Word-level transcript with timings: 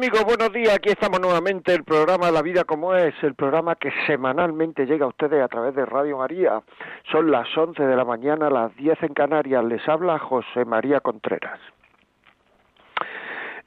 Amigos, 0.00 0.24
buenos 0.24 0.50
días. 0.54 0.74
Aquí 0.74 0.88
estamos 0.88 1.20
nuevamente 1.20 1.74
el 1.74 1.84
programa 1.84 2.30
La 2.30 2.40
Vida 2.40 2.64
como 2.64 2.94
es, 2.94 3.12
el 3.22 3.34
programa 3.34 3.74
que 3.74 3.92
semanalmente 4.06 4.86
llega 4.86 5.04
a 5.04 5.08
ustedes 5.08 5.44
a 5.44 5.48
través 5.48 5.74
de 5.74 5.84
Radio 5.84 6.16
María. 6.16 6.62
Son 7.12 7.30
las 7.30 7.46
11 7.54 7.82
de 7.82 7.94
la 7.94 8.06
mañana, 8.06 8.48
las 8.48 8.74
10 8.76 9.02
en 9.02 9.12
Canarias. 9.12 9.62
Les 9.62 9.86
habla 9.86 10.18
José 10.18 10.64
María 10.64 11.00
Contreras. 11.00 11.60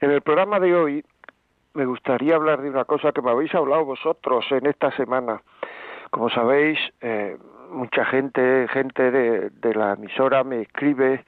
En 0.02 0.10
el 0.10 0.22
programa 0.22 0.60
de 0.60 0.74
hoy 0.74 1.06
me 1.76 1.86
gustaría 1.86 2.34
hablar 2.34 2.64
de 2.64 2.72
una 2.72 2.86
cosa 2.86 3.12
que 3.12 3.22
me 3.22 3.30
habéis 3.30 3.54
hablado 3.54 3.86
vosotros 3.86 4.44
en 4.50 4.66
esta 4.66 4.90
semana. 4.98 5.40
Como 6.10 6.32
sabéis, 6.32 6.80
eh, 7.02 7.38
mucha 7.70 8.06
gente, 8.06 8.68
gente 8.70 9.12
de, 9.12 9.52
de 9.52 9.76
la 9.76 9.94
emisora 9.94 10.44
me 10.44 10.62
escribe 10.62 11.24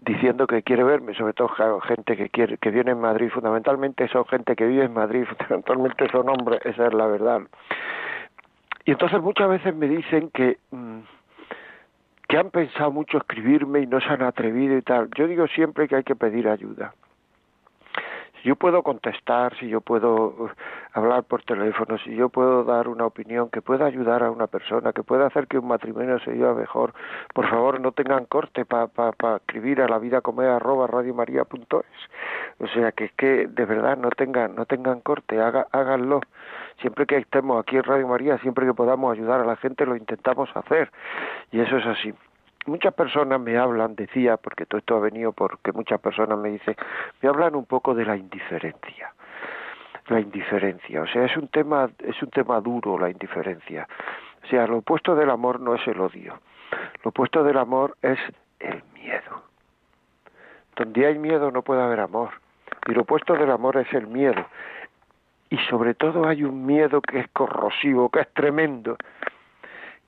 diciendo 0.00 0.46
que 0.46 0.62
quiere 0.62 0.84
verme, 0.84 1.14
sobre 1.14 1.32
todo 1.32 1.48
gente 1.80 2.16
que 2.16 2.28
quiere 2.30 2.58
que 2.58 2.70
viene 2.70 2.92
en 2.92 3.00
Madrid, 3.00 3.30
fundamentalmente 3.30 4.08
son 4.08 4.24
gente 4.26 4.56
que 4.56 4.66
vive 4.66 4.84
en 4.84 4.94
Madrid, 4.94 5.24
fundamentalmente 5.38 6.08
son 6.10 6.28
hombres, 6.28 6.60
esa 6.64 6.86
es 6.86 6.94
la 6.94 7.06
verdad. 7.06 7.42
Y 8.84 8.92
entonces 8.92 9.20
muchas 9.20 9.48
veces 9.48 9.74
me 9.74 9.88
dicen 9.88 10.30
que 10.30 10.58
mm, 10.70 11.00
que 12.28 12.38
han 12.38 12.50
pensado 12.50 12.92
mucho 12.92 13.18
escribirme 13.18 13.80
y 13.80 13.86
no 13.86 14.00
se 14.00 14.08
han 14.08 14.22
atrevido 14.22 14.76
y 14.76 14.82
tal. 14.82 15.10
Yo 15.16 15.26
digo 15.26 15.48
siempre 15.48 15.88
que 15.88 15.96
hay 15.96 16.04
que 16.04 16.14
pedir 16.14 16.48
ayuda 16.48 16.94
si 18.40 18.48
yo 18.48 18.56
puedo 18.56 18.82
contestar, 18.82 19.54
si 19.58 19.68
yo 19.68 19.80
puedo 19.80 20.28
uh, 20.28 20.50
hablar 20.92 21.24
por 21.24 21.42
teléfono, 21.42 21.98
si 21.98 22.14
yo 22.14 22.28
puedo 22.28 22.64
dar 22.64 22.88
una 22.88 23.04
opinión 23.04 23.50
que 23.50 23.60
pueda 23.60 23.86
ayudar 23.86 24.22
a 24.22 24.30
una 24.30 24.46
persona, 24.46 24.92
que 24.92 25.02
pueda 25.02 25.26
hacer 25.26 25.46
que 25.46 25.58
un 25.58 25.68
matrimonio 25.68 26.18
se 26.20 26.32
viva 26.32 26.54
mejor, 26.54 26.94
por 27.34 27.48
favor 27.48 27.80
no 27.80 27.92
tengan 27.92 28.24
corte 28.24 28.64
para 28.64 28.86
pa, 28.86 29.36
escribir 29.36 29.82
a 29.82 29.88
la 29.88 29.98
vida 29.98 30.20
como 30.22 30.40
arroba 30.40 30.86
O 30.86 32.66
sea 32.68 32.92
que 32.92 33.04
es 33.04 33.12
que 33.12 33.46
de 33.46 33.64
verdad 33.66 33.96
no 33.98 34.10
tengan, 34.10 34.54
no 34.54 34.64
tengan 34.64 35.00
corte, 35.00 35.40
haga, 35.40 35.66
háganlo. 35.72 36.20
Siempre 36.80 37.06
que 37.06 37.18
estemos 37.18 37.60
aquí 37.60 37.76
en 37.76 37.84
Radio 37.84 38.08
María, 38.08 38.38
siempre 38.38 38.64
que 38.64 38.72
podamos 38.72 39.12
ayudar 39.12 39.40
a 39.40 39.44
la 39.44 39.56
gente, 39.56 39.84
lo 39.84 39.96
intentamos 39.96 40.48
hacer. 40.54 40.90
Y 41.52 41.60
eso 41.60 41.76
es 41.76 41.86
así 41.86 42.14
muchas 42.66 42.94
personas 42.94 43.40
me 43.40 43.56
hablan, 43.56 43.94
decía, 43.94 44.36
porque 44.36 44.66
todo 44.66 44.78
esto 44.78 44.96
ha 44.96 45.00
venido 45.00 45.32
porque 45.32 45.72
muchas 45.72 46.00
personas 46.00 46.38
me 46.38 46.50
dicen, 46.50 46.76
me 47.22 47.28
hablan 47.28 47.54
un 47.54 47.64
poco 47.64 47.94
de 47.94 48.04
la 48.04 48.16
indiferencia. 48.16 49.12
La 50.08 50.20
indiferencia, 50.20 51.02
o 51.02 51.06
sea, 51.06 51.24
es 51.24 51.36
un 51.36 51.48
tema, 51.48 51.88
es 52.00 52.20
un 52.20 52.30
tema 52.30 52.60
duro 52.60 52.98
la 52.98 53.10
indiferencia. 53.10 53.86
O 54.42 54.46
sea, 54.48 54.66
lo 54.66 54.78
opuesto 54.78 55.14
del 55.14 55.30
amor 55.30 55.60
no 55.60 55.74
es 55.74 55.86
el 55.86 56.00
odio. 56.00 56.40
Lo 57.04 57.10
opuesto 57.10 57.44
del 57.44 57.58
amor 57.58 57.96
es 58.02 58.18
el 58.58 58.82
miedo. 58.94 59.42
Donde 60.74 61.06
hay 61.06 61.18
miedo 61.18 61.50
no 61.52 61.62
puede 61.62 61.82
haber 61.82 62.00
amor. 62.00 62.30
Y 62.88 62.92
lo 62.92 63.02
opuesto 63.02 63.34
del 63.34 63.50
amor 63.50 63.76
es 63.76 63.92
el 63.92 64.06
miedo. 64.08 64.44
Y 65.50 65.58
sobre 65.68 65.94
todo 65.94 66.26
hay 66.26 66.42
un 66.42 66.64
miedo 66.66 67.00
que 67.00 67.20
es 67.20 67.28
corrosivo, 67.28 68.08
que 68.08 68.20
es 68.20 68.32
tremendo, 68.32 68.96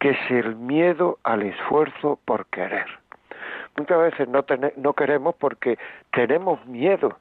que 0.02 0.10
es 0.10 0.30
el 0.32 0.56
miedo 0.56 1.20
al 1.22 1.42
esfuerzo 1.42 2.18
por 2.24 2.46
querer. 2.46 2.86
Muchas 3.76 4.00
veces 4.00 4.28
no, 4.28 4.44
no 4.78 4.94
queremos 4.94 5.36
porque 5.36 5.78
tenemos 6.12 6.66
miedo 6.66 7.16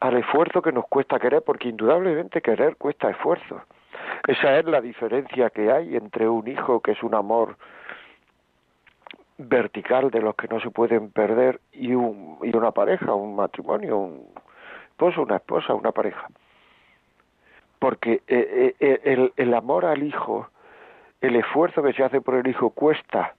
al 0.00 0.16
esfuerzo 0.16 0.62
que 0.62 0.72
nos 0.72 0.86
cuesta 0.86 1.18
querer, 1.18 1.42
porque 1.42 1.68
indudablemente 1.68 2.40
querer 2.40 2.76
cuesta 2.76 3.10
esfuerzo. 3.10 3.60
Esa 4.26 4.58
es 4.58 4.64
la 4.64 4.80
diferencia 4.80 5.50
que 5.50 5.70
hay 5.70 5.94
entre 5.94 6.26
un 6.26 6.48
hijo, 6.48 6.80
que 6.80 6.92
es 6.92 7.02
un 7.02 7.14
amor 7.14 7.56
vertical 9.36 10.10
de 10.10 10.22
los 10.22 10.34
que 10.36 10.48
no 10.48 10.58
se 10.58 10.70
pueden 10.70 11.10
perder, 11.10 11.60
y, 11.70 11.92
un, 11.92 12.38
y 12.42 12.56
una 12.56 12.70
pareja, 12.70 13.12
un 13.12 13.36
matrimonio, 13.36 13.98
un 13.98 14.26
esposo, 14.88 15.20
una 15.20 15.36
esposa, 15.36 15.74
una 15.74 15.92
pareja. 15.92 16.28
Porque 17.78 18.22
eh, 18.26 18.74
eh, 18.80 19.00
el, 19.04 19.34
el 19.36 19.52
amor 19.52 19.84
al 19.84 20.02
hijo 20.02 20.48
el 21.20 21.36
esfuerzo 21.36 21.82
que 21.82 21.92
se 21.92 22.02
hace 22.02 22.20
por 22.20 22.34
el 22.34 22.46
hijo 22.46 22.70
cuesta, 22.70 23.34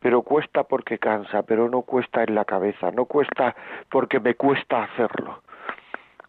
pero 0.00 0.22
cuesta 0.22 0.64
porque 0.64 0.98
cansa, 0.98 1.42
pero 1.42 1.68
no 1.68 1.82
cuesta 1.82 2.22
en 2.22 2.34
la 2.34 2.44
cabeza, 2.44 2.90
no 2.90 3.04
cuesta 3.04 3.54
porque 3.90 4.20
me 4.20 4.34
cuesta 4.34 4.84
hacerlo. 4.84 5.42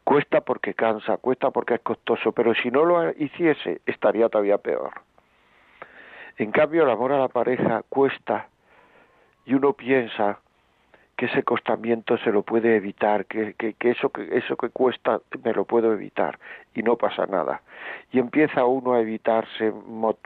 Cuesta 0.04 0.42
porque 0.42 0.74
cansa, 0.74 1.18
cuesta 1.18 1.52
porque 1.52 1.76
es 1.76 1.82
costoso, 1.82 2.32
pero 2.32 2.54
si 2.56 2.72
no 2.72 2.84
lo 2.84 3.12
hiciese 3.12 3.82
estaría 3.86 4.28
todavía 4.30 4.58
peor. 4.58 4.92
En 6.38 6.52
cambio, 6.52 6.84
el 6.84 6.90
amor 6.90 7.14
a 7.14 7.20
la 7.20 7.28
pareja 7.28 7.84
cuesta 7.88 8.48
y 9.46 9.54
uno 9.54 9.74
piensa 9.74 10.40
que 11.22 11.28
ese 11.28 11.44
costamiento 11.44 12.18
se 12.18 12.32
lo 12.32 12.42
puede 12.42 12.76
evitar, 12.76 13.28
que, 13.28 13.54
que, 13.54 13.76
eso, 13.92 14.10
que 14.10 14.28
eso 14.36 14.58
que 14.58 14.70
cuesta 14.70 15.22
me 15.44 15.54
lo 15.54 15.66
puedo 15.66 15.94
evitar 15.94 16.40
y 16.74 16.82
no 16.82 16.96
pasa 16.96 17.28
nada. 17.28 17.62
Y 18.12 18.18
empieza 18.18 18.66
uno 18.66 18.96
a 18.96 19.02
evitarse 19.02 19.72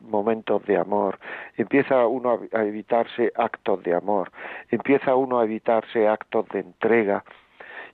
momentos 0.03 0.63
de 0.63 0.77
amor, 0.77 1.19
empieza 1.57 2.07
uno 2.07 2.39
a 2.53 2.63
evitarse 2.63 3.33
actos 3.35 3.83
de 3.83 3.93
amor, 3.93 4.31
empieza 4.71 5.15
uno 5.15 5.41
a 5.41 5.43
evitarse 5.43 6.07
actos 6.07 6.47
de 6.47 6.59
entrega, 6.61 7.25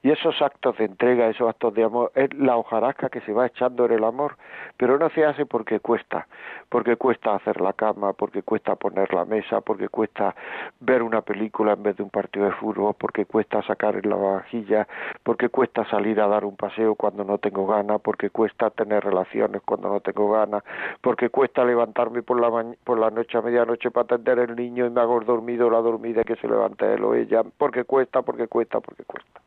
y 0.03 0.09
esos 0.09 0.41
actos 0.41 0.77
de 0.77 0.85
entrega, 0.85 1.29
esos 1.29 1.47
actos 1.47 1.73
de 1.75 1.83
amor, 1.83 2.11
es 2.15 2.33
la 2.33 2.57
hojarasca 2.57 3.09
que 3.09 3.21
se 3.21 3.33
va 3.33 3.45
echando 3.45 3.85
en 3.85 3.91
el 3.91 4.03
amor, 4.03 4.35
pero 4.77 4.97
no 4.97 5.09
se 5.09 5.25
hace 5.25 5.45
porque 5.45 5.79
cuesta, 5.79 6.27
porque 6.69 6.95
cuesta 6.95 7.35
hacer 7.35 7.61
la 7.61 7.73
cama, 7.73 8.13
porque 8.13 8.41
cuesta 8.41 8.75
poner 8.75 9.13
la 9.13 9.25
mesa, 9.25 9.61
porque 9.61 9.89
cuesta 9.89 10.35
ver 10.79 11.03
una 11.03 11.21
película 11.21 11.73
en 11.73 11.83
vez 11.83 11.97
de 11.97 12.03
un 12.03 12.09
partido 12.09 12.45
de 12.45 12.53
fútbol, 12.53 12.95
porque 12.97 13.25
cuesta 13.25 13.61
sacar 13.61 14.03
la 14.05 14.15
vajilla, 14.15 14.87
porque 15.23 15.49
cuesta 15.49 15.85
salir 15.89 16.19
a 16.19 16.27
dar 16.27 16.45
un 16.45 16.55
paseo 16.55 16.95
cuando 16.95 17.23
no 17.23 17.37
tengo 17.37 17.67
ganas, 17.67 18.01
porque 18.01 18.31
cuesta 18.31 18.71
tener 18.71 19.03
relaciones 19.03 19.61
cuando 19.63 19.89
no 19.89 19.99
tengo 19.99 20.31
ganas, 20.31 20.63
porque 21.01 21.29
cuesta 21.29 21.63
levantarme 21.63 22.23
por 22.23 22.39
la, 22.39 22.73
por 22.83 22.97
la 22.99 23.11
noche 23.11 23.37
a 23.37 23.41
medianoche 23.41 23.91
para 23.91 24.05
atender 24.05 24.39
al 24.39 24.55
niño 24.55 24.87
y 24.87 24.89
me 24.89 25.01
hago 25.01 25.19
dormido 25.21 25.69
la 25.69 25.79
dormida 25.79 26.23
que 26.23 26.35
se 26.37 26.47
levante 26.47 26.91
él 26.91 27.03
o 27.03 27.13
ella, 27.13 27.43
porque 27.57 27.83
cuesta, 27.83 28.23
porque 28.23 28.47
cuesta, 28.47 28.79
porque 28.79 29.03
cuesta. 29.03 29.40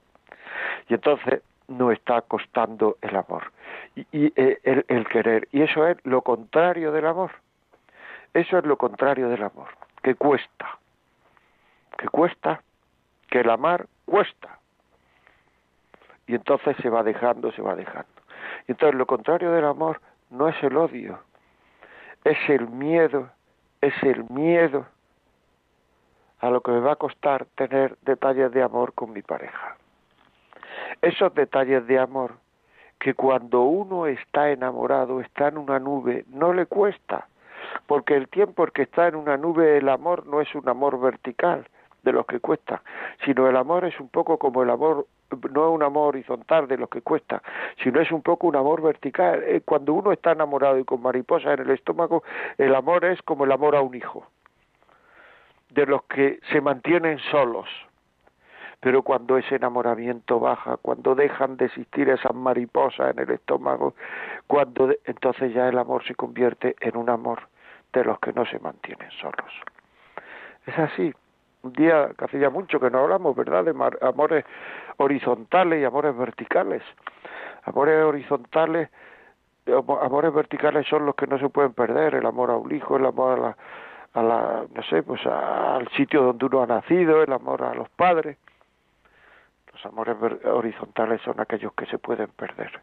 Y 0.89 0.95
entonces 0.95 1.43
no 1.69 1.91
está 1.91 2.21
costando 2.23 2.99
el 3.01 3.17
amor 3.17 3.53
y, 3.95 4.33
eh, 4.37 4.85
el, 4.89 5.09
querer. 5.09 5.49
Y 5.53 5.63
eso 5.63 5.87
es 5.87 5.97
lo 6.05 6.23
contrario 6.23 6.93
del 6.93 7.07
amor. 7.07 7.31
Eso 8.33 8.59
es 8.59 8.65
lo 8.65 8.77
contrario 8.77 9.29
del 9.29 9.43
amor, 9.43 9.69
que 10.03 10.15
cuesta. 10.15 10.79
Que 11.97 12.09
cuesta, 12.09 12.63
que 13.31 13.41
el 13.41 13.51
amar 13.51 13.87
cuesta. 14.05 14.59
Y 16.27 16.35
entonces 16.35 16.77
se 16.83 16.91
va 16.91 17.03
dejando, 17.03 17.53
se 17.53 17.63
va 17.63 17.75
dejando. 17.77 18.09
Y 18.67 18.73
entonces 18.73 18.99
lo 18.99 19.07
contrario 19.07 19.53
del 19.53 19.65
amor 19.65 20.01
no 20.31 20.49
es 20.49 20.63
el 20.63 20.77
odio, 20.77 21.21
es 22.25 22.39
el 22.49 22.69
miedo, 22.69 23.31
es 23.81 23.95
el 24.03 24.25
miedo 24.31 24.87
a 26.41 26.51
lo 26.51 26.61
que 26.61 26.73
me 26.73 26.81
va 26.81 26.93
a 26.93 26.97
costar 26.97 27.47
tener 27.55 27.97
detalles 28.03 28.51
de 28.53 28.63
amor 28.63 28.93
con 28.95 29.13
mi 29.13 29.23
pareja 29.23 29.77
esos 31.03 31.35
detalles 31.35 31.87
de 31.87 31.99
amor 31.99 32.33
que 32.99 33.15
cuando 33.15 33.63
uno 33.63 34.07
está 34.07 34.51
enamorado, 34.51 35.21
está 35.21 35.49
en 35.49 35.59
una 35.59 35.79
nube, 35.79 36.25
no 36.29 36.53
le 36.53 36.67
cuesta, 36.67 37.29
porque 37.87 38.17
el 38.17 38.29
tiempo 38.29 38.65
en 38.65 38.71
que 38.71 38.83
está 38.83 39.09
en 39.09 39.17
una 39.17 39.37
nube 39.37 39.79
el 39.79 39.89
amor 39.89 40.27
no 40.27 40.41
es 40.41 40.55
un 40.55 40.69
amor 40.69 40.99
vertical 41.01 41.67
de 42.03 42.13
los 42.13 42.27
que 42.27 42.41
cuesta, 42.41 42.83
sino 43.25 43.49
el 43.49 43.57
amor 43.57 43.85
es 43.85 43.99
un 43.99 44.09
poco 44.09 44.39
como 44.39 44.63
el 44.63 44.71
amor 44.71 45.07
no 45.53 45.69
es 45.69 45.75
un 45.75 45.83
amor 45.83 46.09
horizontal 46.09 46.69
de 46.69 46.77
los 46.77 46.89
que 46.89 47.03
cuesta, 47.03 47.43
sino 47.83 48.01
es 48.01 48.13
un 48.13 48.23
poco 48.23 48.47
un 48.47 48.57
amor 48.57 48.83
vertical. 48.83 49.43
Eh, 49.43 49.63
cuando 49.65 49.93
uno 49.93 50.13
está 50.13 50.33
enamorado 50.33 50.79
y 50.79 50.85
con 50.85 51.03
mariposa 51.03 51.55
en 51.55 51.61
el 51.61 51.71
estómago, 51.71 52.23
el 52.59 52.75
amor 52.75 53.05
es 53.05 53.21
como 53.23 53.45
el 53.45 53.53
amor 53.53 53.75
a 53.75 53.81
un 53.81 53.95
hijo, 53.95 54.27
de 55.71 55.87
los 55.87 56.05
que 56.05 56.39
se 56.53 56.61
mantienen 56.61 57.19
solos, 57.31 57.69
pero 58.85 59.01
cuando 59.01 59.39
ese 59.39 59.55
enamoramiento 59.55 60.39
baja, 60.39 60.77
cuando 60.77 61.15
dejan 61.15 61.57
de 61.57 61.65
existir 61.65 62.11
esas 62.11 62.35
mariposas 62.35 63.13
en 63.17 63.21
el 63.21 63.31
estómago, 63.31 63.95
cuando 64.47 64.93
entonces 65.07 65.55
ya 65.55 65.71
el 65.71 65.79
amor 65.79 66.05
se 66.05 66.15
convierte 66.15 66.77
en 66.81 66.99
un 66.99 67.09
amor 67.09 67.49
de 67.95 68.05
los 68.05 68.19
que 68.19 68.35
no 68.35 68.45
se 68.45 68.59
mantienen 68.59 69.11
solos. 69.13 69.51
Es 70.67 70.79
así. 70.79 71.15
Un 71.63 71.73
día 71.73 72.11
que 72.19 72.27
hacía 72.27 72.51
mucho 72.51 72.79
que 72.79 72.91
no 72.91 72.99
hablamos, 72.99 73.35
¿verdad?, 73.35 73.65
de 73.65 73.71
amores 74.03 74.45
horizontales 74.99 75.81
y 75.81 75.85
amores 75.87 76.15
verticales. 76.15 76.83
Amores 77.63 78.05
horizontales, 78.05 78.91
amores 80.03 80.35
verticales 80.35 80.87
son 80.87 81.07
los 81.07 81.15
que 81.15 81.27
no 81.27 81.39
se 81.39 81.49
pueden 81.49 81.73
perder, 81.73 82.17
el 82.17 82.27
amor 82.27 82.51
a 82.51 82.59
un 82.59 82.71
hijo, 82.71 82.99
el 82.99 83.07
amor 83.07 83.39
a 83.39 83.41
la, 83.41 83.57
a 84.13 84.23
la, 84.23 84.65
no 84.75 84.83
sé, 84.83 85.03
pues 85.03 85.25
al 85.25 85.89
sitio 85.97 86.23
donde 86.23 86.45
uno 86.45 86.63
ha 86.63 86.67
nacido, 86.67 87.23
el 87.23 87.33
amor 87.33 87.63
a 87.63 87.73
los 87.73 87.89
padres. 87.89 88.37
Los 89.75 89.87
amores 89.87 90.17
horizontales 90.45 91.21
son 91.23 91.41
aquellos 91.41 91.73
que 91.75 91.87
se 91.87 91.99
pueden 91.99 92.29
perder, 92.29 92.81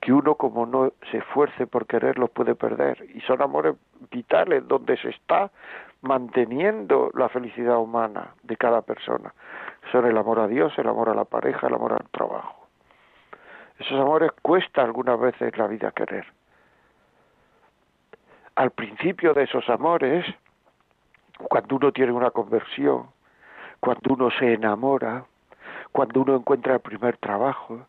que 0.00 0.12
uno 0.12 0.36
como 0.36 0.64
no 0.64 0.92
se 1.10 1.18
esfuerce 1.18 1.66
por 1.66 1.86
quererlos 1.86 2.30
puede 2.30 2.54
perder, 2.54 3.04
y 3.14 3.20
son 3.20 3.42
amores 3.42 3.74
vitales 4.10 4.66
donde 4.66 4.96
se 4.96 5.10
está 5.10 5.50
manteniendo 6.00 7.10
la 7.14 7.28
felicidad 7.28 7.78
humana 7.78 8.34
de 8.42 8.56
cada 8.56 8.82
persona. 8.82 9.34
Son 9.92 10.06
el 10.06 10.16
amor 10.16 10.40
a 10.40 10.48
Dios, 10.48 10.72
el 10.78 10.88
amor 10.88 11.10
a 11.10 11.14
la 11.14 11.24
pareja, 11.24 11.66
el 11.66 11.74
amor 11.74 11.92
al 11.92 12.08
trabajo. 12.10 12.66
Esos 13.78 14.00
amores 14.00 14.30
cuesta 14.40 14.82
algunas 14.82 15.18
veces 15.18 15.56
la 15.58 15.66
vida 15.66 15.90
querer. 15.90 16.26
Al 18.54 18.70
principio 18.70 19.34
de 19.34 19.42
esos 19.42 19.68
amores 19.68 20.24
cuando 21.38 21.76
uno 21.76 21.92
tiene 21.92 22.12
una 22.12 22.30
conversión, 22.30 23.08
cuando 23.80 24.14
uno 24.14 24.30
se 24.30 24.54
enamora, 24.54 25.24
cuando 25.94 26.22
uno 26.22 26.34
encuentra 26.34 26.74
el 26.74 26.80
primer 26.80 27.18
trabajo, 27.18 27.86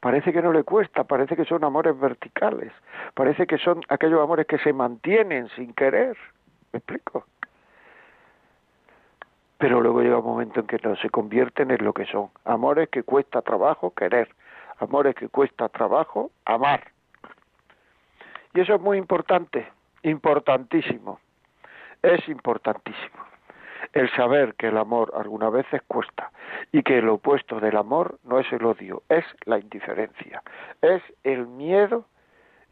parece 0.00 0.32
que 0.32 0.42
no 0.42 0.52
le 0.52 0.64
cuesta, 0.64 1.04
parece 1.04 1.36
que 1.36 1.44
son 1.44 1.62
amores 1.62 1.96
verticales, 1.96 2.72
parece 3.14 3.46
que 3.46 3.58
son 3.58 3.80
aquellos 3.88 4.20
amores 4.20 4.48
que 4.48 4.58
se 4.58 4.72
mantienen 4.72 5.48
sin 5.50 5.72
querer. 5.72 6.16
¿Me 6.72 6.78
explico? 6.78 7.26
Pero 9.58 9.80
luego 9.80 10.02
llega 10.02 10.18
un 10.18 10.24
momento 10.24 10.58
en 10.58 10.66
que 10.66 10.80
no 10.82 10.96
se 10.96 11.10
convierten 11.10 11.70
en 11.70 11.84
lo 11.84 11.92
que 11.92 12.06
son, 12.06 12.30
amores 12.44 12.88
que 12.88 13.04
cuesta 13.04 13.40
trabajo 13.40 13.94
querer, 13.94 14.28
amores 14.80 15.14
que 15.14 15.28
cuesta 15.28 15.68
trabajo 15.68 16.32
amar. 16.44 16.82
Y 18.52 18.62
eso 18.62 18.74
es 18.74 18.80
muy 18.80 18.98
importante, 18.98 19.68
importantísimo 20.02 21.20
es 22.02 22.28
importantísimo. 22.28 23.33
El 23.94 24.10
saber 24.10 24.54
que 24.56 24.68
el 24.68 24.76
amor 24.76 25.12
algunas 25.16 25.52
veces 25.52 25.80
cuesta 25.86 26.30
y 26.72 26.82
que 26.82 26.98
el 26.98 27.08
opuesto 27.08 27.60
del 27.60 27.76
amor 27.76 28.18
no 28.24 28.40
es 28.40 28.52
el 28.52 28.64
odio, 28.64 29.02
es 29.08 29.24
la 29.44 29.58
indiferencia, 29.58 30.42
es 30.82 31.00
el 31.22 31.46
miedo, 31.46 32.04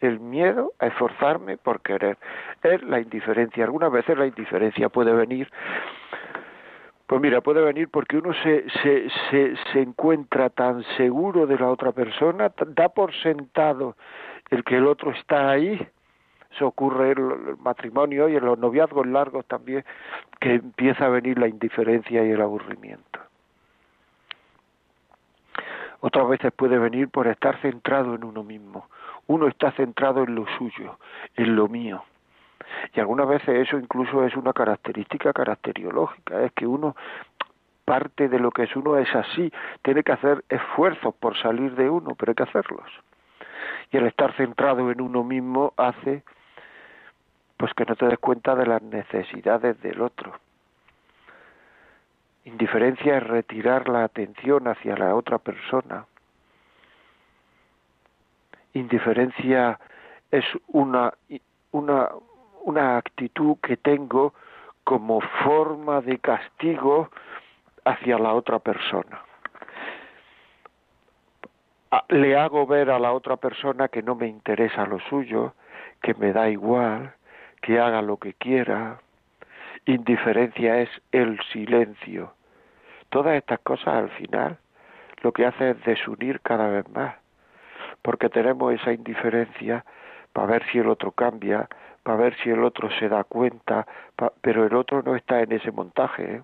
el 0.00 0.18
miedo 0.18 0.72
a 0.80 0.88
esforzarme 0.88 1.56
por 1.56 1.80
querer, 1.80 2.18
es 2.64 2.82
la 2.82 3.00
indiferencia. 3.00 3.64
Algunas 3.64 3.92
veces 3.92 4.18
la 4.18 4.26
indiferencia 4.26 4.88
puede 4.88 5.12
venir 5.12 5.48
pues 7.06 7.20
mira, 7.20 7.42
puede 7.42 7.60
venir 7.60 7.90
porque 7.90 8.16
uno 8.16 8.32
se, 8.32 8.64
se, 8.82 9.10
se, 9.30 9.54
se, 9.70 9.82
encuentra 9.82 10.48
tan 10.48 10.82
seguro 10.96 11.46
de 11.46 11.58
la 11.58 11.68
otra 11.68 11.92
persona, 11.92 12.50
da 12.68 12.88
por 12.88 13.12
sentado 13.16 13.96
el 14.48 14.64
que 14.64 14.78
el 14.78 14.86
otro 14.86 15.10
está 15.10 15.50
ahí, 15.50 15.78
eso 16.54 16.66
ocurre 16.66 17.12
el 17.12 17.56
matrimonio 17.58 18.28
y 18.28 18.36
en 18.36 18.44
los 18.44 18.58
noviazgos 18.58 19.06
largos 19.06 19.46
también, 19.46 19.84
que 20.40 20.54
empieza 20.54 21.06
a 21.06 21.08
venir 21.08 21.38
la 21.38 21.48
indiferencia 21.48 22.24
y 22.24 22.30
el 22.30 22.40
aburrimiento. 22.40 23.20
Otras 26.00 26.28
veces 26.28 26.52
puede 26.52 26.78
venir 26.78 27.08
por 27.08 27.28
estar 27.28 27.60
centrado 27.60 28.14
en 28.16 28.24
uno 28.24 28.42
mismo. 28.42 28.88
Uno 29.28 29.46
está 29.46 29.70
centrado 29.72 30.24
en 30.24 30.34
lo 30.34 30.46
suyo, 30.58 30.98
en 31.36 31.54
lo 31.54 31.68
mío. 31.68 32.02
Y 32.94 33.00
algunas 33.00 33.28
veces 33.28 33.68
eso 33.68 33.78
incluso 33.78 34.24
es 34.26 34.34
una 34.34 34.52
característica 34.52 35.32
caracteriológica, 35.32 36.42
es 36.42 36.52
que 36.52 36.66
uno 36.66 36.96
parte 37.84 38.28
de 38.28 38.38
lo 38.38 38.50
que 38.50 38.64
es 38.64 38.76
uno 38.76 38.96
es 38.96 39.12
así, 39.14 39.52
tiene 39.82 40.02
que 40.02 40.12
hacer 40.12 40.44
esfuerzos 40.48 41.14
por 41.14 41.36
salir 41.36 41.74
de 41.74 41.90
uno, 41.90 42.14
pero 42.16 42.30
hay 42.30 42.34
que 42.34 42.44
hacerlos. 42.44 42.90
Y 43.90 43.96
el 43.96 44.06
estar 44.06 44.32
centrado 44.36 44.90
en 44.90 45.00
uno 45.00 45.22
mismo 45.24 45.72
hace 45.76 46.22
pues 47.62 47.74
que 47.74 47.84
no 47.84 47.94
te 47.94 48.06
des 48.06 48.18
cuenta 48.18 48.56
de 48.56 48.66
las 48.66 48.82
necesidades 48.82 49.80
del 49.82 50.02
otro. 50.02 50.32
Indiferencia 52.44 53.18
es 53.18 53.22
retirar 53.22 53.88
la 53.88 54.02
atención 54.02 54.66
hacia 54.66 54.96
la 54.96 55.14
otra 55.14 55.38
persona. 55.38 56.04
Indiferencia 58.72 59.78
es 60.32 60.44
una, 60.66 61.14
una, 61.70 62.08
una 62.64 62.96
actitud 62.96 63.56
que 63.62 63.76
tengo 63.76 64.34
como 64.82 65.20
forma 65.20 66.00
de 66.00 66.18
castigo 66.18 67.10
hacia 67.84 68.18
la 68.18 68.34
otra 68.34 68.58
persona. 68.58 69.22
Le 72.08 72.36
hago 72.36 72.66
ver 72.66 72.90
a 72.90 72.98
la 72.98 73.12
otra 73.12 73.36
persona 73.36 73.86
que 73.86 74.02
no 74.02 74.16
me 74.16 74.26
interesa 74.26 74.84
lo 74.84 74.98
suyo, 74.98 75.54
que 76.00 76.14
me 76.14 76.32
da 76.32 76.50
igual, 76.50 77.14
que 77.62 77.80
haga 77.80 78.02
lo 78.02 78.18
que 78.18 78.34
quiera. 78.34 79.00
Indiferencia 79.86 80.80
es 80.80 80.90
el 81.12 81.40
silencio. 81.52 82.34
Todas 83.08 83.36
estas 83.36 83.60
cosas 83.60 83.94
al 83.94 84.10
final 84.10 84.58
lo 85.22 85.32
que 85.32 85.46
hace 85.46 85.70
es 85.70 85.84
desunir 85.84 86.40
cada 86.40 86.68
vez 86.68 86.88
más, 86.90 87.14
porque 88.02 88.28
tenemos 88.28 88.74
esa 88.74 88.92
indiferencia 88.92 89.84
para 90.32 90.48
ver 90.48 90.64
si 90.70 90.78
el 90.78 90.88
otro 90.88 91.12
cambia, 91.12 91.68
para 92.02 92.18
ver 92.18 92.36
si 92.42 92.50
el 92.50 92.64
otro 92.64 92.90
se 92.98 93.08
da 93.08 93.24
cuenta, 93.24 93.86
pero 94.40 94.66
el 94.66 94.74
otro 94.74 95.02
no 95.02 95.14
está 95.14 95.40
en 95.40 95.52
ese 95.52 95.70
montaje, 95.70 96.36
¿eh? 96.36 96.42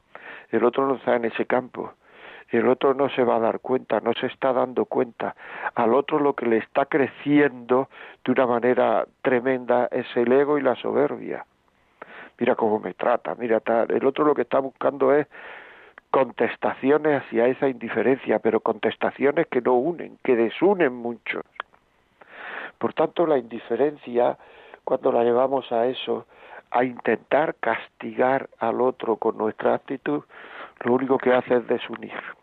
el 0.50 0.64
otro 0.64 0.86
no 0.86 0.94
está 0.94 1.16
en 1.16 1.24
ese 1.24 1.46
campo, 1.46 1.94
el 2.56 2.68
otro 2.68 2.94
no 2.94 3.10
se 3.10 3.24
va 3.24 3.36
a 3.36 3.40
dar 3.40 3.60
cuenta, 3.60 4.00
no 4.00 4.12
se 4.14 4.26
está 4.26 4.52
dando 4.52 4.86
cuenta. 4.86 5.36
Al 5.74 5.92
otro 5.94 6.18
lo 6.18 6.34
que 6.34 6.46
le 6.46 6.58
está 6.58 6.86
creciendo 6.86 7.88
de 8.24 8.32
una 8.32 8.46
manera 8.46 9.06
tremenda 9.22 9.88
es 9.90 10.06
el 10.16 10.32
ego 10.32 10.56
y 10.58 10.62
la 10.62 10.74
soberbia. 10.76 11.44
Mira 12.38 12.54
cómo 12.54 12.78
me 12.78 12.94
trata, 12.94 13.34
mira 13.34 13.60
tal. 13.60 13.90
El 13.90 14.06
otro 14.06 14.24
lo 14.24 14.34
que 14.34 14.42
está 14.42 14.60
buscando 14.60 15.12
es 15.12 15.26
contestaciones 16.10 17.22
hacia 17.22 17.48
esa 17.48 17.68
indiferencia, 17.68 18.38
pero 18.38 18.60
contestaciones 18.60 19.46
que 19.48 19.60
no 19.60 19.74
unen, 19.74 20.18
que 20.24 20.36
desunen 20.36 20.94
mucho. 20.94 21.42
Por 22.78 22.94
tanto, 22.94 23.26
la 23.26 23.38
indiferencia, 23.38 24.38
cuando 24.84 25.12
la 25.12 25.24
llevamos 25.24 25.70
a 25.72 25.86
eso, 25.86 26.26
a 26.70 26.84
intentar 26.84 27.56
castigar 27.56 28.48
al 28.58 28.80
otro 28.80 29.16
con 29.16 29.36
nuestra 29.36 29.74
actitud, 29.74 30.22
lo 30.80 30.92
único 30.92 31.18
que 31.18 31.32
hace 31.32 31.56
es 31.56 31.66
desunir. 31.66 32.37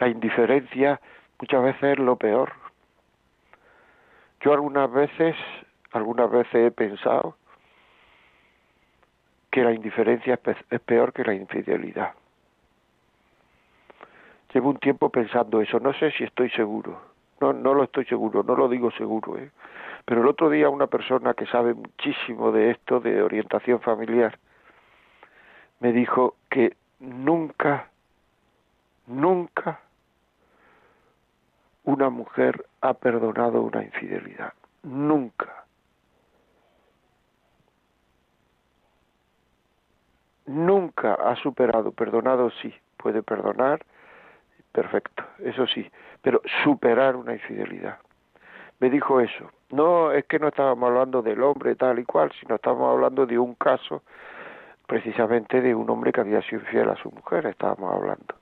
La 0.00 0.08
indiferencia 0.08 0.98
muchas 1.38 1.62
veces 1.62 1.82
es 1.92 1.98
lo 1.98 2.16
peor. 2.16 2.52
Yo 4.40 4.54
algunas 4.54 4.90
veces, 4.90 5.36
algunas 5.92 6.30
veces 6.30 6.54
he 6.54 6.70
pensado 6.70 7.36
que 9.50 9.62
la 9.62 9.72
indiferencia 9.72 10.40
es 10.70 10.80
peor 10.80 11.12
que 11.12 11.22
la 11.22 11.34
infidelidad. 11.34 12.14
Llevo 14.54 14.70
un 14.70 14.78
tiempo 14.78 15.10
pensando 15.10 15.60
eso, 15.60 15.78
no 15.78 15.92
sé 15.92 16.10
si 16.12 16.24
estoy 16.24 16.48
seguro, 16.50 16.98
no, 17.38 17.52
no 17.52 17.74
lo 17.74 17.84
estoy 17.84 18.06
seguro, 18.06 18.42
no 18.42 18.56
lo 18.56 18.68
digo 18.68 18.90
seguro, 18.92 19.36
¿eh? 19.36 19.50
pero 20.06 20.22
el 20.22 20.28
otro 20.28 20.48
día 20.48 20.70
una 20.70 20.86
persona 20.86 21.34
que 21.34 21.46
sabe 21.46 21.74
muchísimo 21.74 22.52
de 22.52 22.70
esto, 22.70 23.00
de 23.00 23.22
orientación 23.22 23.80
familiar, 23.80 24.38
me 25.78 25.92
dijo 25.92 26.36
que 26.48 26.74
nunca, 27.00 27.90
nunca 29.06 29.80
una 31.84 32.10
mujer 32.10 32.66
ha 32.80 32.94
perdonado 32.94 33.62
una 33.62 33.82
infidelidad. 33.82 34.52
Nunca. 34.82 35.64
Nunca 40.46 41.14
ha 41.14 41.36
superado, 41.36 41.92
perdonado 41.92 42.50
sí, 42.50 42.74
puede 42.96 43.22
perdonar, 43.22 43.84
perfecto, 44.72 45.22
eso 45.38 45.66
sí, 45.66 45.88
pero 46.22 46.42
superar 46.64 47.14
una 47.14 47.34
infidelidad. 47.34 47.98
Me 48.80 48.90
dijo 48.90 49.20
eso. 49.20 49.50
No 49.70 50.10
es 50.10 50.24
que 50.24 50.38
no 50.38 50.48
estábamos 50.48 50.88
hablando 50.88 51.22
del 51.22 51.42
hombre 51.42 51.76
tal 51.76 51.98
y 52.00 52.04
cual, 52.04 52.32
sino 52.40 52.56
estábamos 52.56 52.90
hablando 52.92 53.26
de 53.26 53.38
un 53.38 53.54
caso 53.54 54.02
precisamente 54.86 55.60
de 55.60 55.72
un 55.72 55.88
hombre 55.88 56.12
que 56.12 56.20
había 56.20 56.42
sido 56.42 56.62
infiel 56.62 56.88
a 56.88 56.96
su 56.96 57.12
mujer, 57.12 57.46
estábamos 57.46 57.94
hablando. 57.94 58.34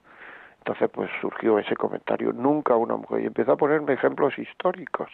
Entonces 0.68 0.90
pues 0.92 1.10
surgió 1.22 1.58
ese 1.58 1.74
comentario, 1.76 2.30
nunca 2.34 2.76
una 2.76 2.94
mujer, 2.94 3.22
y 3.22 3.26
empezó 3.26 3.52
a 3.52 3.56
ponerme 3.56 3.94
ejemplos 3.94 4.38
históricos, 4.38 5.08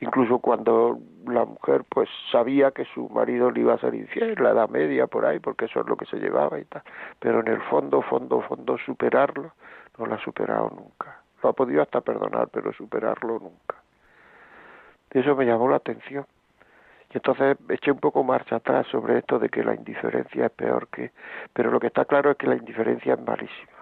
incluso 0.00 0.38
cuando 0.38 0.98
la 1.26 1.46
mujer 1.46 1.84
pues 1.88 2.10
sabía 2.30 2.70
que 2.70 2.84
su 2.84 3.08
marido 3.08 3.50
le 3.50 3.62
iba 3.62 3.72
a 3.72 3.78
ser 3.78 3.94
infiel, 3.94 4.34
la 4.38 4.50
edad 4.50 4.68
media 4.68 5.06
por 5.06 5.24
ahí, 5.24 5.38
porque 5.38 5.64
eso 5.64 5.80
es 5.80 5.86
lo 5.86 5.96
que 5.96 6.04
se 6.04 6.18
llevaba 6.18 6.60
y 6.60 6.66
tal, 6.66 6.82
pero 7.18 7.40
en 7.40 7.48
el 7.48 7.62
fondo, 7.62 8.02
fondo, 8.02 8.42
fondo, 8.42 8.76
superarlo, 8.84 9.52
no 9.96 10.04
lo 10.04 10.14
ha 10.14 10.18
superado 10.18 10.68
nunca. 10.68 11.22
Lo 11.42 11.48
ha 11.48 11.52
podido 11.54 11.80
hasta 11.80 12.02
perdonar, 12.02 12.48
pero 12.52 12.70
superarlo 12.74 13.38
nunca. 13.38 13.76
Eso 15.10 15.34
me 15.36 15.46
llamó 15.46 15.70
la 15.70 15.76
atención. 15.76 16.26
Y 17.14 17.16
entonces 17.16 17.56
eché 17.70 17.90
un 17.90 17.98
poco 17.98 18.22
marcha 18.22 18.56
atrás 18.56 18.86
sobre 18.88 19.16
esto 19.16 19.38
de 19.38 19.48
que 19.48 19.64
la 19.64 19.74
indiferencia 19.74 20.44
es 20.44 20.52
peor 20.52 20.88
que... 20.88 21.12
Pero 21.54 21.70
lo 21.70 21.80
que 21.80 21.86
está 21.86 22.04
claro 22.04 22.32
es 22.32 22.36
que 22.36 22.46
la 22.46 22.56
indiferencia 22.56 23.14
es 23.14 23.20
malísima. 23.22 23.79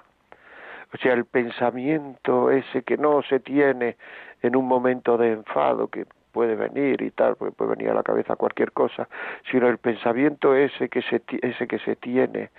O 0.92 0.96
sea, 0.96 1.12
el 1.12 1.26
pensamiento 1.26 2.50
ese 2.50 2.82
que 2.82 2.96
no 2.96 3.22
se 3.22 3.40
tiene 3.40 3.96
en 4.42 4.56
un 4.56 4.66
momento 4.66 5.18
de 5.18 5.32
enfado, 5.32 5.88
que 5.88 6.06
puede 6.32 6.54
venir 6.54 7.02
y 7.02 7.10
tal, 7.10 7.36
porque 7.36 7.54
puede 7.54 7.76
venir 7.76 7.90
a 7.90 7.94
la 7.94 8.02
cabeza 8.02 8.36
cualquier 8.36 8.72
cosa, 8.72 9.08
sino 9.50 9.68
el 9.68 9.78
pensamiento 9.78 10.54
ese 10.54 10.88
que 10.88 11.02
se, 11.02 11.22
ese 11.42 11.66
que 11.66 11.78
se 11.80 11.96
tiene 11.96 12.50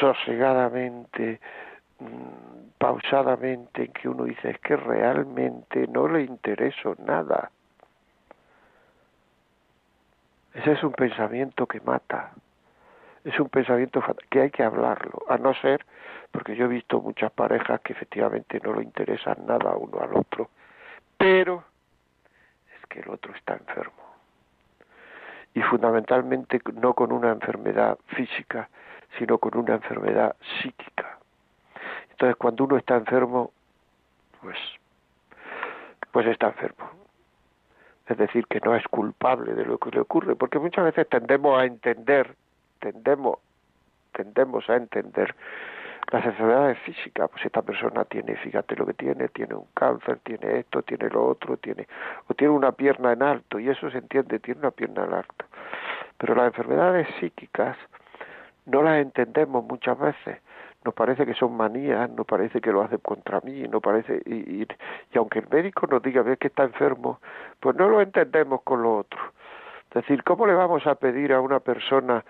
sosegadamente, 0.00 1.40
mm, 2.00 2.76
pausadamente, 2.78 3.84
en 3.84 3.92
que 3.92 4.08
uno 4.08 4.24
dice 4.24 4.50
es 4.50 4.58
que 4.58 4.76
realmente 4.76 5.86
no 5.88 6.08
le 6.08 6.22
intereso 6.22 6.96
nada. 6.98 7.50
Ese 10.54 10.72
es 10.72 10.82
un 10.82 10.92
pensamiento 10.92 11.66
que 11.66 11.80
mata 11.80 12.32
es 13.28 13.38
un 13.38 13.48
pensamiento 13.48 14.02
que 14.30 14.40
hay 14.40 14.50
que 14.50 14.62
hablarlo, 14.62 15.22
a 15.28 15.36
no 15.36 15.54
ser, 15.54 15.84
porque 16.30 16.56
yo 16.56 16.66
he 16.66 16.68
visto 16.68 17.00
muchas 17.00 17.32
parejas 17.32 17.80
que 17.80 17.92
efectivamente 17.92 18.60
no 18.62 18.72
lo 18.72 18.82
interesan 18.82 19.46
nada 19.46 19.76
uno 19.76 20.00
al 20.00 20.14
otro, 20.14 20.50
pero 21.16 21.64
es 22.78 22.86
que 22.86 23.00
el 23.00 23.10
otro 23.10 23.34
está 23.34 23.54
enfermo. 23.54 23.94
Y 25.54 25.62
fundamentalmente 25.62 26.60
no 26.74 26.94
con 26.94 27.12
una 27.12 27.30
enfermedad 27.30 27.98
física, 28.08 28.68
sino 29.18 29.38
con 29.38 29.56
una 29.56 29.74
enfermedad 29.74 30.36
psíquica. 30.60 31.18
Entonces 32.10 32.36
cuando 32.36 32.64
uno 32.64 32.76
está 32.76 32.96
enfermo, 32.96 33.52
pues, 34.40 34.58
pues 36.12 36.26
está 36.26 36.48
enfermo. 36.48 36.90
Es 38.06 38.16
decir, 38.16 38.46
que 38.46 38.60
no 38.60 38.74
es 38.74 38.86
culpable 38.88 39.54
de 39.54 39.64
lo 39.64 39.78
que 39.78 39.90
le 39.90 40.00
ocurre, 40.00 40.34
porque 40.34 40.58
muchas 40.58 40.84
veces 40.84 41.08
tendemos 41.08 41.58
a 41.58 41.64
entender 41.64 42.34
tendemos, 42.78 43.38
tendemos 44.12 44.68
a 44.68 44.76
entender 44.76 45.34
las 46.10 46.24
enfermedades 46.24 46.78
físicas, 46.80 47.28
pues 47.30 47.44
esta 47.44 47.62
persona 47.62 48.04
tiene, 48.04 48.34
fíjate 48.36 48.76
lo 48.76 48.86
que 48.86 48.94
tiene, 48.94 49.28
tiene 49.28 49.54
un 49.54 49.66
cáncer, 49.74 50.18
tiene 50.22 50.60
esto, 50.60 50.82
tiene 50.82 51.08
lo 51.10 51.26
otro, 51.26 51.56
tiene, 51.58 51.86
o 52.28 52.34
tiene 52.34 52.52
una 52.52 52.72
pierna 52.72 53.12
en 53.12 53.22
alto, 53.22 53.58
y 53.58 53.68
eso 53.68 53.90
se 53.90 53.98
entiende, 53.98 54.38
tiene 54.38 54.60
una 54.60 54.70
pierna 54.70 55.04
en 55.04 55.14
alto. 55.14 55.44
Pero 56.16 56.34
las 56.34 56.46
enfermedades 56.46 57.08
psíquicas 57.20 57.76
no 58.66 58.82
las 58.82 59.00
entendemos 59.00 59.64
muchas 59.64 59.98
veces, 59.98 60.38
nos 60.84 60.94
parece 60.94 61.26
que 61.26 61.34
son 61.34 61.54
manías, 61.56 62.08
nos 62.10 62.26
parece 62.26 62.60
que 62.60 62.72
lo 62.72 62.82
hace 62.82 62.98
contra 62.98 63.40
mí, 63.42 63.68
no 63.68 63.80
parece, 63.80 64.22
y, 64.24 64.62
y, 64.62 64.66
y 65.12 65.18
aunque 65.18 65.40
el 65.40 65.48
médico 65.50 65.86
nos 65.86 66.02
diga 66.02 66.24
que 66.36 66.46
está 66.46 66.62
enfermo, 66.62 67.20
pues 67.60 67.76
no 67.76 67.88
lo 67.88 68.00
entendemos 68.00 68.62
con 68.62 68.82
lo 68.82 68.98
otro. 68.98 69.20
Es 69.90 69.94
decir, 69.94 70.22
¿cómo 70.22 70.46
le 70.46 70.54
vamos 70.54 70.86
a 70.86 70.94
pedir 70.94 71.32
a 71.32 71.40
una 71.40 71.60
persona 71.60 72.24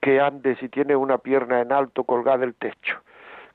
que 0.00 0.20
ande 0.20 0.56
si 0.56 0.68
tiene 0.68 0.96
una 0.96 1.18
pierna 1.18 1.60
en 1.60 1.72
alto 1.72 2.04
colgada 2.04 2.38
del 2.38 2.54
techo, 2.54 3.00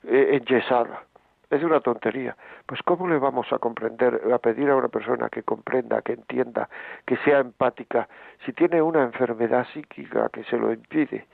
eh, 0.04 0.40
enyesada. 0.42 1.04
Es 1.50 1.64
una 1.64 1.80
tontería. 1.80 2.36
Pues 2.66 2.82
¿cómo 2.82 3.08
le 3.08 3.18
vamos 3.18 3.52
a 3.54 3.60
comprender, 3.60 4.22
a 4.34 4.40
pedir 4.40 4.70
a 4.70 4.76
una 4.76 4.88
persona 4.88 5.30
que 5.30 5.44
comprenda, 5.44 6.02
que 6.02 6.14
entienda, 6.14 6.70
que 7.06 7.18
sea 7.18 7.40
empática, 7.40 8.08
si 8.46 8.54
tiene 8.54 8.82
una 8.82 9.04
enfermedad 9.04 9.68
psíquica 9.72 10.30
que 10.30 10.44
se 10.46 10.58
lo 10.58 10.74
impide? 10.74 11.28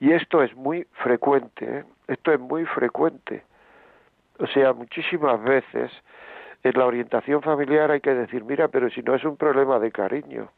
Y 0.00 0.12
esto 0.12 0.42
es 0.42 0.54
muy 0.56 0.86
frecuente, 0.92 1.80
¿eh? 1.80 1.84
esto 2.08 2.32
es 2.32 2.40
muy 2.40 2.64
frecuente. 2.64 3.44
O 4.38 4.46
sea, 4.46 4.72
muchísimas 4.72 5.42
veces 5.42 5.90
en 6.62 6.72
la 6.78 6.86
orientación 6.86 7.42
familiar 7.42 7.90
hay 7.90 8.00
que 8.00 8.14
decir, 8.14 8.44
mira, 8.44 8.68
pero 8.68 8.88
si 8.90 9.02
no 9.02 9.14
es 9.14 9.24
un 9.24 9.36
problema 9.36 9.78
de 9.78 9.92
cariño, 9.92 10.48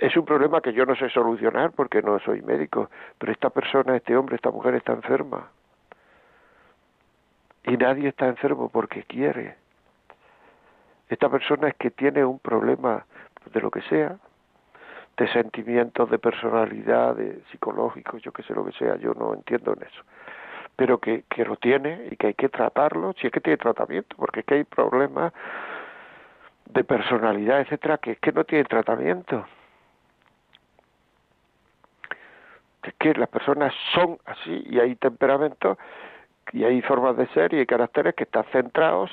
es 0.00 0.16
un 0.16 0.24
problema 0.24 0.62
que 0.62 0.72
yo 0.72 0.86
no 0.86 0.96
sé 0.96 1.10
solucionar 1.10 1.72
porque 1.72 2.00
no 2.00 2.18
soy 2.20 2.40
médico, 2.40 2.90
pero 3.18 3.32
esta 3.32 3.50
persona, 3.50 3.96
este 3.96 4.16
hombre, 4.16 4.36
esta 4.36 4.50
mujer 4.50 4.74
está 4.74 4.92
enferma. 4.92 5.48
Y 7.64 7.76
nadie 7.76 8.08
está 8.08 8.26
enfermo 8.26 8.70
porque 8.70 9.02
quiere. 9.02 9.56
Esta 11.10 11.28
persona 11.28 11.68
es 11.68 11.74
que 11.74 11.90
tiene 11.90 12.24
un 12.24 12.38
problema 12.38 13.04
de 13.52 13.60
lo 13.60 13.70
que 13.70 13.82
sea, 13.82 14.16
de 15.18 15.28
sentimientos, 15.32 16.08
de 16.08 16.18
personalidad, 16.18 17.14
de 17.16 17.42
psicológico, 17.50 18.16
yo 18.18 18.32
que 18.32 18.42
sé 18.42 18.54
lo 18.54 18.64
que 18.64 18.72
sea, 18.72 18.96
yo 18.96 19.12
no 19.12 19.34
entiendo 19.34 19.74
en 19.74 19.82
eso. 19.82 20.02
Pero 20.76 20.98
que, 20.98 21.24
que 21.28 21.44
lo 21.44 21.56
tiene 21.56 22.08
y 22.10 22.16
que 22.16 22.28
hay 22.28 22.34
que 22.34 22.48
tratarlo, 22.48 23.12
si 23.20 23.26
es 23.26 23.32
que 23.32 23.40
tiene 23.40 23.58
tratamiento, 23.58 24.16
porque 24.16 24.40
es 24.40 24.46
que 24.46 24.54
hay 24.54 24.64
problemas 24.64 25.34
de 26.66 26.84
personalidad, 26.84 27.60
etcétera, 27.60 27.98
que 27.98 28.12
es 28.12 28.18
que 28.18 28.32
no 28.32 28.44
tiene 28.44 28.64
tratamiento. 28.64 29.44
es 32.82 32.89
que 33.00 33.14
las 33.14 33.30
personas 33.30 33.72
son 33.94 34.18
así 34.26 34.62
y 34.66 34.78
hay 34.78 34.94
temperamentos 34.94 35.78
y 36.52 36.64
hay 36.64 36.82
formas 36.82 37.16
de 37.16 37.26
ser 37.28 37.54
y 37.54 37.58
hay 37.58 37.66
caracteres 37.66 38.14
que 38.14 38.24
están 38.24 38.44
centrados 38.52 39.10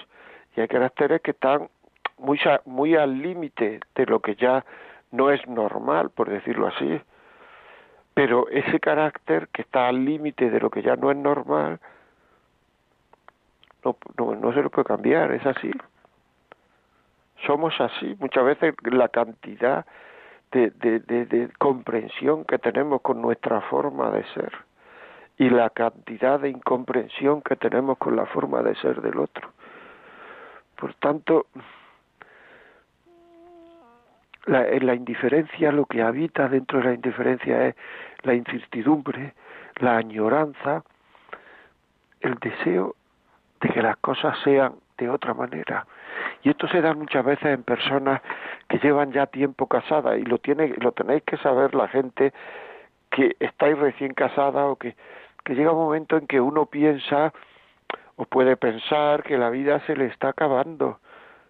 y 0.56 0.62
hay 0.62 0.68
caracteres 0.68 1.22
que 1.22 1.32
están 1.32 1.70
muy, 2.18 2.38
muy 2.66 2.96
al 2.96 3.22
límite 3.22 3.80
de 3.96 4.06
lo 4.06 4.20
que 4.20 4.36
ya 4.36 4.66
no 5.12 5.32
es 5.32 5.48
normal, 5.48 6.10
por 6.10 6.30
decirlo 6.30 6.68
así. 6.68 7.00
Pero 8.14 8.50
ese 8.50 8.80
carácter 8.82 9.48
que 9.54 9.62
está 9.62 9.88
al 9.88 10.04
límite 10.04 10.50
de 10.50 10.60
lo 10.60 10.70
que 10.70 10.82
ya 10.82 10.98
no 10.98 11.10
es 11.10 11.18
normal, 11.18 11.80
no, 13.86 13.96
no, 14.18 14.36
no 14.36 14.54
se 14.54 14.62
lo 14.62 14.70
puede 14.70 14.86
cambiar, 14.86 15.32
es 15.32 15.46
así. 15.46 15.72
Somos 17.46 17.80
así. 17.80 18.18
Muchas 18.20 18.44
veces 18.44 18.76
la 18.84 19.08
cantidad 19.08 19.86
de, 20.52 20.70
de, 20.70 21.50
comprensión 21.58 22.46
que 22.46 22.58
tenemos 22.58 23.02
con 23.02 23.22
nuestra 23.22 23.62
forma 23.62 24.12
de 24.12 24.24
ser 24.34 24.52
y 25.38 25.50
la 25.50 25.70
cantidad 25.70 26.40
de 26.40 26.50
incomprensión 26.50 27.42
que 27.42 27.56
tenemos 27.56 27.98
con 27.98 28.16
la 28.16 28.26
forma 28.26 28.62
de 28.64 28.76
ser 28.76 29.02
del 29.02 29.20
otro. 29.20 29.52
Por 30.76 30.94
tanto, 30.96 31.48
la, 34.46 34.64
la 34.80 34.96
indiferencia, 34.96 35.72
lo 35.72 35.86
que 35.86 36.02
habita 36.02 36.48
dentro 36.48 36.80
de 36.80 36.86
la 36.86 36.94
indiferencia 36.94 37.68
es 37.68 37.76
la 38.24 38.34
incertidumbre, 38.34 39.34
la 39.76 39.98
añoranza, 39.98 40.84
el 42.22 42.36
deseo 42.36 42.96
de 43.62 43.70
que 43.70 43.82
las 43.82 43.98
cosas 43.98 44.38
sean 44.44 44.74
de 44.98 45.10
otra 45.10 45.34
manera. 45.34 45.86
Y 46.44 46.50
esto 46.50 46.68
se 46.68 46.82
da 46.82 46.94
muchas 46.94 47.26
veces 47.26 47.46
en 47.46 47.64
personas 47.64 48.22
que 48.68 48.80
llevan 48.80 49.12
ya 49.12 49.26
tiempo 49.28 49.68
casadas 49.68 50.18
y 50.20 50.24
lo 50.24 50.38
tiene 50.38 50.74
lo 50.78 50.92
tenéis 50.92 51.24
que 51.24 51.38
saber 51.38 51.76
la 51.76 51.88
gente 51.88 52.34
que 53.10 53.36
estáis 53.40 53.78
recién 53.78 54.14
casada 54.14 54.66
o 54.66 54.76
que 54.76 54.96
que 55.44 55.56
llega 55.56 55.72
un 55.72 55.78
momento 55.78 56.18
en 56.18 56.28
que 56.28 56.42
uno 56.42 56.66
piensa 56.66 57.34
o 58.18 58.26
puede 58.26 58.58
pensar 58.58 59.24
que 59.24 59.38
la 59.38 59.50
vida 59.50 59.80
se 59.86 59.96
le 59.96 60.08
está 60.08 60.30
acabando, 60.30 61.00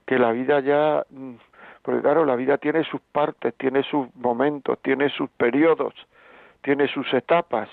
que 0.05 0.19
la 0.19 0.31
vida 0.31 0.59
ya 0.59 1.03
mm, 1.09 1.33
porque 1.81 2.01
claro, 2.01 2.25
la 2.25 2.35
vida 2.35 2.57
tiene 2.57 2.83
sus 2.83 2.99
partes, 2.99 3.55
tiene 3.55 3.81
sus 3.81 4.13
momentos, 4.15 4.77
tiene 4.81 5.09
sus 5.09 5.29
periodos, 5.29 5.93
tiene 6.61 6.87
sus 6.89 7.11
etapas 7.13 7.69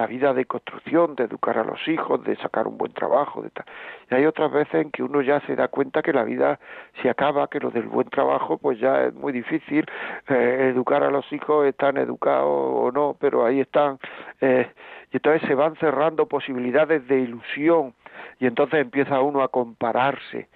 la 0.00 0.06
vida 0.06 0.32
de 0.32 0.46
construcción, 0.46 1.14
de 1.14 1.24
educar 1.24 1.58
a 1.58 1.62
los 1.62 1.86
hijos, 1.86 2.24
de 2.24 2.34
sacar 2.36 2.66
un 2.66 2.78
buen 2.78 2.90
trabajo, 2.94 3.42
de 3.42 3.50
tal. 3.50 3.66
Y 4.10 4.14
hay 4.14 4.24
otras 4.24 4.50
veces 4.50 4.74
en 4.76 4.90
que 4.90 5.02
uno 5.02 5.20
ya 5.20 5.40
se 5.40 5.54
da 5.54 5.68
cuenta 5.68 6.00
que 6.00 6.14
la 6.14 6.24
vida 6.24 6.58
se 7.02 7.10
acaba, 7.10 7.48
que 7.48 7.60
lo 7.60 7.70
del 7.70 7.86
buen 7.86 8.08
trabajo 8.08 8.56
pues 8.56 8.80
ya 8.80 9.04
es 9.04 9.14
muy 9.14 9.30
difícil, 9.30 9.84
eh, 10.26 10.70
educar 10.72 11.02
a 11.02 11.10
los 11.10 11.30
hijos, 11.34 11.66
están 11.66 11.98
educados 11.98 12.46
o 12.48 12.90
no, 12.90 13.14
pero 13.20 13.44
ahí 13.44 13.60
están, 13.60 13.98
eh, 14.40 14.70
y 15.12 15.16
entonces 15.18 15.46
se 15.46 15.54
van 15.54 15.76
cerrando 15.76 16.24
posibilidades 16.26 17.06
de 17.06 17.20
ilusión 17.20 17.92
y 18.38 18.46
entonces 18.46 18.80
empieza 18.80 19.20
uno 19.20 19.42
a 19.42 19.48
compararse 19.48 20.48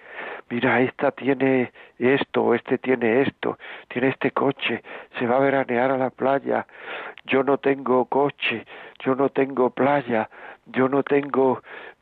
mira, 0.49 0.81
esta 0.81 1.11
tiene 1.11 1.71
esto, 1.97 2.53
este 2.53 2.77
tiene 2.77 3.21
esto, 3.21 3.57
tiene 3.87 4.09
este 4.09 4.31
coche, 4.31 4.83
se 5.17 5.27
va 5.27 5.37
a 5.37 5.39
veranear 5.39 5.91
a 5.91 5.97
la 5.97 6.09
playa, 6.09 6.65
yo 7.25 7.43
no 7.43 7.57
tengo 7.57 8.05
coche, 8.05 8.65
yo 8.99 9.15
no 9.15 9.29
tengo 9.29 9.69
playa, 9.71 10.29
yo 10.67 10.89
no 10.89 11.03
tengo 11.03 11.61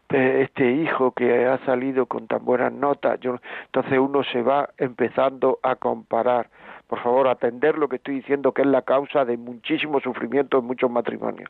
eh, 0.10 0.42
este 0.44 0.72
hijo 0.72 1.12
que 1.12 1.46
ha 1.46 1.58
salido 1.66 2.06
con 2.06 2.28
tan 2.28 2.44
buenas 2.46 2.74
notas, 2.74 3.20
yo, 3.20 3.38
entonces 3.66 3.98
uno 3.98 4.24
se 4.24 4.42
va 4.42 4.70
empezando 4.78 5.60
a 5.64 5.76
comparar. 5.76 6.50
Por 6.88 7.02
favor, 7.02 7.28
atender 7.28 7.80
lo 7.80 7.88
que 7.88 7.96
estoy 7.96 8.16
diciendo 8.16 8.52
que 8.52 8.62
es 8.62 8.68
la 8.68 8.84
causa 8.84 9.26
de 9.26 9.38
muchísimo 9.38 10.00
sufrimiento 10.00 10.60
en 10.60 10.66
muchos 10.66 10.92
matrimonios. 10.92 11.50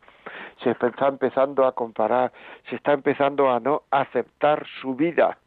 Se 0.63 0.71
está 0.71 1.07
empezando 1.07 1.65
a 1.65 1.73
comparar, 1.73 2.31
se 2.69 2.77
está 2.77 2.93
empezando 2.93 3.51
a 3.51 3.59
no 3.59 3.81
aceptar 3.91 4.65
su 4.79 4.95
vida 4.95 5.37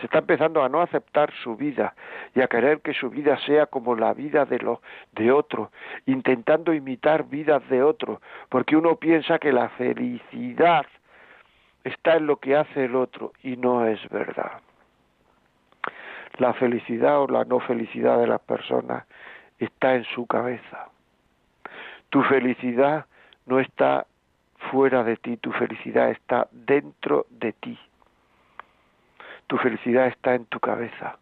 se 0.00 0.06
está 0.06 0.18
empezando 0.18 0.62
a 0.62 0.68
no 0.68 0.80
aceptar 0.80 1.32
su 1.42 1.56
vida 1.56 1.94
y 2.34 2.40
a 2.40 2.48
querer 2.48 2.80
que 2.80 2.94
su 2.94 3.10
vida 3.10 3.38
sea 3.46 3.66
como 3.66 3.94
la 3.94 4.14
vida 4.14 4.44
de 4.46 4.58
los 4.58 4.78
de 5.12 5.30
otro, 5.30 5.70
intentando 6.06 6.72
imitar 6.72 7.24
vidas 7.24 7.66
de 7.68 7.82
otro, 7.82 8.20
porque 8.48 8.76
uno 8.76 8.96
piensa 8.96 9.38
que 9.38 9.52
la 9.52 9.68
felicidad 9.70 10.86
está 11.84 12.16
en 12.16 12.26
lo 12.26 12.36
que 12.36 12.56
hace 12.56 12.86
el 12.86 12.96
otro 12.96 13.32
y 13.42 13.56
no 13.56 13.86
es 13.86 14.00
verdad. 14.08 14.60
La 16.38 16.54
felicidad 16.54 17.20
o 17.20 17.26
la 17.26 17.44
no 17.44 17.60
felicidad 17.60 18.18
de 18.18 18.26
las 18.26 18.40
personas 18.40 19.04
está 19.58 19.94
en 19.94 20.04
su 20.04 20.26
cabeza. 20.26 20.88
Tu 22.08 22.22
felicidad 22.22 23.06
no 23.46 23.60
está 23.60 24.06
fuera 24.70 25.04
de 25.04 25.16
ti, 25.16 25.36
tu 25.36 25.52
felicidad 25.52 26.10
está 26.10 26.48
dentro 26.52 27.26
de 27.30 27.52
ti. 27.52 27.78
Tu 29.50 29.58
felicidad 29.58 30.06
está 30.06 30.36
en 30.36 30.44
tu 30.44 30.60
cabeza. 30.60 31.18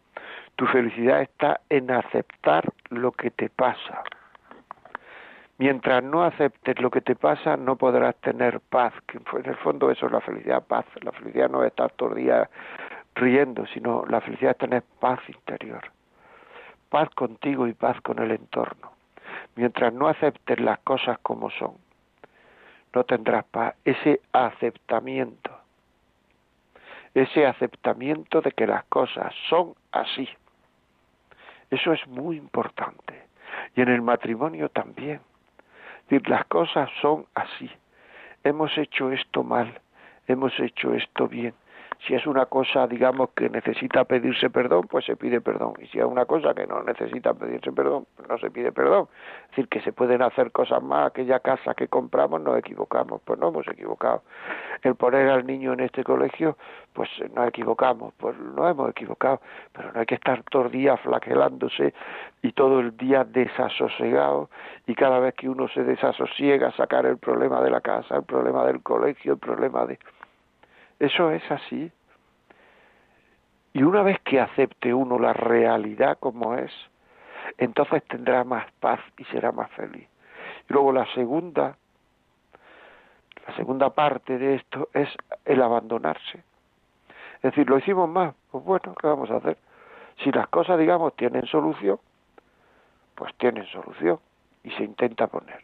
Tu 0.55 0.67
felicidad 0.67 1.23
está 1.23 1.61
en 1.67 1.89
aceptar 1.89 2.71
lo 2.91 3.11
que 3.11 3.31
te 3.31 3.49
pasa. 3.49 4.03
Mientras 5.57 6.03
no 6.03 6.23
aceptes 6.23 6.79
lo 6.79 6.91
que 6.91 7.01
te 7.01 7.15
pasa, 7.15 7.57
no 7.57 7.75
podrás 7.75 8.15
tener 8.17 8.59
paz. 8.59 8.93
En 9.33 9.45
el 9.47 9.55
fondo 9.55 9.89
eso 9.89 10.05
es 10.05 10.11
la 10.11 10.21
felicidad, 10.21 10.63
paz. 10.63 10.85
La 11.01 11.11
felicidad 11.11 11.49
no 11.49 11.63
es 11.63 11.69
estar 11.69 11.91
todo 11.93 12.09
el 12.09 12.17
día 12.17 12.47
riendo, 13.15 13.65
sino 13.65 14.05
la 14.05 14.21
felicidad 14.21 14.51
es 14.51 14.57
tener 14.59 14.83
paz 14.99 15.21
interior. 15.27 15.85
Paz 16.89 17.09
contigo 17.15 17.65
y 17.65 17.73
paz 17.73 17.99
con 18.01 18.19
el 18.19 18.29
entorno. 18.29 18.91
Mientras 19.55 19.91
no 19.91 20.07
aceptes 20.07 20.59
las 20.59 20.77
cosas 20.81 21.17
como 21.23 21.49
son, 21.49 21.73
no 22.93 23.03
tendrás 23.05 23.45
paz. 23.45 23.73
Ese 23.85 24.21
aceptamiento, 24.33 25.58
ese 27.21 27.45
aceptamiento 27.45 28.41
de 28.41 28.51
que 28.51 28.67
las 28.67 28.83
cosas 28.85 29.33
son 29.49 29.75
así. 29.91 30.27
Eso 31.69 31.93
es 31.93 32.05
muy 32.07 32.37
importante. 32.37 33.27
Y 33.75 33.81
en 33.81 33.89
el 33.89 34.01
matrimonio 34.01 34.69
también 34.69 35.21
las 36.25 36.45
cosas 36.45 36.89
son 37.01 37.25
así. 37.35 37.69
Hemos 38.43 38.75
hecho 38.77 39.11
esto 39.11 39.43
mal, 39.43 39.79
hemos 40.27 40.57
hecho 40.59 40.93
esto 40.93 41.27
bien. 41.27 41.53
Si 42.05 42.15
es 42.15 42.25
una 42.25 42.45
cosa, 42.45 42.87
digamos, 42.87 43.31
que 43.35 43.49
necesita 43.49 44.05
pedirse 44.05 44.49
perdón, 44.49 44.87
pues 44.89 45.05
se 45.05 45.17
pide 45.17 45.41
perdón. 45.41 45.73
Y 45.79 45.87
si 45.87 45.99
es 45.99 46.05
una 46.05 46.25
cosa 46.25 46.53
que 46.53 46.65
no 46.65 46.81
necesita 46.81 47.33
pedirse 47.33 47.71
perdón, 47.71 48.07
no 48.27 48.37
se 48.37 48.49
pide 48.49 48.71
perdón. 48.71 49.07
Es 49.43 49.49
decir, 49.49 49.67
que 49.67 49.81
se 49.81 49.91
pueden 49.91 50.21
hacer 50.21 50.51
cosas 50.51 50.81
más. 50.81 51.07
Aquella 51.07 51.39
casa 51.39 51.73
que 51.73 51.87
compramos 51.87 52.41
nos 52.41 52.57
equivocamos, 52.57 53.21
pues 53.25 53.37
no 53.39 53.49
hemos 53.49 53.67
equivocado. 53.67 54.23
El 54.81 54.95
poner 54.95 55.29
al 55.29 55.45
niño 55.45 55.73
en 55.73 55.81
este 55.81 56.03
colegio, 56.03 56.57
pues 56.93 57.09
nos 57.35 57.47
equivocamos, 57.47 58.13
pues 58.17 58.37
no 58.37 58.67
hemos 58.67 58.89
equivocado. 58.89 59.41
Pero 59.73 59.91
no 59.91 59.99
hay 59.99 60.05
que 60.05 60.15
estar 60.15 60.41
todo 60.43 60.67
el 60.67 60.71
día 60.71 60.95
flagelándose 60.97 61.93
y 62.41 62.53
todo 62.53 62.79
el 62.79 62.95
día 62.95 63.25
desasosegado 63.25 64.49
y 64.87 64.95
cada 64.95 65.19
vez 65.19 65.35
que 65.35 65.49
uno 65.49 65.67
se 65.67 65.83
desasosiega 65.83 66.71
sacar 66.71 67.05
el 67.05 67.17
problema 67.17 67.61
de 67.61 67.69
la 67.69 67.81
casa, 67.81 68.15
el 68.15 68.23
problema 68.23 68.65
del 68.65 68.81
colegio, 68.81 69.33
el 69.33 69.39
problema 69.39 69.85
de 69.85 69.99
eso 70.99 71.31
es 71.31 71.49
así. 71.51 71.91
Y 73.73 73.83
una 73.83 74.03
vez 74.03 74.19
que 74.21 74.39
acepte 74.39 74.93
uno 74.93 75.19
la 75.19 75.33
realidad 75.33 76.17
como 76.19 76.55
es, 76.55 76.71
entonces 77.57 78.03
tendrá 78.03 78.43
más 78.43 78.71
paz 78.79 78.99
y 79.17 79.23
será 79.25 79.51
más 79.51 79.71
feliz. 79.71 80.07
Y 80.69 80.73
luego 80.73 80.91
la 80.91 81.05
segunda, 81.13 81.77
la 83.47 83.55
segunda 83.55 83.91
parte 83.91 84.37
de 84.37 84.55
esto 84.55 84.89
es 84.93 85.09
el 85.45 85.61
abandonarse. 85.61 86.43
Es 87.37 87.43
decir, 87.43 87.69
lo 87.69 87.77
hicimos 87.77 88.09
más, 88.09 88.35
pues 88.51 88.63
bueno, 88.63 88.93
¿qué 88.99 89.07
vamos 89.07 89.31
a 89.31 89.37
hacer? 89.37 89.57
Si 90.23 90.31
las 90.31 90.47
cosas, 90.49 90.77
digamos, 90.77 91.15
tienen 91.15 91.45
solución, 91.45 91.99
pues 93.15 93.33
tienen 93.35 93.65
solución 93.67 94.19
y 94.63 94.71
se 94.71 94.83
intenta 94.83 95.27
poner. 95.27 95.63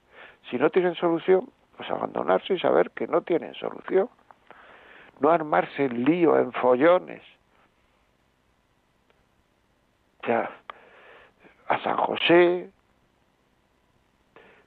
Si 0.50 0.58
no 0.58 0.70
tienen 0.70 0.96
solución, 0.96 1.50
pues 1.76 1.90
abandonarse 1.90 2.54
y 2.54 2.60
saber 2.60 2.92
que 2.92 3.08
no 3.08 3.22
tienen 3.22 3.54
solución 3.56 4.10
no 5.20 5.30
armarse 5.30 5.86
en 5.86 6.04
lío, 6.04 6.38
en 6.38 6.52
follones. 6.54 7.22
Ya, 10.28 10.50
a 11.68 11.80
San 11.80 11.98
José, 11.98 12.70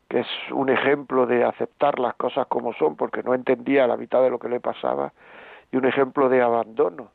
que 0.09 0.21
es 0.21 0.26
un 0.52 0.69
ejemplo 0.71 1.26
de 1.26 1.45
aceptar 1.45 1.99
las 1.99 2.14
cosas 2.14 2.47
como 2.47 2.73
son, 2.75 2.97
porque 2.97 3.23
no 3.23 3.35
entendía 3.35 3.87
la 3.87 3.97
mitad 3.97 4.23
de 4.23 4.31
lo 4.31 4.38
que 4.38 4.49
le 4.49 4.61
pasaba, 4.61 5.12
y 5.71 5.76
un 5.76 5.85
ejemplo 5.85 6.28
de 6.28 6.43
abandono. 6.43 7.11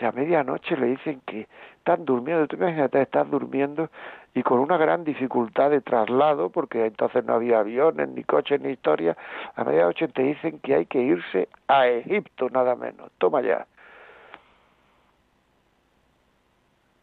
O 0.00 0.06
a 0.06 0.12
medianoche 0.12 0.76
le 0.76 0.86
dicen 0.86 1.20
que 1.24 1.46
están 1.78 2.04
durmiendo, 2.04 2.48
tú 2.48 2.56
imagínate, 2.56 3.00
estás 3.00 3.30
durmiendo 3.30 3.90
y 4.34 4.42
con 4.42 4.58
una 4.58 4.76
gran 4.76 5.04
dificultad 5.04 5.70
de 5.70 5.80
traslado, 5.80 6.50
porque 6.50 6.86
entonces 6.86 7.24
no 7.24 7.34
había 7.34 7.60
aviones, 7.60 8.08
ni 8.08 8.24
coches, 8.24 8.60
ni 8.60 8.70
historia, 8.70 9.16
a 9.54 9.62
medianoche 9.62 10.08
te 10.08 10.22
dicen 10.22 10.58
que 10.58 10.74
hay 10.74 10.86
que 10.86 11.00
irse 11.00 11.48
a 11.68 11.86
Egipto, 11.86 12.50
nada 12.50 12.74
menos. 12.74 13.12
Toma 13.18 13.42
ya. 13.42 13.66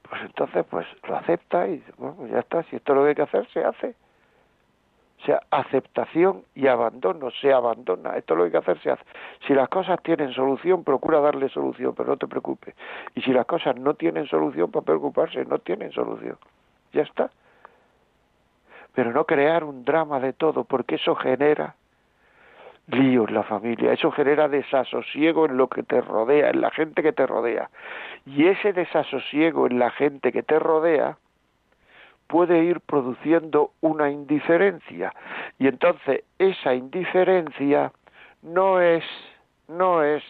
Pues 0.10 0.22
entonces, 0.24 0.65
pues 0.70 0.86
lo 1.08 1.15
acepta 1.15 1.70
y 1.70 1.82
bueno, 1.98 2.28
ya 2.28 2.39
está, 2.39 2.63
si 2.63 2.76
esto 2.76 2.91
es 2.91 2.98
lo 2.98 3.04
que 3.04 3.10
hay 3.10 3.15
que 3.15 3.22
hacer, 3.22 3.48
se 3.54 3.63
hace. 3.63 3.96
O 5.22 5.26
sea, 5.26 5.41
aceptación 5.52 6.44
y 6.54 6.67
abandono, 6.67 7.30
se 7.39 7.54
abandona. 7.54 8.17
Esto 8.17 8.34
es 8.34 8.38
lo 8.38 8.44
que 8.44 8.48
hay 8.48 8.52
que 8.52 8.72
hacer, 8.72 8.80
se 8.82 8.91
hace. 8.91 9.04
Si 9.48 9.54
las 9.54 9.70
cosas 9.70 10.02
tienen 10.04 10.34
solución, 10.34 10.84
procura 10.84 11.22
darle 11.22 11.48
solución, 11.48 11.94
pero 11.96 12.10
no 12.10 12.17
te 12.17 12.28
preocupes. 12.28 12.76
Y 13.15 13.22
si 13.22 13.32
las 13.32 13.46
cosas 13.46 13.78
no 13.78 13.94
tienen 13.94 14.28
solución, 14.28 14.70
para 14.70 14.84
preocuparse, 14.84 15.46
no 15.46 15.60
tienen 15.60 15.94
solución. 15.94 16.38
Ya 16.94 17.04
está. 17.04 17.32
Pero 18.94 19.12
no 19.12 19.26
crear 19.26 19.64
un 19.64 19.86
drama 19.86 20.20
de 20.20 20.34
todo, 20.34 20.66
porque 20.66 20.96
eso 20.96 21.16
genera 21.16 21.76
lío 22.88 23.28
en 23.28 23.34
la 23.34 23.44
familia, 23.44 23.94
eso 23.94 24.12
genera 24.12 24.50
desasosiego 24.50 25.46
en 25.46 25.56
lo 25.56 25.70
que 25.70 25.84
te 25.84 26.02
rodea, 26.02 26.50
en 26.50 26.60
la 26.60 26.72
gente 26.72 27.02
que 27.02 27.14
te 27.14 27.26
rodea. 27.26 27.70
Y 28.26 28.48
ese 28.48 28.74
desasosiego 28.74 29.68
en 29.68 29.80
la 29.80 29.92
gente 29.92 30.32
que 30.32 30.44
te 30.44 30.60
rodea, 30.60 31.18
puede 32.32 32.64
ir 32.64 32.80
produciendo 32.80 33.72
una 33.82 34.10
indiferencia 34.10 35.14
y 35.60 35.68
entonces 35.68 36.24
esa 36.40 36.74
indiferencia 36.74 37.92
no 38.42 38.80
es 38.80 39.04
no 39.68 40.02
es 40.02 40.24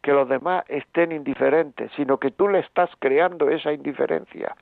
que 0.00 0.12
los 0.12 0.28
demás 0.28 0.64
estén 0.68 1.10
indiferentes, 1.10 1.90
sino 1.96 2.18
que 2.18 2.30
tú 2.30 2.48
le 2.48 2.60
estás 2.60 2.88
creando 3.00 3.50
esa 3.50 3.72
indiferencia, 3.72 4.54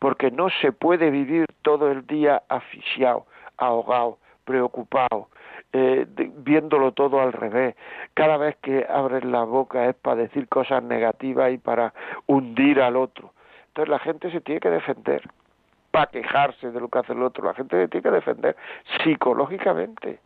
porque 0.00 0.32
no 0.32 0.48
se 0.60 0.72
puede 0.72 1.10
vivir 1.10 1.46
todo 1.62 1.92
el 1.92 2.06
día 2.06 2.42
asfixiado, 2.48 3.26
ahogado, 3.58 4.18
preocupado, 4.44 5.28
eh, 5.72 6.06
viéndolo 6.38 6.90
todo 6.92 7.20
al 7.20 7.32
revés. 7.32 7.76
Cada 8.14 8.36
vez 8.38 8.56
que 8.56 8.84
abres 8.88 9.24
la 9.24 9.44
boca 9.44 9.88
es 9.88 9.94
para 9.94 10.22
decir 10.22 10.48
cosas 10.48 10.82
negativas 10.82 11.52
y 11.52 11.58
para 11.58 11.92
hundir 12.26 12.80
al 12.80 12.96
otro. 12.96 13.32
Entonces 13.68 13.90
la 13.90 13.98
gente 14.00 14.32
se 14.32 14.40
tiene 14.40 14.60
que 14.60 14.70
defender 14.70 15.22
para 15.90 16.06
quejarse 16.06 16.70
de 16.70 16.80
lo 16.80 16.88
que 16.88 16.98
hace 16.98 17.12
el 17.12 17.22
otro. 17.22 17.44
La 17.44 17.54
gente 17.54 17.86
tiene 17.88 18.02
que 18.02 18.10
defender 18.10 18.56
psicológicamente. 19.04 20.18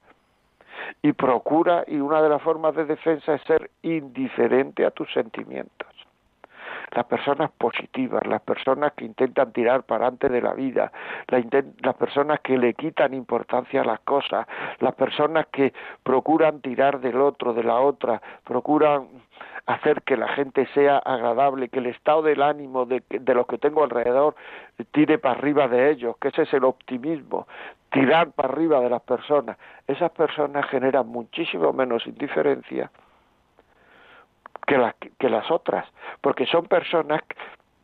Y 1.02 1.12
procura, 1.12 1.84
y 1.86 1.96
una 1.96 2.22
de 2.22 2.28
las 2.28 2.42
formas 2.42 2.74
de 2.74 2.84
defensa 2.84 3.34
es 3.34 3.42
ser 3.42 3.70
indiferente 3.82 4.84
a 4.84 4.90
tus 4.90 5.12
sentimientos. 5.12 5.93
Las 6.94 7.06
personas 7.06 7.50
positivas, 7.52 8.26
las 8.26 8.40
personas 8.42 8.92
que 8.92 9.04
intentan 9.04 9.52
tirar 9.52 9.82
para 9.82 10.06
adelante 10.06 10.28
de 10.28 10.40
la 10.40 10.54
vida, 10.54 10.92
las 11.28 11.94
personas 11.96 12.40
que 12.40 12.56
le 12.56 12.74
quitan 12.74 13.14
importancia 13.14 13.82
a 13.82 13.84
las 13.84 14.00
cosas, 14.00 14.46
las 14.80 14.94
personas 14.94 15.46
que 15.52 15.72
procuran 16.02 16.60
tirar 16.60 17.00
del 17.00 17.20
otro, 17.20 17.52
de 17.52 17.64
la 17.64 17.80
otra, 17.80 18.22
procuran 18.44 19.08
hacer 19.66 20.02
que 20.02 20.16
la 20.16 20.28
gente 20.28 20.66
sea 20.74 20.98
agradable, 20.98 21.68
que 21.68 21.78
el 21.78 21.86
estado 21.86 22.22
del 22.22 22.42
ánimo 22.42 22.84
de, 22.84 23.02
de 23.08 23.34
los 23.34 23.46
que 23.46 23.58
tengo 23.58 23.82
alrededor 23.82 24.34
tire 24.92 25.18
para 25.18 25.38
arriba 25.38 25.68
de 25.68 25.90
ellos, 25.90 26.16
que 26.20 26.28
ese 26.28 26.42
es 26.42 26.52
el 26.52 26.64
optimismo, 26.64 27.46
tirar 27.90 28.32
para 28.32 28.50
arriba 28.50 28.80
de 28.80 28.90
las 28.90 29.02
personas. 29.02 29.56
Esas 29.86 30.10
personas 30.10 30.66
generan 30.66 31.08
muchísimo 31.08 31.72
menos 31.72 32.06
indiferencia 32.06 32.90
que 34.66 34.78
las, 34.78 34.94
que 35.18 35.28
las 35.28 35.50
otras, 35.50 35.86
porque 36.20 36.46
son 36.46 36.66
personas 36.66 37.22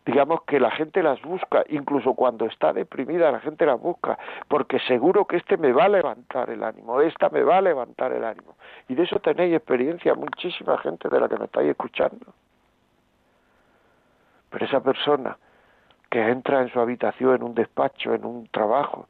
digamos 0.04 0.42
que 0.42 0.58
la 0.58 0.70
gente 0.70 1.02
las 1.02 1.20
busca, 1.22 1.62
incluso 1.68 2.14
cuando 2.14 2.46
está 2.46 2.72
deprimida 2.72 3.30
la 3.30 3.40
gente 3.40 3.66
las 3.66 3.80
busca, 3.80 4.18
porque 4.48 4.80
seguro 4.80 5.26
que 5.26 5.36
este 5.36 5.56
me 5.56 5.72
va 5.72 5.84
a 5.84 5.88
levantar 5.88 6.50
el 6.50 6.64
ánimo, 6.64 7.00
esta 7.00 7.28
me 7.28 7.42
va 7.42 7.58
a 7.58 7.60
levantar 7.60 8.12
el 8.12 8.24
ánimo. 8.24 8.56
Y 8.88 8.94
de 8.94 9.04
eso 9.04 9.20
tenéis 9.20 9.54
experiencia 9.54 10.14
muchísima 10.14 10.78
gente 10.78 11.08
de 11.08 11.20
la 11.20 11.28
que 11.28 11.36
me 11.36 11.44
estáis 11.44 11.70
escuchando. 11.70 12.26
Pero 14.50 14.64
esa 14.64 14.82
persona 14.82 15.36
que 16.10 16.28
entra 16.28 16.62
en 16.62 16.72
su 16.72 16.80
habitación, 16.80 17.36
en 17.36 17.42
un 17.44 17.54
despacho, 17.54 18.14
en 18.14 18.24
un 18.24 18.48
trabajo, 18.48 19.06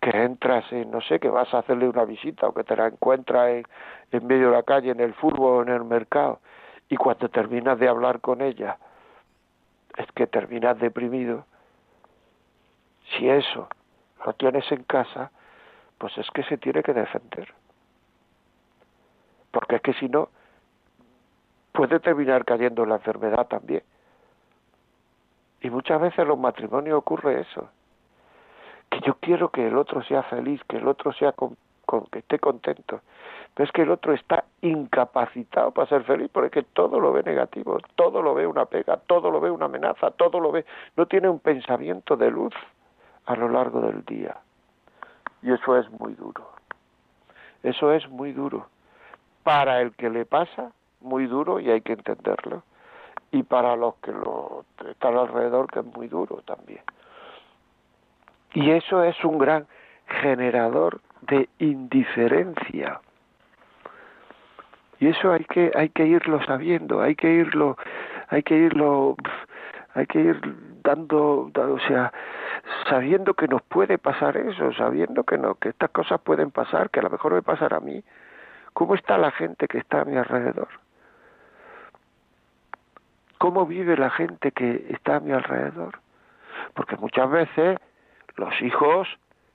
que 0.00 0.10
entras 0.10 0.70
en, 0.72 0.90
no 0.90 1.00
sé, 1.00 1.18
que 1.18 1.30
vas 1.30 1.52
a 1.54 1.60
hacerle 1.60 1.88
una 1.88 2.04
visita 2.04 2.46
o 2.48 2.52
que 2.52 2.64
te 2.64 2.76
la 2.76 2.88
encuentras 2.88 3.48
en, 3.48 3.64
en 4.10 4.26
medio 4.26 4.50
de 4.50 4.56
la 4.56 4.62
calle, 4.62 4.90
en 4.90 5.00
el 5.00 5.14
fútbol 5.14 5.60
o 5.60 5.62
en 5.62 5.70
el 5.70 5.84
mercado, 5.84 6.40
y 6.94 6.96
cuando 6.96 7.28
terminas 7.28 7.76
de 7.80 7.88
hablar 7.88 8.20
con 8.20 8.40
ella, 8.40 8.78
es 9.96 10.06
que 10.12 10.28
terminas 10.28 10.78
deprimido. 10.78 11.44
Si 13.10 13.28
eso 13.28 13.68
lo 14.24 14.32
tienes 14.34 14.70
en 14.70 14.84
casa, 14.84 15.32
pues 15.98 16.16
es 16.18 16.30
que 16.30 16.44
se 16.44 16.56
tiene 16.56 16.84
que 16.84 16.92
defender. 16.92 17.52
Porque 19.50 19.74
es 19.74 19.82
que 19.82 19.94
si 19.94 20.08
no, 20.08 20.28
puede 21.72 21.98
terminar 21.98 22.44
cayendo 22.44 22.84
en 22.84 22.90
la 22.90 22.96
enfermedad 22.96 23.48
también. 23.48 23.82
Y 25.62 25.70
muchas 25.70 26.00
veces 26.00 26.20
en 26.20 26.28
los 26.28 26.38
matrimonios 26.38 26.96
ocurre 26.96 27.40
eso. 27.40 27.70
Que 28.88 29.00
yo 29.00 29.16
quiero 29.16 29.48
que 29.48 29.66
el 29.66 29.76
otro 29.76 30.00
sea 30.04 30.22
feliz, 30.22 30.62
que 30.68 30.76
el 30.76 30.86
otro 30.86 31.12
sea 31.12 31.32
con 31.32 31.56
que 32.10 32.20
esté 32.20 32.38
contento. 32.38 33.00
Pero 33.54 33.66
es 33.66 33.72
que 33.72 33.82
el 33.82 33.90
otro 33.90 34.12
está 34.12 34.44
incapacitado 34.62 35.70
para 35.70 35.88
ser 35.88 36.04
feliz 36.04 36.28
porque 36.32 36.62
todo 36.62 36.98
lo 36.98 37.12
ve 37.12 37.22
negativo, 37.22 37.78
todo 37.94 38.20
lo 38.20 38.34
ve 38.34 38.46
una 38.46 38.64
pega, 38.64 38.96
todo 38.96 39.30
lo 39.30 39.40
ve 39.40 39.50
una 39.50 39.66
amenaza, 39.66 40.10
todo 40.10 40.40
lo 40.40 40.50
ve, 40.50 40.64
no 40.96 41.06
tiene 41.06 41.28
un 41.28 41.38
pensamiento 41.38 42.16
de 42.16 42.30
luz 42.30 42.54
a 43.26 43.36
lo 43.36 43.48
largo 43.48 43.80
del 43.80 44.04
día. 44.04 44.36
Y 45.42 45.52
eso 45.52 45.76
es 45.78 45.88
muy 45.90 46.14
duro. 46.14 46.48
Eso 47.62 47.92
es 47.92 48.08
muy 48.08 48.32
duro. 48.32 48.66
Para 49.42 49.80
el 49.80 49.92
que 49.92 50.10
le 50.10 50.24
pasa, 50.24 50.72
muy 51.00 51.26
duro 51.26 51.60
y 51.60 51.70
hay 51.70 51.82
que 51.82 51.92
entenderlo. 51.92 52.62
Y 53.30 53.42
para 53.42 53.76
los 53.76 53.94
que 53.96 54.12
lo 54.12 54.64
están 54.88 55.16
alrededor, 55.16 55.70
que 55.70 55.80
es 55.80 55.86
muy 55.86 56.08
duro 56.08 56.42
también. 56.44 56.82
Y 58.54 58.70
eso 58.70 59.02
es 59.02 59.22
un 59.24 59.38
gran 59.38 59.66
generador 60.06 61.00
de 61.26 61.48
indiferencia. 61.58 63.00
Y 64.98 65.08
eso 65.08 65.32
hay 65.32 65.44
que 65.44 65.72
hay 65.74 65.88
que 65.90 66.06
irlo 66.06 66.42
sabiendo, 66.44 67.00
hay 67.00 67.14
que 67.14 67.30
irlo 67.30 67.76
hay 68.28 68.42
que 68.42 68.54
irlo 68.56 69.16
hay 69.94 70.06
que 70.06 70.20
ir 70.20 70.40
dando, 70.82 71.50
o 71.54 71.78
sea, 71.86 72.12
sabiendo 72.88 73.34
que 73.34 73.48
nos 73.48 73.62
puede 73.62 73.96
pasar 73.96 74.36
eso, 74.36 74.72
sabiendo 74.74 75.24
que 75.24 75.38
no, 75.38 75.54
que 75.54 75.70
estas 75.70 75.90
cosas 75.90 76.20
pueden 76.20 76.50
pasar, 76.50 76.90
que 76.90 77.00
a 77.00 77.04
lo 77.04 77.10
mejor 77.10 77.32
me 77.32 77.42
pasará 77.42 77.78
a 77.78 77.80
mí. 77.80 78.02
¿Cómo 78.72 78.96
está 78.96 79.16
la 79.16 79.30
gente 79.30 79.68
que 79.68 79.78
está 79.78 80.00
a 80.00 80.04
mi 80.04 80.16
alrededor? 80.16 80.68
¿Cómo 83.38 83.66
vive 83.66 83.96
la 83.96 84.10
gente 84.10 84.50
que 84.50 84.86
está 84.90 85.16
a 85.16 85.20
mi 85.20 85.32
alrededor? 85.32 86.00
Porque 86.74 86.96
muchas 86.96 87.30
veces 87.30 87.78
los 88.36 88.60
hijos, 88.62 89.08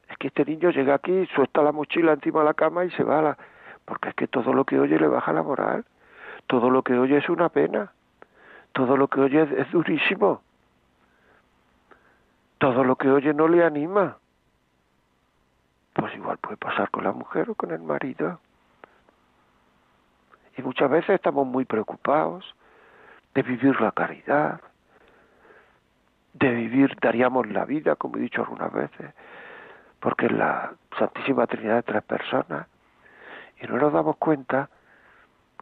es 0.10 0.18
que 0.18 0.28
este 0.28 0.44
niño 0.44 0.72
llega 0.72 0.96
aquí, 0.96 1.28
suelta 1.36 1.62
la 1.62 1.72
mochila 1.72 2.14
encima 2.14 2.40
de 2.40 2.46
la 2.46 2.54
cama 2.54 2.84
y 2.86 2.92
se 2.92 3.04
va 3.04 3.20
a 3.20 3.22
la... 3.22 3.38
Porque 3.86 4.10
es 4.10 4.16
que 4.16 4.28
todo 4.28 4.54
lo 4.54 4.66
que 4.66 4.80
oye 4.80 5.00
le 5.00 5.08
baja 5.08 5.32
la 5.32 5.44
moral, 5.44 5.86
todo 6.48 6.70
lo 6.70 6.84
que 6.84 6.98
oye 6.98 7.18
es 7.18 7.30
una 7.30 7.50
pena, 7.50 7.92
todo 8.74 8.98
lo 8.98 9.08
que 9.08 9.22
oye 9.22 9.48
es, 9.58 9.72
durísimo, 9.72 10.42
todo 12.58 12.84
lo 12.84 12.96
que 12.96 13.10
oye 13.10 13.34
no 13.34 13.48
le 13.48 13.64
anima. 13.64 14.18
Pues 15.94 16.16
igual 16.16 16.38
puede 16.38 16.58
pasar 16.58 16.90
con 16.90 17.04
la 17.04 17.12
mujer 17.12 17.50
o 17.50 17.56
con 17.56 17.72
el 17.72 17.82
marido. 17.82 18.40
Y 20.58 20.62
muchas 20.62 20.90
veces 20.90 21.12
estamos 21.12 21.46
muy 21.48 21.66
preocupados 21.66 22.56
de 23.34 23.44
vivir 23.44 23.80
la 23.80 23.92
caridad, 23.92 24.62
de 26.34 26.50
vivir, 26.52 26.96
daríamos 27.00 27.48
la 27.48 27.66
vida, 27.66 27.96
como 27.96 28.18
he 28.18 28.22
dicho 28.22 28.42
algunas 28.42 28.72
veces, 28.72 29.14
porque 30.00 30.28
es 30.28 30.32
la 30.32 30.74
Santísima 30.98 31.48
Trinidad 31.48 31.76
de 31.76 31.84
tres 31.84 32.04
personas, 32.04 32.68
y 33.62 33.68
no 33.68 33.78
nos 33.78 33.92
damos 33.92 34.18
cuenta 34.18 34.70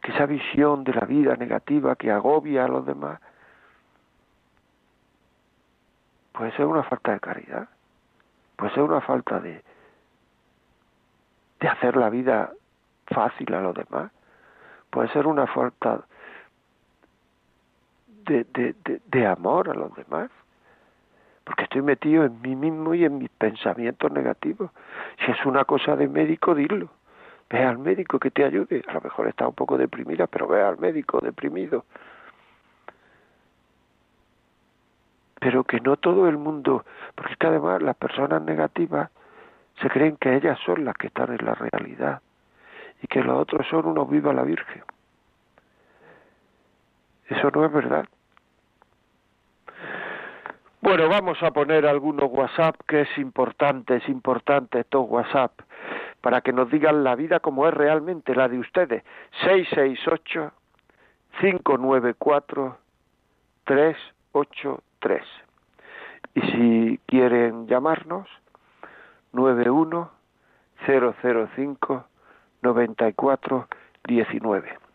que 0.00 0.12
esa 0.12 0.26
visión 0.26 0.84
de 0.84 0.94
la 0.94 1.04
vida 1.06 1.34
negativa 1.36 1.96
que 1.96 2.10
agobia 2.10 2.64
a 2.64 2.68
los 2.68 2.86
demás 2.86 3.20
puede 6.32 6.52
ser 6.52 6.66
una 6.66 6.84
falta 6.84 7.12
de 7.12 7.20
caridad, 7.20 7.68
puede 8.56 8.72
ser 8.72 8.84
una 8.84 9.00
falta 9.00 9.40
de, 9.40 9.64
de 11.58 11.68
hacer 11.68 11.96
la 11.96 12.10
vida 12.10 12.52
fácil 13.06 13.52
a 13.54 13.60
los 13.60 13.74
demás, 13.74 14.12
puede 14.90 15.08
ser 15.08 15.26
una 15.26 15.48
falta 15.48 16.02
de, 18.06 18.44
de, 18.44 18.76
de, 18.84 19.00
de 19.04 19.26
amor 19.26 19.68
a 19.68 19.74
los 19.74 19.92
demás 19.96 20.30
porque 21.48 21.64
estoy 21.64 21.80
metido 21.80 22.26
en 22.26 22.42
mí 22.42 22.54
mismo 22.54 22.92
y 22.92 23.06
en 23.06 23.16
mis 23.16 23.30
pensamientos 23.30 24.12
negativos. 24.12 24.70
Si 25.24 25.32
es 25.32 25.46
una 25.46 25.64
cosa 25.64 25.96
de 25.96 26.06
médico, 26.06 26.54
dilo. 26.54 26.90
Ve 27.48 27.64
al 27.64 27.78
médico 27.78 28.18
que 28.18 28.30
te 28.30 28.44
ayude. 28.44 28.84
A 28.86 28.92
lo 28.92 29.00
mejor 29.00 29.28
está 29.28 29.48
un 29.48 29.54
poco 29.54 29.78
deprimida, 29.78 30.26
pero 30.26 30.46
ve 30.46 30.60
al 30.60 30.76
médico 30.76 31.20
deprimido. 31.22 31.86
Pero 35.40 35.64
que 35.64 35.80
no 35.80 35.96
todo 35.96 36.28
el 36.28 36.36
mundo, 36.36 36.84
porque 37.14 37.32
es 37.32 37.38
que 37.38 37.46
además 37.46 37.80
las 37.80 37.96
personas 37.96 38.42
negativas 38.42 39.10
se 39.80 39.88
creen 39.88 40.18
que 40.18 40.36
ellas 40.36 40.58
son 40.66 40.84
las 40.84 40.96
que 40.96 41.06
están 41.06 41.32
en 41.32 41.46
la 41.46 41.54
realidad 41.54 42.20
y 43.02 43.06
que 43.06 43.22
los 43.22 43.38
otros 43.38 43.66
son 43.68 43.86
unos 43.86 44.10
viva 44.10 44.34
la 44.34 44.42
Virgen. 44.42 44.82
Eso 47.30 47.50
no 47.50 47.64
es 47.64 47.72
verdad. 47.72 48.06
Bueno, 50.80 51.08
vamos 51.08 51.42
a 51.42 51.50
poner 51.50 51.86
algunos 51.86 52.30
WhatsApp 52.30 52.76
que 52.86 53.00
es 53.00 53.18
importante, 53.18 53.96
es 53.96 54.08
importante 54.08 54.78
estos 54.78 55.08
WhatsApp 55.08 55.52
para 56.20 56.40
que 56.40 56.52
nos 56.52 56.70
digan 56.70 57.02
la 57.02 57.16
vida 57.16 57.40
como 57.40 57.66
es 57.66 57.74
realmente 57.74 58.32
la 58.34 58.48
de 58.48 58.60
ustedes. 58.60 59.02
668 59.42 60.52
594 61.40 62.78
383. 63.64 65.22
Y 66.34 66.40
si 66.42 67.00
quieren 67.06 67.66
llamarnos 67.66 68.28
91 69.32 70.12
005 70.86 72.04
94 72.62 73.68
19. 74.04 74.87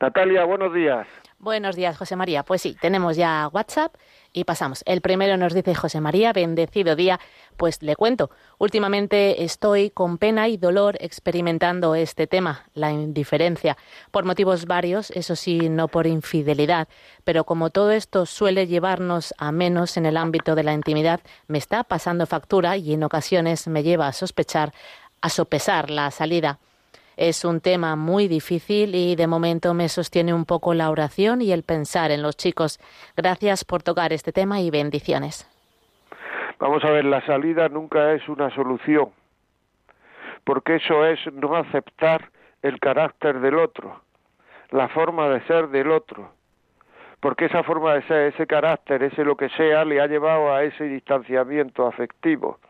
Natalia, 0.00 0.44
buenos 0.44 0.72
días. 0.74 1.06
Buenos 1.38 1.74
días, 1.74 1.96
José 1.96 2.16
María. 2.16 2.42
Pues 2.42 2.60
sí, 2.60 2.76
tenemos 2.78 3.16
ya 3.16 3.48
WhatsApp 3.50 3.94
y 4.34 4.44
pasamos. 4.44 4.82
El 4.84 5.00
primero 5.00 5.38
nos 5.38 5.54
dice 5.54 5.74
José 5.74 5.98
María, 5.98 6.34
bendecido 6.34 6.96
día. 6.96 7.18
Pues 7.56 7.82
le 7.82 7.96
cuento, 7.96 8.30
últimamente 8.58 9.42
estoy 9.42 9.88
con 9.88 10.18
pena 10.18 10.48
y 10.48 10.58
dolor 10.58 10.98
experimentando 11.00 11.94
este 11.94 12.26
tema, 12.26 12.66
la 12.74 12.92
indiferencia, 12.92 13.78
por 14.10 14.26
motivos 14.26 14.66
varios, 14.66 15.10
eso 15.12 15.34
sí, 15.34 15.70
no 15.70 15.88
por 15.88 16.06
infidelidad, 16.06 16.88
pero 17.24 17.44
como 17.44 17.70
todo 17.70 17.90
esto 17.90 18.26
suele 18.26 18.66
llevarnos 18.66 19.32
a 19.38 19.50
menos 19.50 19.96
en 19.96 20.04
el 20.04 20.18
ámbito 20.18 20.54
de 20.54 20.62
la 20.62 20.74
intimidad, 20.74 21.20
me 21.48 21.56
está 21.56 21.84
pasando 21.84 22.26
factura 22.26 22.76
y 22.76 22.92
en 22.92 23.02
ocasiones 23.02 23.66
me 23.66 23.82
lleva 23.82 24.08
a 24.08 24.12
sospechar, 24.12 24.72
a 25.22 25.30
sopesar 25.30 25.88
la 25.88 26.10
salida. 26.10 26.58
Es 27.20 27.44
un 27.44 27.60
tema 27.60 27.96
muy 27.96 28.28
difícil 28.28 28.94
y 28.94 29.14
de 29.14 29.26
momento 29.26 29.74
me 29.74 29.90
sostiene 29.90 30.32
un 30.32 30.46
poco 30.46 30.72
la 30.72 30.88
oración 30.88 31.42
y 31.42 31.52
el 31.52 31.64
pensar 31.64 32.10
en 32.10 32.22
los 32.22 32.34
chicos. 32.34 32.78
Gracias 33.14 33.62
por 33.62 33.82
tocar 33.82 34.14
este 34.14 34.32
tema 34.32 34.60
y 34.60 34.70
bendiciones. 34.70 35.46
Vamos 36.58 36.82
a 36.82 36.90
ver, 36.90 37.04
la 37.04 37.20
salida 37.26 37.68
nunca 37.68 38.14
es 38.14 38.26
una 38.26 38.48
solución, 38.54 39.10
porque 40.44 40.76
eso 40.76 41.04
es 41.04 41.18
no 41.34 41.56
aceptar 41.56 42.30
el 42.62 42.80
carácter 42.80 43.40
del 43.40 43.56
otro, 43.56 44.00
la 44.70 44.88
forma 44.88 45.28
de 45.28 45.42
ser 45.42 45.68
del 45.68 45.90
otro, 45.90 46.32
porque 47.20 47.44
esa 47.44 47.62
forma 47.64 47.92
de 47.96 48.02
ser, 48.04 48.32
ese 48.32 48.46
carácter, 48.46 49.02
ese 49.02 49.26
lo 49.26 49.36
que 49.36 49.50
sea, 49.50 49.84
le 49.84 50.00
ha 50.00 50.06
llevado 50.06 50.54
a 50.54 50.64
ese 50.64 50.84
distanciamiento 50.84 51.86
afectivo. 51.86 52.60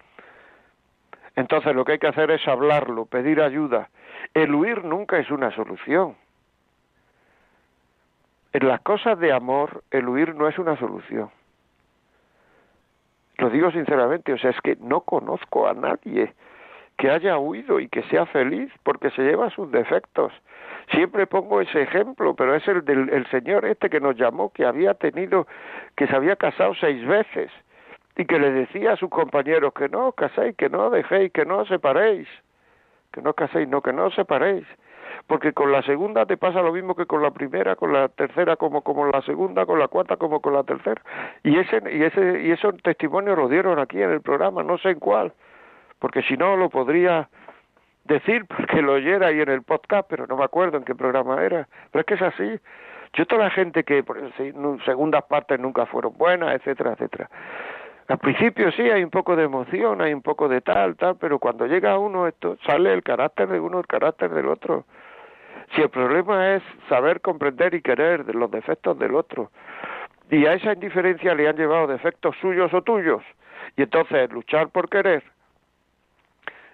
Entonces 1.37 1.73
lo 1.73 1.85
que 1.85 1.93
hay 1.93 1.99
que 2.01 2.09
hacer 2.09 2.33
es 2.33 2.49
hablarlo, 2.49 3.07
pedir 3.07 3.41
ayuda, 3.41 3.89
el 4.35 4.55
huir 4.55 4.85
nunca 4.85 5.19
es 5.19 5.31
una 5.31 5.51
solución. 5.51 6.17
En 8.53 8.67
las 8.67 8.81
cosas 8.81 9.19
de 9.19 9.33
amor, 9.33 9.83
el 9.91 10.09
huir 10.09 10.35
no 10.35 10.49
es 10.49 10.59
una 10.59 10.77
solución. 10.77 11.31
Lo 13.39 13.49
digo 13.49 13.71
sinceramente, 13.71 14.33
o 14.33 14.39
sea, 14.39 14.51
es 14.51 14.61
que 14.61 14.77
no 14.81 15.01
conozco 15.01 15.69
a 15.69 15.75
nadie 15.75 16.35
que 16.99 17.11
haya 17.11 17.39
huido 17.39 17.81
y 17.81 17.89
que 17.89 18.03
sea 18.05 18.27
feliz 18.27 18.71
porque 18.83 19.11
se 19.11 19.23
lleva 19.23 19.49
sus 19.51 19.71
defectos. 19.71 20.33
Siempre 20.93 21.27
pongo 21.27 21.61
ese 21.63 21.81
ejemplo, 21.83 22.35
pero 22.35 22.55
es 22.55 22.67
el 22.69 22.85
del 22.85 23.09
el 23.09 23.27
señor 23.31 23.65
este 23.65 23.89
que 23.89 24.01
nos 24.01 24.17
llamó, 24.17 24.51
que 24.51 24.67
había 24.67 24.93
tenido, 24.95 25.47
que 25.97 26.07
se 26.07 26.15
había 26.15 26.37
casado 26.37 26.75
seis 26.75 27.07
veces 27.07 27.51
y 28.17 28.27
que 28.27 28.39
le 28.39 28.51
decía 28.51 28.93
a 28.93 28.97
sus 28.97 29.09
compañeros 29.09 29.73
que 29.73 29.89
no 29.89 30.13
caséis, 30.13 30.55
que 30.57 30.69
no 30.69 30.91
dejéis, 30.91 31.33
que 31.33 31.47
no 31.47 31.59
os 31.59 31.69
separéis 31.69 32.29
que 33.13 33.23
no 33.23 33.35
caséis, 33.35 33.69
no, 33.69 33.83
que 33.83 33.93
no 33.93 34.07
os 34.07 34.15
separéis, 34.15 34.67
porque 35.27 35.53
con 35.53 35.73
la 35.73 35.83
segunda 35.83 36.27
te 36.27 36.37
pasa 36.37 36.63
lo 36.63 36.73
mismo 36.73 36.95
que 36.95 37.07
con 37.07 37.23
la 37.23 37.31
primera, 37.31 37.77
con 37.77 37.93
la 37.93 38.09
tercera 38.09 38.57
como 38.57 38.83
con 38.83 39.11
la 39.11 39.23
segunda, 39.23 39.67
con 39.67 39.79
la 39.79 39.89
cuarta 39.89 40.17
como 40.17 40.41
con 40.41 40.55
la 40.55 40.65
tercera. 40.65 41.03
Y 41.43 41.59
ese 41.59 41.83
y 41.93 42.03
ese 42.03 42.43
y 42.43 42.51
esos 42.51 42.77
testimonios 42.83 43.37
lo 43.37 43.49
dieron 43.49 43.79
aquí 43.79 44.01
en 44.03 44.11
el 44.11 44.21
programa, 44.21 44.63
no 44.63 44.79
sé 44.79 44.91
en 44.91 45.01
cuál, 45.01 45.33
porque 45.99 46.23
si 46.23 46.37
no 46.37 46.57
lo 46.57 46.71
podría 46.71 47.29
decir 48.05 48.47
porque 48.47 48.83
lo 48.83 48.95
oyera 48.95 49.29
ahí 49.29 49.41
en 49.41 49.49
el 49.49 49.63
podcast, 49.63 50.07
pero 50.09 50.27
no 50.27 50.37
me 50.37 50.45
acuerdo 50.45 50.77
en 50.79 50.85
qué 50.85 50.95
programa 50.95 51.43
era. 51.43 51.69
Pero 51.91 52.01
es 52.01 52.07
que 52.07 52.15
es 52.15 52.23
así. 52.23 52.61
Yo 53.15 53.27
toda 53.27 53.45
la 53.45 53.51
gente 53.51 53.83
que 53.83 54.03
por 54.05 54.19
segundas 54.85 55.25
partes 55.25 55.59
nunca 55.59 55.87
fueron 55.87 56.17
buenas, 56.17 56.55
etcétera, 56.55 56.93
etcétera. 56.93 57.29
Al 58.11 58.19
principio 58.19 58.73
sí 58.73 58.83
hay 58.83 59.05
un 59.05 59.11
poco 59.11 59.37
de 59.37 59.45
emoción, 59.45 60.03
hay 60.03 60.13
un 60.13 60.21
poco 60.21 60.49
de 60.49 60.61
tal, 60.63 60.97
tal, 60.97 61.17
pero 61.17 61.39
cuando 61.39 61.65
llega 61.67 61.97
uno 61.97 62.27
esto 62.27 62.59
sale 62.67 62.93
el 62.93 63.05
carácter 63.05 63.47
de 63.47 63.61
uno, 63.61 63.79
el 63.79 63.87
carácter 63.87 64.31
del 64.31 64.49
otro. 64.49 64.85
Si 65.73 65.81
el 65.81 65.91
problema 65.91 66.57
es 66.57 66.63
saber 66.89 67.21
comprender 67.21 67.73
y 67.73 67.83
querer 67.83 68.35
los 68.35 68.51
defectos 68.51 68.99
del 68.99 69.15
otro, 69.15 69.53
y 70.29 70.45
a 70.45 70.55
esa 70.55 70.73
indiferencia 70.73 71.37
le 71.37 71.47
han 71.47 71.55
llevado 71.55 71.87
defectos 71.87 72.35
suyos 72.41 72.75
o 72.75 72.83
tuyos, 72.83 73.23
y 73.77 73.83
entonces 73.83 74.29
luchar 74.33 74.71
por 74.71 74.89
querer, 74.89 75.23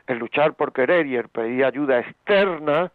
el 0.06 0.16
luchar 0.16 0.54
por 0.54 0.72
querer 0.72 1.06
y 1.06 1.16
el 1.16 1.28
pedir 1.28 1.66
ayuda 1.66 1.98
externa, 1.98 2.92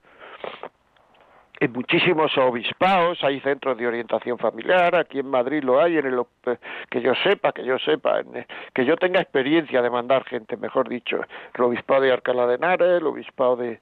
en 1.61 1.73
muchísimos 1.73 2.35
obispados 2.39 3.23
hay 3.23 3.39
centros 3.41 3.77
de 3.77 3.85
orientación 3.85 4.39
familiar, 4.39 4.95
aquí 4.95 5.19
en 5.19 5.27
Madrid 5.27 5.63
lo 5.63 5.79
hay, 5.79 5.95
en 5.95 6.07
el, 6.07 6.19
que 6.89 7.01
yo 7.01 7.13
sepa, 7.23 7.51
que 7.51 7.63
yo 7.63 7.77
sepa, 7.77 8.23
que 8.73 8.83
yo 8.83 8.97
tenga 8.97 9.21
experiencia 9.21 9.83
de 9.83 9.91
mandar 9.91 10.23
gente, 10.23 10.57
mejor 10.57 10.89
dicho, 10.89 11.21
el 11.53 11.63
obispado 11.63 12.01
de 12.01 12.13
Alcalá 12.13 12.47
de 12.47 12.55
Henares, 12.55 12.99
el 12.99 13.05
obispado 13.05 13.57
de, 13.57 13.79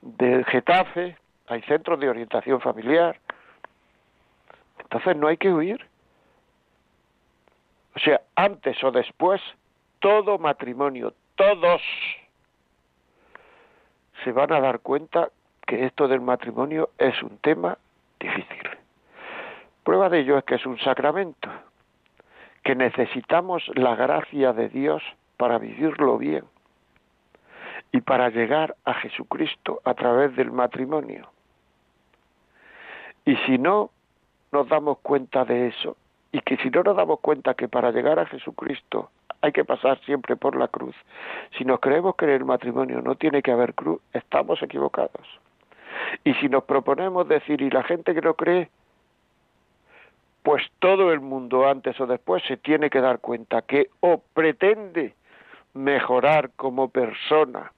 de 0.00 0.42
Getafe, 0.48 1.16
hay 1.46 1.62
centros 1.62 2.00
de 2.00 2.08
orientación 2.08 2.60
familiar. 2.60 3.20
Entonces 4.80 5.16
no 5.16 5.28
hay 5.28 5.36
que 5.36 5.52
huir. 5.52 5.86
O 7.94 8.00
sea, 8.00 8.20
antes 8.34 8.82
o 8.82 8.90
después, 8.90 9.40
todo 10.00 10.38
matrimonio, 10.38 11.14
todos 11.36 11.82
se 14.24 14.32
van 14.32 14.52
a 14.52 14.60
dar 14.60 14.80
cuenta 14.80 15.30
que 15.66 15.84
esto 15.84 16.08
del 16.08 16.20
matrimonio 16.20 16.90
es 16.98 17.22
un 17.22 17.38
tema 17.38 17.78
difícil. 18.18 18.70
Prueba 19.84 20.08
de 20.08 20.20
ello 20.20 20.38
es 20.38 20.44
que 20.44 20.54
es 20.56 20.66
un 20.66 20.78
sacramento, 20.78 21.48
que 22.62 22.74
necesitamos 22.74 23.64
la 23.74 23.96
gracia 23.96 24.52
de 24.52 24.68
Dios 24.68 25.02
para 25.36 25.58
vivirlo 25.58 26.18
bien 26.18 26.44
y 27.90 28.00
para 28.00 28.30
llegar 28.30 28.76
a 28.84 28.94
Jesucristo 28.94 29.80
a 29.84 29.94
través 29.94 30.34
del 30.36 30.52
matrimonio. 30.52 31.28
Y 33.24 33.36
si 33.46 33.58
no 33.58 33.90
nos 34.52 34.68
damos 34.68 34.98
cuenta 34.98 35.44
de 35.44 35.68
eso, 35.68 35.96
y 36.32 36.40
que 36.40 36.56
si 36.58 36.70
no 36.70 36.82
nos 36.82 36.96
damos 36.96 37.20
cuenta 37.20 37.54
que 37.54 37.68
para 37.68 37.90
llegar 37.90 38.18
a 38.18 38.26
Jesucristo 38.26 39.10
hay 39.42 39.52
que 39.52 39.64
pasar 39.64 40.00
siempre 40.00 40.36
por 40.36 40.56
la 40.56 40.68
cruz, 40.68 40.94
si 41.58 41.64
nos 41.64 41.80
creemos 41.80 42.14
que 42.16 42.24
en 42.24 42.30
el 42.32 42.44
matrimonio 42.44 43.02
no 43.02 43.16
tiene 43.16 43.42
que 43.42 43.52
haber 43.52 43.74
cruz, 43.74 44.00
estamos 44.12 44.62
equivocados. 44.62 45.26
Y 46.24 46.34
si 46.34 46.48
nos 46.48 46.64
proponemos 46.64 47.28
decir, 47.28 47.60
y 47.62 47.70
la 47.70 47.82
gente 47.82 48.14
que 48.14 48.20
no 48.20 48.34
cree, 48.34 48.68
pues 50.42 50.62
todo 50.78 51.12
el 51.12 51.20
mundo 51.20 51.68
antes 51.68 52.00
o 52.00 52.06
después 52.06 52.42
se 52.46 52.56
tiene 52.56 52.90
que 52.90 53.00
dar 53.00 53.20
cuenta 53.20 53.62
que 53.62 53.90
o 54.00 54.20
pretende 54.34 55.14
mejorar 55.74 56.50
como 56.56 56.88
persona 56.88 57.72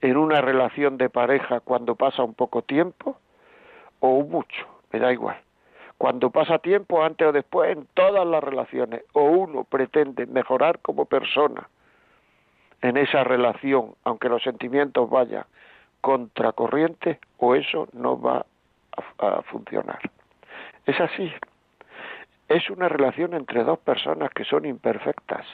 en 0.00 0.16
una 0.16 0.40
relación 0.40 0.98
de 0.98 1.08
pareja 1.08 1.60
cuando 1.60 1.94
pasa 1.94 2.24
un 2.24 2.34
poco 2.34 2.62
tiempo 2.62 3.16
o 4.00 4.22
mucho, 4.24 4.66
me 4.92 4.98
da 4.98 5.12
igual. 5.12 5.36
Cuando 5.96 6.30
pasa 6.30 6.58
tiempo, 6.58 7.04
antes 7.04 7.28
o 7.28 7.30
después, 7.30 7.76
en 7.76 7.86
todas 7.94 8.26
las 8.26 8.42
relaciones, 8.42 9.04
o 9.12 9.22
uno 9.22 9.62
pretende 9.62 10.26
mejorar 10.26 10.80
como 10.80 11.04
persona 11.04 11.68
en 12.80 12.96
esa 12.96 13.22
relación, 13.22 13.94
aunque 14.02 14.28
los 14.28 14.42
sentimientos 14.42 15.08
vayan 15.08 15.44
contracorriente, 16.02 17.20
o 17.38 17.54
eso 17.54 17.88
no 17.92 18.20
va 18.20 18.44
a, 19.18 19.42
funcionar. 19.42 20.00
Es 20.84 21.00
así. 21.00 21.32
Es 22.48 22.68
una 22.68 22.88
relación 22.88 23.32
entre 23.34 23.64
dos 23.64 23.78
personas 23.78 24.30
que 24.30 24.44
son 24.44 24.66
imperfectas 24.66 25.46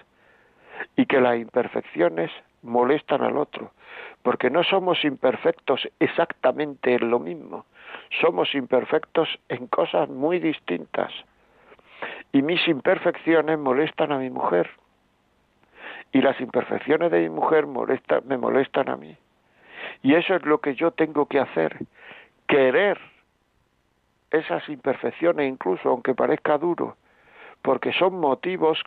y 0.97 1.07
que 1.07 1.21
las 1.21 1.39
imperfecciones 1.39 2.33
molestan 2.63 3.23
al 3.23 3.37
otro, 3.37 3.73
porque 4.23 4.51
no 4.51 4.65
somos 4.65 5.05
imperfectos 5.05 5.87
exactamente 6.01 6.95
en 6.95 7.11
lo 7.11 7.21
mismo, 7.21 7.67
somos 8.21 8.55
imperfectos 8.55 9.29
en 9.49 9.67
cosas 9.69 10.09
muy 10.09 10.41
distintas. 10.41 11.13
Y 12.33 12.43
mis 12.43 12.67
imperfecciones 12.67 13.59
molestan 13.59 14.13
a 14.13 14.19
mi 14.19 14.31
mujer, 14.31 14.71
y 16.11 16.23
las 16.23 16.41
imperfecciones 16.41 17.11
de 17.11 17.21
mi 17.21 17.29
mujer 17.29 17.67
me 17.67 18.39
molestan 18.39 18.89
a 18.89 18.97
mí. 18.97 19.17
Y 20.03 20.15
eso 20.15 20.35
es 20.35 20.45
lo 20.45 20.59
que 20.61 20.75
yo 20.75 20.91
tengo 20.93 21.27
que 21.27 21.41
hacer, 21.41 21.77
querer 22.47 22.99
esas 24.31 24.69
imperfecciones 24.69 25.49
incluso 25.49 25.89
aunque 25.89 26.15
parezca 26.15 26.59
duro, 26.59 26.97
porque 27.63 27.93
son 27.93 28.19
motivos 28.21 28.79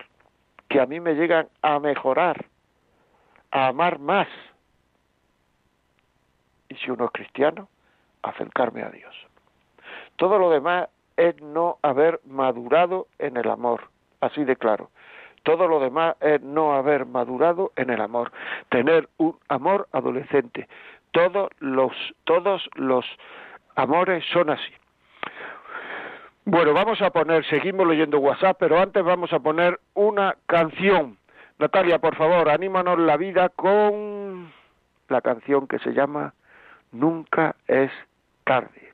que 0.69 0.80
a 0.80 0.86
mí 0.86 1.00
me 1.00 1.15
llegan 1.15 1.47
a 1.62 1.80
mejorar, 1.80 2.45
a 3.52 3.67
amar 3.67 4.00
más. 4.00 4.28
Y 6.69 6.76
si 6.76 6.91
uno 6.91 7.06
es 7.06 7.12
cristiano, 7.12 7.67
acercarme 8.24 8.84
a 8.84 8.89
Dios. 8.89 9.13
Todo 10.15 10.38
lo 10.38 10.50
demás 10.50 10.88
es 11.17 11.39
no 11.41 11.78
haber 11.82 12.21
madurado 12.26 13.08
en 13.19 13.38
el 13.38 13.50
amor, 13.50 13.89
así 14.21 14.43
de 14.43 14.56
claro. 14.56 14.89
Todo 15.43 15.67
lo 15.67 15.80
demás 15.80 16.15
es 16.21 16.41
no 16.41 16.74
haber 16.74 17.06
madurado 17.06 17.71
en 17.76 17.89
el 17.89 18.00
amor, 18.00 18.32
tener 18.69 19.10
un 19.17 19.38
amor 19.50 19.88
adolescente. 19.91 20.67
Todos 21.12 21.50
los 21.60 21.91
todos 22.24 22.69
los 22.76 23.06
amores 23.76 24.24
son 24.32 24.50
así. 24.50 24.71
Bueno, 26.45 26.74
vamos 26.74 27.02
a 27.02 27.12
poner, 27.12 27.45
seguimos 27.45 27.88
leyendo 27.88 28.19
WhatsApp, 28.19 28.58
pero 28.60 28.80
antes 28.80 29.04
vamos 29.04 29.32
a 29.32 29.39
poner 29.39 29.80
una 29.93 30.36
canción. 30.47 31.17
Natalia, 31.60 32.00
por 32.00 32.15
favor, 32.15 32.50
anímanos 32.50 32.97
la 32.97 33.15
vida 33.15 33.50
con 33.50 34.52
la 35.08 35.21
canción 35.21 35.67
que 35.67 35.78
se 35.80 35.93
llama 35.93 36.34
Nunca 36.91 37.56
es 37.67 37.91
tarde. 38.43 38.90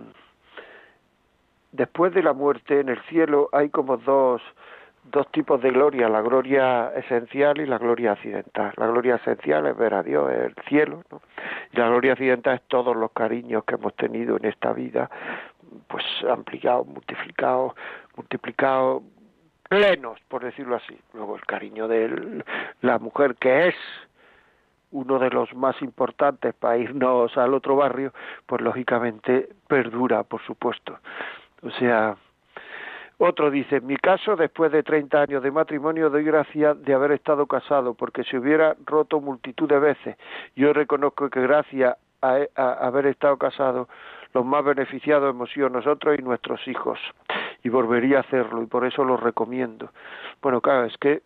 después 1.71 2.13
de 2.13 2.23
la 2.23 2.33
muerte 2.33 2.79
en 2.79 2.89
el 2.89 3.01
cielo 3.03 3.49
hay 3.51 3.69
como 3.69 3.97
dos 3.97 4.41
dos 5.03 5.29
tipos 5.31 5.61
de 5.61 5.71
gloria, 5.71 6.07
la 6.09 6.21
gloria 6.21 6.91
esencial 6.95 7.59
y 7.59 7.65
la 7.65 7.77
gloria 7.77 8.11
accidental. 8.11 8.71
La 8.77 8.87
gloria 8.87 9.15
esencial 9.15 9.65
es 9.65 9.75
ver 9.75 9.93
a 9.93 10.03
Dios, 10.03 10.31
es 10.31 10.45
el 10.45 10.55
cielo, 10.67 11.03
¿no? 11.11 11.21
y 11.71 11.77
la 11.77 11.87
gloria 11.87 12.13
accidental 12.13 12.55
es 12.55 12.61
todos 12.67 12.95
los 12.95 13.11
cariños 13.11 13.63
que 13.65 13.75
hemos 13.75 13.95
tenido 13.95 14.37
en 14.37 14.45
esta 14.45 14.73
vida, 14.73 15.09
pues 15.87 16.05
ampliados, 16.29 16.85
multiplicados, 16.87 17.73
multiplicados, 18.15 19.03
plenos, 19.67 20.19
por 20.27 20.43
decirlo 20.43 20.75
así. 20.75 20.97
Luego 21.13 21.35
el 21.35 21.45
cariño 21.45 21.87
de 21.87 22.43
la 22.81 22.99
mujer 22.99 23.35
que 23.35 23.69
es 23.69 23.75
uno 24.91 25.19
de 25.19 25.29
los 25.29 25.53
más 25.53 25.81
importantes 25.81 26.53
para 26.53 26.77
irnos 26.77 27.37
al 27.37 27.53
otro 27.53 27.75
barrio, 27.75 28.13
pues 28.45 28.61
lógicamente 28.61 29.49
perdura, 29.67 30.23
por 30.23 30.41
supuesto. 30.41 30.99
O 31.63 31.71
sea, 31.71 32.15
otro 33.17 33.51
dice, 33.51 33.77
en 33.77 33.85
mi 33.85 33.97
caso, 33.97 34.35
después 34.35 34.71
de 34.71 34.81
30 34.81 35.21
años 35.21 35.43
de 35.43 35.51
matrimonio, 35.51 36.09
doy 36.09 36.23
gracias 36.23 36.81
de 36.81 36.93
haber 36.93 37.11
estado 37.11 37.45
casado, 37.45 37.93
porque 37.93 38.23
se 38.23 38.37
hubiera 38.37 38.75
roto 38.85 39.21
multitud 39.21 39.69
de 39.69 39.79
veces. 39.79 40.17
Yo 40.55 40.73
reconozco 40.73 41.29
que 41.29 41.41
gracias 41.41 41.95
a, 42.21 42.39
a 42.55 42.71
haber 42.87 43.05
estado 43.05 43.37
casado, 43.37 43.87
los 44.33 44.45
más 44.45 44.63
beneficiados 44.63 45.29
hemos 45.29 45.51
sido 45.51 45.69
nosotros 45.69 46.17
y 46.17 46.23
nuestros 46.23 46.67
hijos. 46.67 46.99
Y 47.63 47.69
volvería 47.69 48.17
a 48.17 48.21
hacerlo, 48.21 48.63
y 48.63 48.65
por 48.65 48.85
eso 48.85 49.03
lo 49.03 49.17
recomiendo. 49.17 49.91
Bueno, 50.41 50.61
claro, 50.61 50.85
es 50.85 50.97
que 50.97 51.21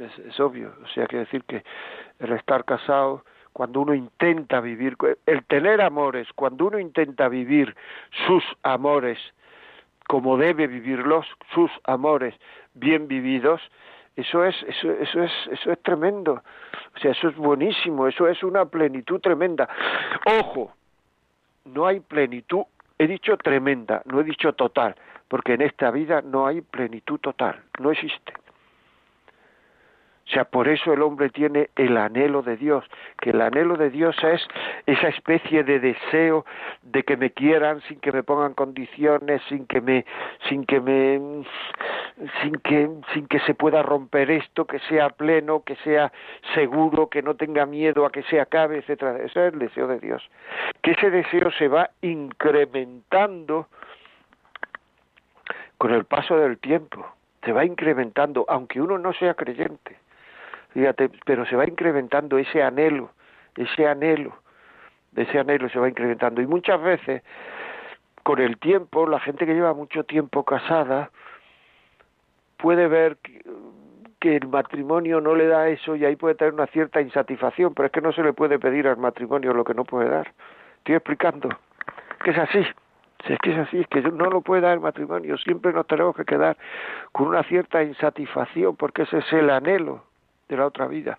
es, 0.00 0.40
obvio, 0.40 0.72
o 0.82 0.88
sea, 0.88 1.06
que 1.06 1.18
decir 1.18 1.44
que 1.44 1.64
el 2.18 2.32
estar 2.32 2.64
casado, 2.64 3.24
cuando 3.52 3.80
uno 3.80 3.94
intenta 3.94 4.60
vivir, 4.60 4.96
el 5.26 5.44
tener 5.44 5.80
amores, 5.80 6.28
cuando 6.34 6.66
uno 6.66 6.78
intenta 6.78 7.28
vivir 7.28 7.74
sus 8.26 8.42
amores, 8.62 9.18
como 10.08 10.36
debe 10.36 10.66
vivirlos, 10.66 11.26
sus 11.54 11.70
amores 11.84 12.34
bien 12.74 13.08
vividos, 13.08 13.60
eso 14.16 14.44
es, 14.44 14.54
eso, 14.64 14.92
eso 14.92 15.22
es, 15.22 15.32
eso 15.50 15.72
es 15.72 15.82
tremendo. 15.82 16.42
O 16.94 16.98
sea, 16.98 17.12
eso 17.12 17.28
es 17.28 17.36
buenísimo, 17.36 18.06
eso 18.06 18.28
es 18.28 18.42
una 18.42 18.64
plenitud 18.64 19.20
tremenda. 19.20 19.68
Ojo, 20.40 20.72
no 21.64 21.86
hay 21.86 22.00
plenitud, 22.00 22.64
he 22.98 23.06
dicho 23.06 23.36
tremenda, 23.36 24.02
no 24.04 24.20
he 24.20 24.24
dicho 24.24 24.52
total, 24.52 24.94
porque 25.28 25.54
en 25.54 25.62
esta 25.62 25.90
vida 25.90 26.22
no 26.22 26.46
hay 26.46 26.60
plenitud 26.60 27.18
total, 27.18 27.62
no 27.80 27.90
existe. 27.90 28.32
O 30.26 30.30
sea, 30.30 30.44
por 30.44 30.68
eso 30.68 30.92
el 30.92 31.02
hombre 31.02 31.28
tiene 31.28 31.68
el 31.76 31.98
anhelo 31.98 32.42
de 32.42 32.56
Dios, 32.56 32.84
que 33.20 33.30
el 33.30 33.42
anhelo 33.42 33.76
de 33.76 33.90
Dios 33.90 34.16
es 34.24 34.46
esa 34.86 35.08
especie 35.08 35.64
de 35.64 35.78
deseo 35.80 36.46
de 36.82 37.02
que 37.02 37.18
me 37.18 37.30
quieran 37.30 37.82
sin 37.82 38.00
que 38.00 38.10
me 38.10 38.22
pongan 38.22 38.54
condiciones, 38.54 39.42
sin 39.50 39.66
que 39.66 39.82
me 39.82 40.06
sin 40.48 40.64
que 40.64 40.80
me 40.80 41.44
sin 42.40 42.54
que 42.56 42.88
sin 43.12 43.26
que 43.26 43.38
se 43.40 43.54
pueda 43.54 43.82
romper 43.82 44.30
esto, 44.30 44.64
que 44.64 44.78
sea 44.80 45.10
pleno, 45.10 45.62
que 45.62 45.76
sea 45.76 46.10
seguro, 46.54 47.10
que 47.10 47.22
no 47.22 47.34
tenga 47.34 47.66
miedo 47.66 48.06
a 48.06 48.10
que 48.10 48.22
se 48.22 48.40
acabe, 48.40 48.78
etcétera. 48.78 49.18
Ese 49.18 49.48
es 49.48 49.52
el 49.52 49.58
deseo 49.58 49.86
de 49.88 50.00
Dios. 50.00 50.22
Que 50.80 50.92
ese 50.92 51.10
deseo 51.10 51.50
se 51.50 51.68
va 51.68 51.90
incrementando 52.00 53.68
con 55.76 55.92
el 55.92 56.04
paso 56.06 56.38
del 56.38 56.56
tiempo, 56.56 57.06
se 57.44 57.52
va 57.52 57.66
incrementando 57.66 58.46
aunque 58.48 58.80
uno 58.80 58.96
no 58.96 59.12
sea 59.12 59.34
creyente 59.34 59.98
fíjate, 60.74 61.08
pero 61.24 61.46
se 61.46 61.56
va 61.56 61.66
incrementando 61.66 62.36
ese 62.36 62.62
anhelo, 62.62 63.10
ese 63.56 63.86
anhelo, 63.86 64.36
ese 65.16 65.38
anhelo 65.38 65.68
se 65.68 65.78
va 65.78 65.88
incrementando. 65.88 66.42
Y 66.42 66.46
muchas 66.46 66.82
veces, 66.82 67.22
con 68.24 68.40
el 68.40 68.58
tiempo, 68.58 69.06
la 69.06 69.20
gente 69.20 69.46
que 69.46 69.54
lleva 69.54 69.72
mucho 69.72 70.02
tiempo 70.04 70.44
casada 70.44 71.10
puede 72.58 72.88
ver 72.88 73.16
que, 73.18 73.42
el 74.24 74.48
matrimonio 74.48 75.20
no 75.20 75.34
le 75.34 75.46
da 75.46 75.68
eso 75.68 75.94
y 75.96 76.04
ahí 76.06 76.16
puede 76.16 76.34
tener 76.34 76.54
una 76.54 76.66
cierta 76.68 77.02
insatisfacción, 77.02 77.74
pero 77.74 77.88
es 77.88 77.92
que 77.92 78.00
no 78.00 78.10
se 78.10 78.22
le 78.22 78.32
puede 78.32 78.58
pedir 78.58 78.88
al 78.88 78.96
matrimonio 78.96 79.52
lo 79.52 79.64
que 79.64 79.74
no 79.74 79.84
puede 79.84 80.08
dar. 80.08 80.32
Estoy 80.78 80.94
explicando 80.94 81.50
que 82.24 82.30
es 82.30 82.38
así. 82.38 82.64
Si 83.26 83.34
es 83.34 83.38
que 83.40 83.52
es 83.52 83.58
así, 83.58 83.80
es 83.80 83.86
que 83.88 84.00
no 84.00 84.30
lo 84.30 84.40
puede 84.40 84.62
dar 84.62 84.72
el 84.72 84.80
matrimonio, 84.80 85.36
siempre 85.36 85.74
nos 85.74 85.86
tenemos 85.86 86.16
que 86.16 86.24
quedar 86.24 86.56
con 87.12 87.28
una 87.28 87.42
cierta 87.42 87.82
insatisfacción 87.82 88.76
porque 88.76 89.02
ese 89.02 89.18
es 89.18 89.30
el 89.34 89.50
anhelo 89.50 90.02
de 90.48 90.56
la 90.56 90.66
otra 90.66 90.86
vida. 90.86 91.18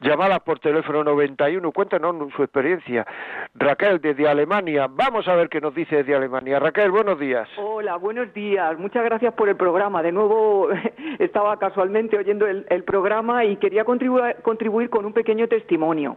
Llamada 0.00 0.40
por 0.40 0.58
teléfono 0.58 1.04
91, 1.04 1.70
cuéntanos 1.70 2.32
su 2.34 2.42
experiencia. 2.42 3.06
Raquel, 3.54 4.00
desde 4.00 4.28
Alemania, 4.28 4.88
vamos 4.90 5.28
a 5.28 5.36
ver 5.36 5.48
qué 5.48 5.60
nos 5.60 5.74
dice 5.74 5.96
desde 5.96 6.16
Alemania. 6.16 6.58
Raquel, 6.58 6.90
buenos 6.90 7.20
días. 7.20 7.48
Hola, 7.56 7.96
buenos 7.96 8.34
días. 8.34 8.76
Muchas 8.78 9.04
gracias 9.04 9.32
por 9.34 9.48
el 9.48 9.56
programa. 9.56 10.02
De 10.02 10.10
nuevo, 10.10 10.70
estaba 11.20 11.56
casualmente 11.56 12.16
oyendo 12.18 12.46
el, 12.46 12.82
programa 12.82 13.44
y 13.44 13.56
quería 13.56 13.84
contribuir, 13.84 14.36
contribuir, 14.42 14.90
con 14.90 15.04
un 15.04 15.12
pequeño 15.12 15.46
testimonio. 15.46 16.16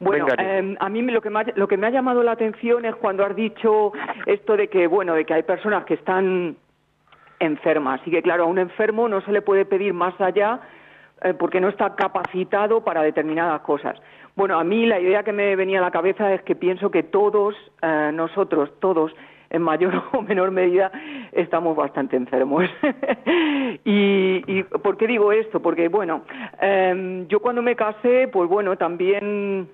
Bueno, 0.00 0.26
em, 0.36 0.76
a 0.80 0.88
mí 0.88 1.02
lo 1.02 1.20
que, 1.20 1.30
me 1.30 1.40
ha, 1.40 1.44
lo 1.54 1.68
que 1.68 1.76
me 1.76 1.86
ha 1.86 1.90
llamado 1.90 2.24
la 2.24 2.32
atención 2.32 2.84
es 2.84 2.96
cuando 2.96 3.24
has 3.24 3.36
dicho 3.36 3.92
esto 4.26 4.56
de 4.56 4.66
que, 4.68 4.88
bueno, 4.88 5.14
de 5.14 5.24
que 5.24 5.34
hay 5.34 5.44
personas 5.44 5.84
que 5.84 5.94
están 5.94 6.56
enfermas 7.38 8.00
y 8.04 8.10
que, 8.10 8.22
claro, 8.22 8.44
a 8.44 8.46
un 8.46 8.58
enfermo 8.58 9.08
no 9.08 9.20
se 9.20 9.30
le 9.30 9.40
puede 9.40 9.64
pedir 9.64 9.94
más 9.94 10.20
allá 10.20 10.60
eh, 11.22 11.34
porque 11.34 11.60
no 11.60 11.68
está 11.68 11.94
capacitado 11.94 12.82
para 12.82 13.02
determinadas 13.02 13.60
cosas. 13.62 13.96
Bueno, 14.36 14.58
a 14.58 14.64
mí 14.64 14.86
la 14.86 15.00
idea 15.00 15.22
que 15.22 15.32
me 15.32 15.54
venía 15.56 15.78
a 15.78 15.82
la 15.82 15.90
cabeza 15.90 16.32
es 16.32 16.42
que 16.42 16.54
pienso 16.54 16.90
que 16.90 17.02
todos, 17.02 17.54
eh, 17.82 18.10
nosotros, 18.12 18.70
todos, 18.80 19.12
en 19.50 19.62
mayor 19.62 20.02
o 20.12 20.22
menor 20.22 20.50
medida, 20.50 20.90
estamos 21.32 21.76
bastante 21.76 22.16
enfermos. 22.16 22.64
y, 23.84 24.62
por 24.82 24.96
qué 24.96 25.06
digo 25.06 25.32
esto? 25.32 25.60
Porque, 25.60 25.88
bueno, 25.88 26.22
em, 26.60 27.26
yo 27.28 27.40
cuando 27.40 27.60
me 27.60 27.76
casé, 27.76 28.28
pues 28.28 28.48
bueno, 28.48 28.76
también 28.76 29.68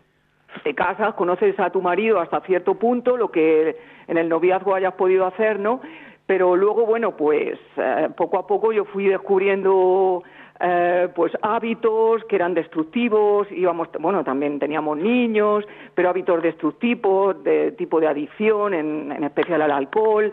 te 0.65 0.75
casas, 0.75 1.15
conoces 1.15 1.59
a 1.61 1.71
tu 1.71 1.83
marido 1.83 2.19
hasta 2.19 2.41
cierto 2.41 2.75
punto, 2.75 3.17
lo 3.17 3.31
que 3.31 3.77
en 4.09 4.17
el 4.17 4.29
noviazgo 4.29 4.75
hayas 4.75 4.95
podido 4.95 5.27
hacer, 5.27 5.61
¿no? 5.61 5.81
Pero 6.27 6.57
luego, 6.57 6.87
bueno, 6.87 7.17
pues 7.17 7.59
eh, 7.77 8.09
poco 8.17 8.39
a 8.39 8.47
poco 8.47 8.73
yo 8.73 8.85
fui 8.87 9.07
descubriendo 9.07 10.25
eh, 10.61 11.09
pues 11.15 11.33
hábitos 11.43 12.25
que 12.25 12.37
eran 12.37 12.55
destructivos, 12.55 13.47
íbamos, 13.51 13.89
bueno, 14.01 14.25
también 14.25 14.59
teníamos 14.59 14.97
niños, 14.97 15.65
pero 15.95 16.09
hábitos 16.09 16.43
destructivos, 16.43 17.43
de 17.45 17.73
tipo 17.73 18.01
de 18.01 18.07
adicción, 18.07 18.73
en, 18.75 19.23
especial 19.23 19.63
al 19.63 19.71
alcohol, 19.71 20.33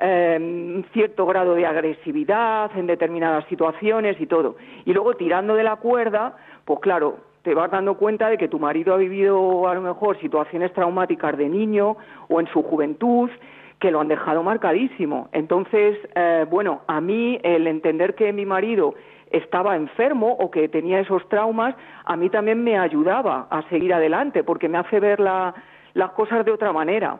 eh, 0.00 0.84
cierto 0.92 1.26
grado 1.26 1.54
de 1.54 1.66
agresividad 1.66 2.70
en 2.76 2.86
determinadas 2.86 3.44
situaciones 3.46 4.20
y 4.20 4.26
todo. 4.26 4.56
Y 4.84 4.92
luego 4.92 5.14
tirando 5.14 5.54
de 5.54 5.64
la 5.64 5.76
cuerda, 5.76 6.36
pues 6.64 6.80
claro, 6.80 7.16
te 7.42 7.54
vas 7.54 7.70
dando 7.70 7.94
cuenta 7.94 8.28
de 8.28 8.38
que 8.38 8.48
tu 8.48 8.58
marido 8.58 8.94
ha 8.94 8.96
vivido 8.96 9.68
a 9.68 9.74
lo 9.74 9.82
mejor 9.82 10.18
situaciones 10.20 10.72
traumáticas 10.72 11.36
de 11.36 11.48
niño 11.48 11.96
o 12.28 12.40
en 12.40 12.46
su 12.48 12.62
juventud 12.62 13.28
que 13.78 13.90
lo 13.90 14.00
han 14.00 14.08
dejado 14.08 14.42
marcadísimo. 14.42 15.28
Entonces, 15.32 15.98
eh, 16.14 16.46
bueno, 16.48 16.80
a 16.86 17.00
mí 17.00 17.38
el 17.42 17.66
entender 17.66 18.14
que 18.14 18.32
mi 18.32 18.46
marido 18.46 18.94
estaba 19.36 19.76
enfermo 19.76 20.32
o 20.32 20.50
que 20.50 20.68
tenía 20.68 21.00
esos 21.00 21.28
traumas, 21.28 21.74
a 22.04 22.16
mí 22.16 22.30
también 22.30 22.62
me 22.62 22.78
ayudaba 22.78 23.46
a 23.50 23.62
seguir 23.68 23.92
adelante 23.92 24.44
porque 24.44 24.68
me 24.68 24.78
hace 24.78 25.00
ver 25.00 25.20
las 25.20 26.10
cosas 26.14 26.44
de 26.44 26.52
otra 26.52 26.72
manera. 26.72 27.18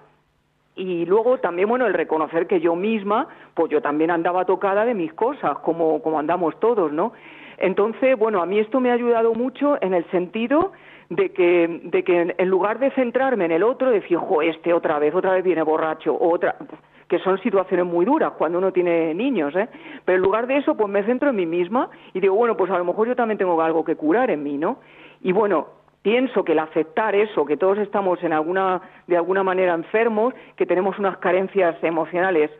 Y 0.77 1.07
luego 1.07 1.39
también, 1.39 1.69
bueno, 1.69 1.87
el 1.87 1.95
reconocer 1.95 2.47
que 2.47 2.61
yo 2.61 2.75
misma, 2.75 3.29
pues 3.55 3.71
yo 3.71 3.81
también 3.81 4.11
andaba 4.11 4.45
tocada 4.45 4.85
de 4.85 4.95
mis 4.95 5.13
cosas, 5.13 5.59
como, 5.59 6.03
como 6.03 6.19
andamos 6.19 6.59
todos, 6.59 6.93
¿no? 6.93 7.13
Entonces, 7.59 8.19
bueno, 8.19 8.43
a 8.43 8.47
mí 8.47 8.59
esto 8.59 8.81
me 8.81 8.91
ha 8.91 8.95
ayudado 8.95 9.35
mucho 9.35 9.79
en 9.81 9.95
el 9.95 10.05
sentido 10.11 10.73
de 11.11 11.31
que, 11.31 11.81
de 11.85 12.03
que 12.03 12.35
en 12.37 12.49
lugar 12.49 12.79
de 12.79 12.91
centrarme 12.93 13.45
en 13.45 13.53
el 13.53 13.63
otro, 13.63 13.91
decir, 13.91 14.17
jo, 14.17 14.43
este 14.43 14.73
otra 14.73 14.99
vez, 14.99 15.15
otra 15.15 15.33
vez 15.33 15.45
viene 15.45 15.63
borracho, 15.63 16.17
otra, 16.19 16.57
que 17.09 17.19
son 17.19 17.39
situaciones 17.43 17.87
muy 17.87 18.05
duras 18.05 18.33
cuando 18.39 18.59
uno 18.59 18.73
tiene 18.73 19.15
niños, 19.15 19.55
¿eh? 19.55 19.69
Pero 20.05 20.17
en 20.17 20.23
lugar 20.23 20.47
de 20.47 20.57
eso, 20.59 20.77
pues 20.77 20.89
me 20.89 21.05
centro 21.05 21.31
en 21.31 21.37
mí 21.37 21.47
misma 21.47 21.91
y 22.13 22.21
digo, 22.21 22.35
bueno, 22.35 22.57
pues 22.57 22.71
a 22.71 22.79
lo 22.79 22.85
mejor 22.85 23.09
yo 23.09 23.17
también 23.17 23.39
tengo 23.39 23.61
algo 23.61 23.85
que 23.85 23.97
curar 23.97 24.31
en 24.31 24.43
mí, 24.43 24.57
¿no? 24.57 24.79
Y 25.23 25.33
bueno, 25.33 25.69
pienso 26.03 26.45
que 26.45 26.53
el 26.53 26.59
aceptar 26.59 27.15
eso, 27.15 27.45
que 27.45 27.57
todos 27.57 27.79
estamos 27.79 28.23
en 28.23 28.33
alguna, 28.33 28.81
de 29.07 29.17
alguna 29.17 29.43
manera 29.43 29.75
enfermos, 29.75 30.35
que 30.57 30.67
tenemos 30.67 30.99
unas 30.99 31.19
carencias 31.19 31.77
emocionales 31.83 32.51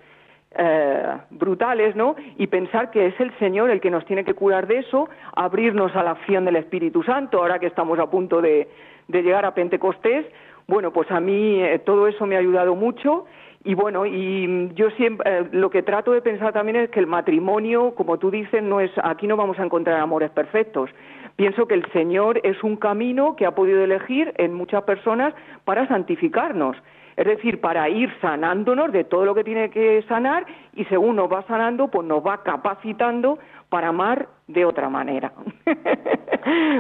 eh, 0.57 1.17
brutales, 1.31 1.97
¿no? 1.97 2.17
Y 2.39 2.47
pensar 2.47 2.91
que 2.91 3.07
es 3.07 3.21
el 3.21 3.37
Señor 3.39 3.71
el 3.71 3.81
que 3.81 3.91
nos 3.91 4.05
tiene 4.07 4.25
que 4.25 4.35
curar 4.35 4.67
de 4.67 4.79
eso, 4.79 5.09
abrirnos 5.35 5.95
a 5.97 6.03
la 6.03 6.13
acción 6.13 6.45
del 6.45 6.57
Espíritu 6.57 7.03
Santo, 7.03 7.39
ahora 7.39 7.59
que 7.59 7.67
estamos 7.67 7.99
a 7.99 8.11
punto 8.11 8.41
de, 8.41 8.69
llegar 9.09 9.45
a 9.45 9.55
Pentecostés. 9.55 10.27
Bueno, 10.67 10.93
pues 10.93 11.11
a 11.11 11.21
mí 11.21 11.63
eh, 11.63 11.79
todo 11.81 12.09
eso 12.09 12.27
me 12.27 12.37
ha 12.37 12.39
ayudado 12.39 12.75
mucho 12.75 13.27
y 13.67 13.75
bueno, 13.75 14.05
y 14.05 14.71
yo 14.75 14.91
siempre 14.91 15.39
eh, 15.39 15.49
lo 15.53 15.71
que 15.71 15.83
trato 15.83 16.13
de 16.13 16.21
pensar 16.21 16.53
también 16.53 16.77
es 16.77 16.91
que 16.91 17.01
el 17.01 17.07
matrimonio, 17.07 17.95
como 17.95 18.19
tú 18.19 18.31
dices, 18.31 18.63
no 18.63 18.79
es 18.79 18.91
aquí 19.03 19.27
no 19.27 19.39
vamos 19.39 19.59
a 19.59 19.65
encontrar 19.65 19.99
amores 20.01 20.31
perfectos. 20.31 20.91
Pienso 21.37 21.67
que 21.67 21.75
el 21.75 21.91
Señor 21.93 22.41
es 22.45 22.63
un 22.63 22.77
camino 22.77 23.37
que 23.37 23.47
ha 23.47 23.55
podido 23.55 23.83
elegir 23.83 24.35
en 24.37 24.53
muchas 24.53 24.83
personas 24.85 25.35
para 25.65 25.89
santificarnos. 25.89 26.77
Es 27.17 27.27
decir, 27.27 27.61
para 27.61 27.89
ir 27.89 28.13
sanándonos 28.21 28.93
de 28.93 29.05
todo 29.05 29.25
lo 29.25 29.35
que 29.35 29.45
tiene 29.45 29.71
que 29.71 30.03
sanar 30.09 30.45
y 30.73 30.85
según 30.87 31.17
nos 31.17 31.33
va 31.33 31.43
sanando, 31.47 31.89
pues 31.89 32.07
nos 32.07 32.25
va 32.27 32.43
capacitando 32.43 33.39
para 33.69 33.89
amar 33.89 34.29
de 34.47 34.65
otra 34.65 34.89
manera. 34.89 35.33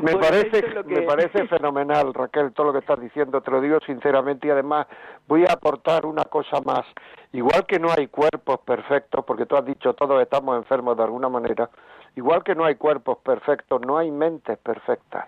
me 0.03 0.16
parece 0.16 0.62
me 0.87 1.03
parece 1.07 1.47
fenomenal, 1.49 2.12
Raquel, 2.12 2.53
todo 2.53 2.68
lo 2.68 2.72
que 2.72 2.80
estás 2.80 3.01
diciendo, 3.01 3.41
te 3.41 3.51
lo 3.51 3.61
digo 3.61 3.78
sinceramente 3.87 4.49
y 4.49 4.51
además 4.51 4.87
voy 5.26 5.45
a 5.45 5.55
aportar 5.55 6.07
una 6.07 6.24
cosa 6.24 6.61
más. 6.64 6.85
Igual 7.32 7.66
que 7.66 7.78
no 7.78 7.89
hay 7.97 8.07
cuerpos 8.09 8.61
perfectos, 8.61 9.24
porque 9.24 9.47
tú 9.47 9.57
has 9.57 9.64
dicho 9.64 9.95
todos 9.95 10.22
estamos 10.22 10.57
enfermos 10.57 10.97
de 10.97 11.03
alguna 11.03 11.28
manera, 11.28 11.68
igual 12.16 12.45
que 12.45 12.55
no 12.55 12.64
hay 12.64 12.76
cuerpos 12.76 13.18
perfectos, 13.18 13.80
no 13.80 13.99
hay 13.99 14.11
mentes 14.11 14.59
perfectas. 14.59 15.26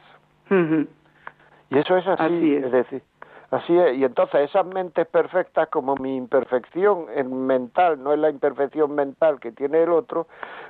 Y 0.51 1.79
eso 1.79 1.97
es 1.97 2.07
así, 2.07 2.55
es 2.55 2.71
decir, 2.71 3.03
Así 3.51 3.79
es, 3.79 3.97
y 3.97 4.05
entonces 4.05 4.51
esas 4.51 4.67
mentes 4.67 5.07
perfectas, 5.07 5.69
como 5.69 5.95
mi 5.97 6.17
imperfección 6.17 7.07
en 7.15 7.47
mental 7.47 8.03
no 8.03 8.13
es 8.13 8.19
la 8.19 8.29
imperfección 8.29 8.95
mental 8.95 9.39
que 9.39 9.53
tiene 9.53 9.85
el 9.85 9.91
otro, 9.91 10.27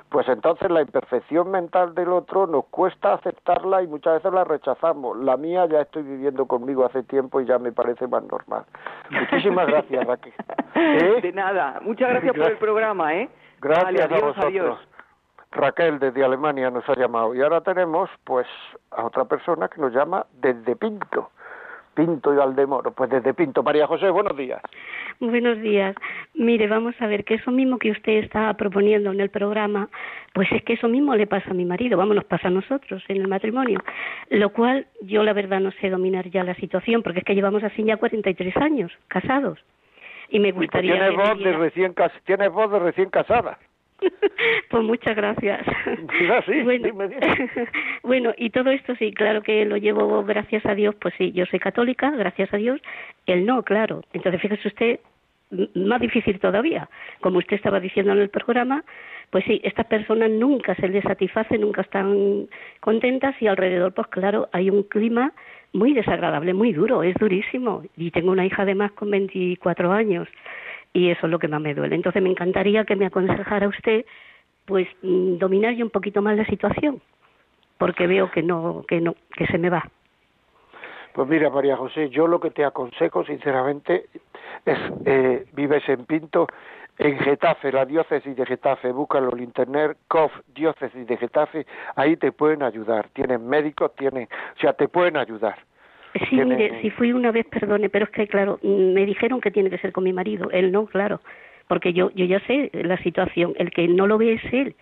pues 0.09 0.27
entonces 0.29 0.69
la 0.69 0.81
imperfección 0.81 1.49
mental 1.49 1.95
del 1.95 2.09
otro 2.09 2.45
nos 2.45 2.65
cuesta 2.65 3.13
aceptarla 3.13 3.81
y 3.81 3.87
muchas 3.87 4.15
veces 4.15 4.31
la 4.31 4.43
rechazamos. 4.43 5.17
La 5.17 5.37
mía 5.37 5.65
ya 5.65 5.81
estoy 5.81 6.03
viviendo 6.03 6.45
conmigo 6.45 6.85
hace 6.85 7.01
tiempo 7.03 7.41
y 7.41 7.45
ya 7.45 7.57
me 7.57 7.71
parece 7.71 8.07
más 8.07 8.23
normal. 8.23 8.63
Muchísimas 9.09 9.67
gracias, 9.67 10.05
Raquel. 10.05 10.33
¿Eh? 10.75 11.19
De 11.21 11.31
nada, 11.31 11.79
muchas 11.81 12.09
gracias, 12.09 12.35
por 12.35 12.51
el 12.51 12.57
programa, 12.57 13.15
¿eh? 13.15 13.29
Gracias 13.59 14.11
a 14.11 14.19
vosotros. 14.19 14.79
Raquel 15.51 15.97
desde 15.97 16.23
Alemania 16.23 16.69
nos 16.69 16.87
ha 16.87 16.95
llamado 16.95 17.33
y 17.33 17.41
ahora 17.41 17.61
tenemos 17.61 18.09
pues 18.23 18.45
a 18.91 19.05
otra 19.05 19.25
persona 19.25 19.67
que 19.67 19.81
nos 19.81 19.93
llama 19.93 20.25
desde 20.33 20.75
Pinto. 20.75 21.31
Pinto 21.97 22.31
y 22.31 22.37
Valdemoro. 22.37 22.91
Pues 22.91 23.09
desde 23.09 23.33
Pinto. 23.33 23.63
María 23.63 23.87
José, 23.87 24.11
buenos 24.11 24.37
días. 24.37 24.61
Buenos 25.19 25.59
días. 25.59 25.95
Mire, 26.35 26.67
vamos 26.67 26.93
a 26.99 27.07
ver 27.07 27.25
que 27.25 27.33
eso 27.33 27.49
mismo 27.49 27.79
que 27.79 27.89
usted 27.89 28.23
está 28.23 28.53
proponiendo 28.53 29.11
en 29.11 29.19
el 29.19 29.31
programa, 29.31 29.89
pues 30.31 30.47
es 30.51 30.63
que 30.63 30.73
eso 30.73 30.87
mismo 30.87 31.15
le 31.15 31.25
pasa 31.25 31.49
a 31.49 31.55
mi 31.55 31.65
marido, 31.65 31.97
vamos, 31.97 32.15
nos 32.15 32.25
pasa 32.25 32.49
a 32.49 32.51
nosotros 32.51 33.03
en 33.07 33.17
el 33.17 33.27
matrimonio. 33.27 33.79
Lo 34.29 34.49
cual 34.49 34.85
yo 35.01 35.23
la 35.23 35.33
verdad 35.33 35.59
no 35.59 35.71
sé 35.81 35.89
dominar 35.89 36.29
ya 36.29 36.43
la 36.43 36.53
situación, 36.53 37.01
porque 37.01 37.19
es 37.19 37.25
que 37.25 37.33
llevamos 37.33 37.63
así 37.63 37.83
ya 37.83 37.97
43 37.97 38.55
años 38.57 38.91
casados. 39.07 39.57
Y 40.29 40.39
me 40.39 40.51
gustaría... 40.51 40.93
Tienes 40.93 41.15
voz, 41.15 41.39
de 41.39 41.53
recién, 41.53 41.95
tienes 42.25 42.51
voz 42.51 42.71
de 42.71 42.77
recién 42.77 43.09
casada. 43.09 43.57
pues 44.69 44.83
muchas 44.83 45.15
gracias. 45.15 45.65
bueno, 48.03 48.33
y 48.37 48.49
todo 48.49 48.69
esto 48.69 48.95
sí, 48.95 49.13
claro 49.13 49.41
que 49.41 49.65
lo 49.65 49.77
llevo 49.77 50.23
gracias 50.23 50.65
a 50.65 50.75
Dios, 50.75 50.95
pues 50.95 51.13
sí, 51.17 51.31
yo 51.31 51.45
soy 51.45 51.59
católica, 51.59 52.11
gracias 52.11 52.53
a 52.53 52.57
Dios, 52.57 52.79
él 53.25 53.45
no, 53.45 53.63
claro. 53.63 54.01
Entonces 54.13 54.41
fíjese 54.41 54.67
usted, 54.67 54.99
más 55.75 56.01
difícil 56.01 56.39
todavía. 56.39 56.89
Como 57.21 57.39
usted 57.39 57.55
estaba 57.55 57.79
diciendo 57.79 58.11
en 58.11 58.19
el 58.19 58.29
programa, 58.29 58.83
pues 59.29 59.45
sí, 59.45 59.61
estas 59.63 59.85
personas 59.87 60.29
nunca 60.29 60.75
se 60.75 60.87
les 60.87 61.03
satisface, 61.03 61.57
nunca 61.57 61.81
están 61.81 62.47
contentas 62.79 63.35
y 63.41 63.47
alrededor, 63.47 63.93
pues 63.93 64.07
claro, 64.07 64.49
hay 64.51 64.69
un 64.69 64.83
clima 64.83 65.33
muy 65.73 65.93
desagradable, 65.93 66.53
muy 66.53 66.73
duro, 66.73 67.03
es 67.03 67.15
durísimo. 67.15 67.83
Y 67.95 68.11
tengo 68.11 68.31
una 68.31 68.45
hija 68.45 68.63
además 68.63 68.91
con 68.93 69.11
24 69.11 69.91
años 69.91 70.27
y 70.93 71.09
eso 71.09 71.27
es 71.27 71.31
lo 71.31 71.39
que 71.39 71.47
más 71.47 71.61
me 71.61 71.73
duele. 71.73 71.95
Entonces 71.95 72.21
me 72.21 72.29
encantaría 72.29 72.85
que 72.85 72.95
me 72.95 73.05
aconsejara 73.05 73.67
usted 73.67 74.05
pues 74.65 74.87
mm, 75.01 75.37
dominar 75.37 75.73
yo 75.73 75.85
un 75.85 75.91
poquito 75.91 76.21
más 76.21 76.37
la 76.37 76.45
situación, 76.45 77.01
porque 77.77 78.07
veo 78.07 78.29
que 78.31 78.43
no 78.43 78.83
que 78.87 79.01
no 79.01 79.15
que 79.35 79.47
se 79.47 79.57
me 79.57 79.69
va. 79.69 79.89
Pues 81.13 81.27
mira, 81.27 81.49
María 81.49 81.75
José, 81.75 82.09
yo 82.09 82.27
lo 82.27 82.39
que 82.39 82.51
te 82.51 82.63
aconsejo, 82.63 83.25
sinceramente, 83.25 84.05
es 84.65 84.77
eh, 85.05 85.45
vives 85.53 85.87
en 85.89 86.05
Pinto, 86.05 86.47
en 86.99 87.17
Getafe, 87.17 87.71
la 87.71 87.85
diócesis 87.85 88.35
de 88.35 88.45
Getafe, 88.45 88.91
búscalo 88.91 89.31
en 89.33 89.43
internet, 89.43 89.97
COF, 90.07 90.31
diócesis 90.53 91.07
de 91.07 91.17
Getafe, 91.17 91.65
ahí 91.95 92.17
te 92.17 92.31
pueden 92.31 92.61
ayudar. 92.61 93.09
Tienen 93.13 93.47
médicos, 93.47 93.95
tienen, 93.95 94.27
o 94.55 94.59
sea, 94.59 94.73
te 94.73 94.87
pueden 94.87 95.17
ayudar. 95.17 95.57
Sí, 96.29 96.35
mire, 96.35 96.81
si 96.81 96.89
fui 96.91 97.11
una 97.11 97.31
vez, 97.31 97.45
perdone, 97.47 97.89
pero 97.89 98.05
es 98.05 98.11
que, 98.11 98.27
claro, 98.27 98.59
me 98.63 99.05
dijeron 99.05 99.41
que 99.41 99.51
tiene 99.51 99.69
que 99.69 99.77
ser 99.77 99.91
con 99.91 100.03
mi 100.03 100.13
marido. 100.13 100.49
Él 100.51 100.71
no, 100.71 100.85
claro, 100.85 101.21
porque 101.67 101.93
yo, 101.93 102.11
yo 102.11 102.25
ya 102.25 102.39
sé 102.41 102.71
la 102.73 102.97
situación. 102.97 103.53
El 103.57 103.71
que 103.71 103.87
no 103.87 104.07
lo 104.07 104.17
ve 104.17 104.33
es 104.33 104.53
él. 104.53 104.75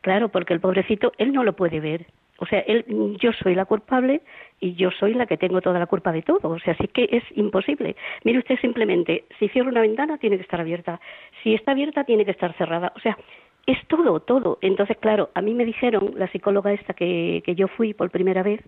Claro, 0.00 0.28
porque 0.28 0.54
el 0.54 0.60
pobrecito, 0.60 1.12
él 1.18 1.32
no 1.32 1.44
lo 1.44 1.54
puede 1.54 1.80
ver. 1.80 2.06
O 2.40 2.46
sea, 2.46 2.60
él, 2.60 2.84
yo 3.20 3.32
soy 3.32 3.56
la 3.56 3.64
culpable 3.64 4.20
y 4.60 4.74
yo 4.74 4.92
soy 4.92 5.14
la 5.14 5.26
que 5.26 5.36
tengo 5.36 5.60
toda 5.60 5.80
la 5.80 5.86
culpa 5.86 6.12
de 6.12 6.22
todo. 6.22 6.50
O 6.50 6.58
sea, 6.60 6.76
sí 6.76 6.86
que 6.86 7.08
es 7.10 7.24
imposible. 7.34 7.96
Mire 8.22 8.38
usted 8.38 8.58
simplemente, 8.60 9.24
si 9.38 9.48
cierra 9.48 9.70
una 9.70 9.80
ventana, 9.80 10.18
tiene 10.18 10.36
que 10.36 10.42
estar 10.42 10.60
abierta. 10.60 11.00
Si 11.42 11.54
está 11.54 11.72
abierta, 11.72 12.04
tiene 12.04 12.24
que 12.24 12.30
estar 12.30 12.56
cerrada. 12.56 12.92
O 12.94 13.00
sea, 13.00 13.18
es 13.66 13.78
todo, 13.88 14.20
todo. 14.20 14.58
Entonces, 14.62 14.96
claro, 14.98 15.30
a 15.34 15.42
mí 15.42 15.52
me 15.52 15.64
dijeron, 15.64 16.14
la 16.16 16.28
psicóloga 16.28 16.72
esta 16.72 16.94
que, 16.94 17.42
que 17.44 17.56
yo 17.56 17.66
fui 17.66 17.92
por 17.92 18.08
primera 18.10 18.44
vez, 18.44 18.60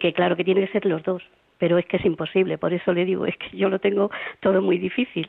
que 0.00 0.12
claro 0.12 0.36
que 0.36 0.44
tiene 0.44 0.66
que 0.66 0.72
ser 0.72 0.86
los 0.86 1.02
dos, 1.02 1.22
pero 1.58 1.78
es 1.78 1.86
que 1.86 1.96
es 1.96 2.04
imposible, 2.04 2.58
por 2.58 2.72
eso 2.72 2.92
le 2.92 3.04
digo, 3.04 3.26
es 3.26 3.36
que 3.36 3.56
yo 3.56 3.68
lo 3.68 3.78
tengo 3.78 4.10
todo 4.40 4.60
muy 4.62 4.78
difícil. 4.78 5.28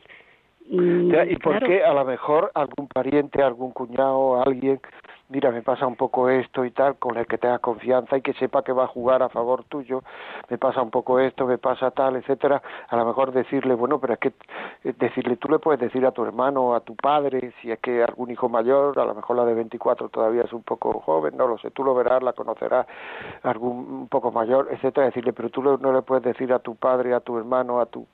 Mm, 0.70 1.14
¿Y 1.30 1.36
por 1.38 1.64
qué 1.64 1.84
a 1.84 1.94
lo 1.94 2.04
mejor 2.04 2.52
algún 2.54 2.88
pariente, 2.88 3.42
algún 3.42 3.72
cuñado, 3.72 4.42
alguien 4.42 4.80
mira, 5.30 5.52
me 5.52 5.62
pasa 5.62 5.86
un 5.86 5.96
poco 5.96 6.30
esto 6.30 6.64
y 6.64 6.72
tal, 6.72 6.96
con 6.98 7.18
el 7.18 7.28
que 7.28 7.38
tenga 7.38 7.60
confianza 7.60 8.18
y 8.18 8.22
que 8.22 8.34
sepa 8.34 8.64
que 8.64 8.72
va 8.72 8.86
a 8.86 8.88
jugar 8.88 9.24
a 9.24 9.30
favor 9.30 9.64
tuyo, 9.66 10.04
me 10.50 10.58
pasa 10.58 10.82
un 10.82 10.90
poco 10.90 11.20
esto, 11.20 11.46
me 11.46 11.58
pasa 11.58 11.92
tal, 11.92 12.16
etcétera, 12.16 12.62
a 12.88 12.96
lo 12.96 13.06
mejor 13.06 13.32
decirle, 13.32 13.74
bueno, 13.76 14.00
pero 14.00 14.14
es 14.14 14.20
que 14.20 14.34
eh, 14.84 14.94
decirle, 14.98 15.38
tú 15.38 15.50
le 15.50 15.60
puedes 15.60 15.80
decir 15.80 16.06
a 16.06 16.12
tu 16.12 16.24
hermano, 16.24 16.76
a 16.76 16.80
tu 16.80 16.96
padre, 16.96 17.54
si 17.62 17.72
es 17.72 17.80
que 17.80 18.04
algún 18.04 18.32
hijo 18.32 18.50
mayor, 18.50 18.98
a 19.00 19.06
lo 19.06 19.14
mejor 19.16 19.36
la 19.36 19.46
de 19.46 19.54
24 19.54 20.10
todavía 20.10 20.44
es 20.44 20.54
un 20.54 20.64
poco 20.64 21.00
joven, 21.00 21.36
no 21.36 21.48
lo 21.48 21.58
sé, 21.58 21.72
tú 21.72 21.84
lo 21.84 21.94
verás, 21.94 22.24
la 22.24 22.34
conocerás, 22.34 22.88
algún 23.44 23.78
un 23.78 24.08
poco 24.08 24.32
mayor, 24.32 24.70
etcétera, 24.72 25.08
decirle, 25.08 25.34
pero 25.34 25.50
tú 25.50 25.62
no 25.62 25.94
le 25.94 26.02
puedes 26.02 26.24
decir 26.24 26.54
a 26.54 26.60
tu 26.60 26.76
padre, 26.76 27.14
a 27.14 27.20
tu 27.20 27.38
hermano, 27.38 27.80
a 27.80 27.86
tu 27.86 28.08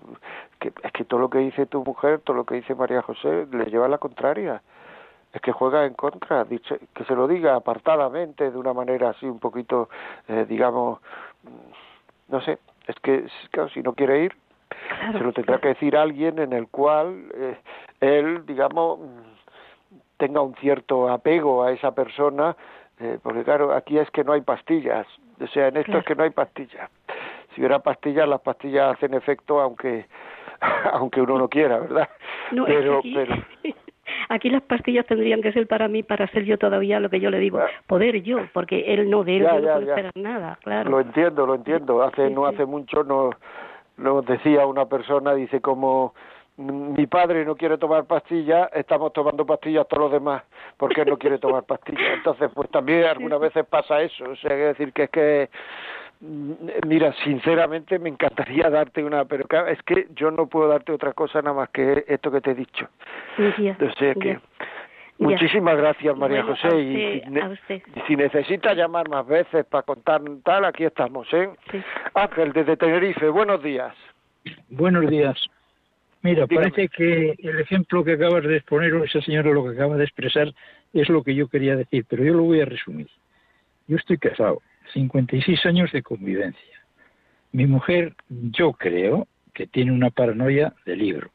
que 0.60 0.74
es 0.82 0.92
que 0.94 1.04
todo 1.04 1.20
lo 1.20 1.30
que 1.30 1.40
dice 1.40 1.66
tu 1.66 1.84
mujer, 1.84 2.22
todo 2.22 2.38
lo 2.38 2.46
que 2.46 2.56
dice 2.56 2.76
María 2.76 3.02
José, 3.02 3.48
le 3.52 3.66
lleva 3.66 3.86
a 3.86 3.90
la 3.90 3.98
contraria 3.98 4.62
es 5.34 5.42
que 5.42 5.52
juega 5.52 5.86
en 5.86 5.96
contra, 5.96 6.44
dicho, 6.46 6.76
que 6.94 7.04
se 7.06 7.16
lo 7.16 7.28
diga 7.28 7.56
apartadamente, 7.56 8.52
de 8.52 8.58
una 8.58 8.74
manera 8.74 9.10
así 9.10 9.26
un 9.26 9.40
poquito, 9.40 9.90
eh, 10.28 10.46
digamos, 10.48 11.00
no 12.28 12.40
sé, 12.42 12.60
es 12.88 12.96
que 13.02 13.26
claro, 13.52 13.70
si 13.70 13.82
no 13.82 13.94
quiere 13.94 14.26
ir, 14.26 14.36
se 15.12 15.20
lo 15.20 15.34
tendrá 15.34 15.60
que 15.60 15.70
decir 15.70 15.98
alguien 15.98 16.38
en 16.38 16.54
el 16.54 16.68
cual 16.68 17.32
eh, 17.34 17.58
él, 18.00 18.46
digamos, 18.46 19.00
tenga 20.18 20.42
un 20.42 20.56
cierto 20.56 21.10
apego 21.10 21.64
a 21.64 21.72
esa 21.72 21.96
persona, 21.96 22.56
eh, 23.00 23.18
porque 23.24 23.44
claro, 23.44 23.74
aquí 23.74 23.98
es 23.98 24.10
que 24.12 24.24
no 24.24 24.34
hay 24.34 24.42
pastillas, 24.42 25.08
o 25.42 25.48
sea, 25.48 25.68
en 25.70 25.78
esto 25.78 25.98
es 25.98 26.06
que 26.06 26.16
no 26.16 26.24
hay 26.24 26.30
pastillas. 26.30 26.90
Si 27.54 27.62
hubiera 27.62 27.80
pastillas, 27.80 28.28
las 28.28 28.42
pastillas 28.42 28.96
hacen 28.96 29.14
efecto 29.14 29.60
aunque 29.60 30.06
aunque 30.94 31.22
uno 31.22 31.38
no 31.38 31.50
quiera, 31.50 31.80
¿verdad? 31.80 32.10
No, 32.52 32.66
pero, 32.66 33.02
pero 33.02 33.36
Aquí 34.30 34.50
las 34.50 34.62
pastillas 34.64 35.06
tendrían 35.06 35.42
que 35.42 35.52
ser 35.52 35.68
para 35.68 35.88
mí, 35.88 36.04
para 36.04 36.28
ser 36.28 36.44
yo 36.44 36.58
todavía 36.58 37.00
lo 37.00 37.10
que 37.10 37.20
yo 37.20 37.30
le 37.30 37.40
digo, 37.40 37.60
poder 37.88 38.22
yo, 38.22 38.48
porque 38.54 38.94
él 38.94 39.10
no, 39.10 39.24
de 39.24 39.38
él 39.38 39.44
no 39.44 39.60
puede 39.60 39.86
esperar 39.90 40.12
nada, 40.16 40.58
claro. 40.64 40.90
Lo 40.90 41.00
entiendo, 41.00 41.46
lo 41.46 41.56
entiendo. 41.56 42.04
Hace, 42.04 42.30
no 42.30 42.46
hace 42.46 42.66
mucho 42.66 43.04
nos, 43.04 43.36
nos 43.98 44.26
decía 44.26 44.66
una 44.66 44.86
persona, 44.86 45.34
dice 45.34 45.62
como 45.62 46.14
mi 46.58 47.08
padre 47.08 47.46
no 47.46 47.56
quiere 47.56 47.78
tomar 47.78 48.06
pastillas, 48.06 48.70
estamos 48.74 49.12
tomando 49.12 49.46
pastillas 49.46 49.88
todos 49.88 50.04
los 50.04 50.12
demás, 50.12 50.44
porque 50.78 51.02
él 51.02 51.10
no 51.10 51.18
quiere 51.18 51.40
tomar 51.40 51.64
pastillas. 51.68 52.14
Entonces, 52.14 52.52
pues 52.54 52.70
también 52.70 53.06
algunas 53.06 53.40
veces 53.40 53.66
pasa 53.66 54.02
eso. 54.02 54.26
O 54.26 54.36
sea, 54.36 54.52
hay 54.52 54.58
que 54.58 54.66
decir 54.66 54.94
que 54.94 55.04
es 55.04 55.10
que, 55.10 55.50
mm, 55.50 56.03
mira, 56.88 57.14
sinceramente 57.24 58.00
me 58.00 58.10
encantaría 58.10 58.70
darte 58.70 59.04
una, 59.04 59.26
pero 59.26 59.46
es 59.68 59.82
que 59.84 60.08
yo 60.16 60.32
no 60.32 60.48
puedo 60.48 60.70
darte 60.70 60.92
otra 60.92 61.14
cosa 61.14 61.42
nada 61.42 61.56
más 61.56 61.70
que 61.70 62.06
esto 62.08 62.32
que 62.32 62.42
te 62.42 62.52
he 62.52 62.56
dicho. 62.56 62.88
o 63.38 63.94
sea 64.00 64.16
que... 64.16 64.40
Muchísimas 65.20 65.78
gracias, 65.78 66.18
María 66.18 66.44
José. 66.44 66.76
y 66.80 67.22
si, 68.08 68.16
necesita 68.16 68.74
llamar 68.74 69.08
más 69.10 69.26
veces 69.26 69.64
para 69.66 69.84
contar 69.84 70.22
tal, 70.44 70.66
aquí 70.66 70.84
estamos. 70.84 71.28
¿eh? 71.34 71.50
Ángel, 72.16 72.52
desde 72.52 72.76
Tenerife, 72.76 73.30
buenos 73.30 73.62
días. 73.62 73.94
Buenos 74.70 75.08
días. 75.10 75.38
Mira, 76.24 76.48
parece 76.48 76.90
que 76.90 77.36
el 77.38 77.60
ejemplo 77.60 78.04
que 78.04 78.14
acabas 78.14 78.44
de 78.44 78.58
exponer, 78.58 78.94
o 78.94 79.04
esa 79.04 79.22
señora 79.22 79.52
lo 79.52 79.64
que 79.64 79.76
acaba 79.76 79.98
de 79.98 80.06
expresar, 80.06 80.52
es 80.94 81.10
lo 81.10 81.22
que 81.22 81.36
yo 81.36 81.48
quería 81.48 81.76
decir, 81.76 82.06
pero 82.10 82.24
yo 82.24 82.34
lo 82.34 82.44
voy 82.44 82.62
a 82.62 82.66
resumir. 82.66 83.08
Yo 83.88 83.98
estoy 83.98 84.18
casado, 84.18 84.62
56 84.94 85.66
años 85.66 85.92
de 85.92 86.04
convivencia. 86.04 86.86
Mi 87.52 87.68
mujer, 87.68 88.16
yo 88.30 88.74
creo 88.74 89.28
que 89.54 89.68
tiene 89.68 89.92
una 89.92 90.10
paranoia 90.10 90.74
de 90.86 90.96
libro. 90.96 91.32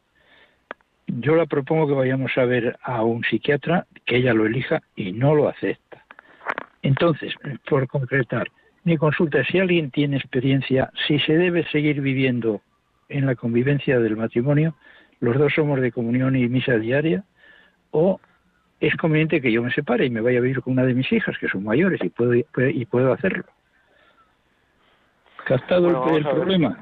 Yo 1.07 1.37
la 1.37 1.47
propongo 1.47 1.87
que 1.87 1.95
vayamos 1.95 2.37
a 2.37 2.45
ver 2.45 2.79
a 2.83 3.03
un 3.03 3.25
psiquiatra, 3.25 3.87
que 4.05 4.17
ella 4.17 4.35
lo 4.35 4.47
elija 4.47 4.83
y 4.95 5.13
no 5.13 5.35
lo 5.35 5.49
acepta. 5.49 6.05
Entonces, 6.83 7.35
por 7.69 7.89
concretar, 7.89 8.49
mi 8.85 8.97
consulta 8.97 9.45
si 9.45 9.59
alguien 9.59 9.91
tiene 9.91 10.17
experiencia, 10.17 10.91
si 11.07 11.19
se 11.21 11.37
debe 11.37 11.65
seguir 11.71 12.01
viviendo 12.01 12.63
en 13.09 13.27
la 13.27 13.35
convivencia 13.35 13.99
del 14.01 14.17
matrimonio, 14.17 14.75
los 15.21 15.37
dos 15.37 15.53
somos 15.55 15.81
de 15.81 15.93
comunión 15.93 16.37
y 16.37 16.49
misa 16.49 16.77
diaria, 16.77 17.25
o 17.91 18.21
es 18.81 18.97
conveniente 18.97 19.41
que 19.41 19.51
yo 19.51 19.63
me 19.63 19.73
separe 19.73 20.07
y 20.07 20.11
me 20.11 20.21
vaya 20.21 20.39
a 20.39 20.43
vivir 20.43 20.63
con 20.63 20.75
una 20.75 20.85
de 20.85 20.95
mis 20.95 21.11
hijas, 21.13 21.37
que 21.39 21.49
son 21.49 21.65
mayores, 21.65 22.01
y 22.03 22.11
puedo, 22.11 22.35
y 22.35 22.87
puedo 22.87 23.13
hacerlo. 23.13 23.45
¿Captado 25.45 26.17
el, 26.17 26.25
problema? 26.25 26.79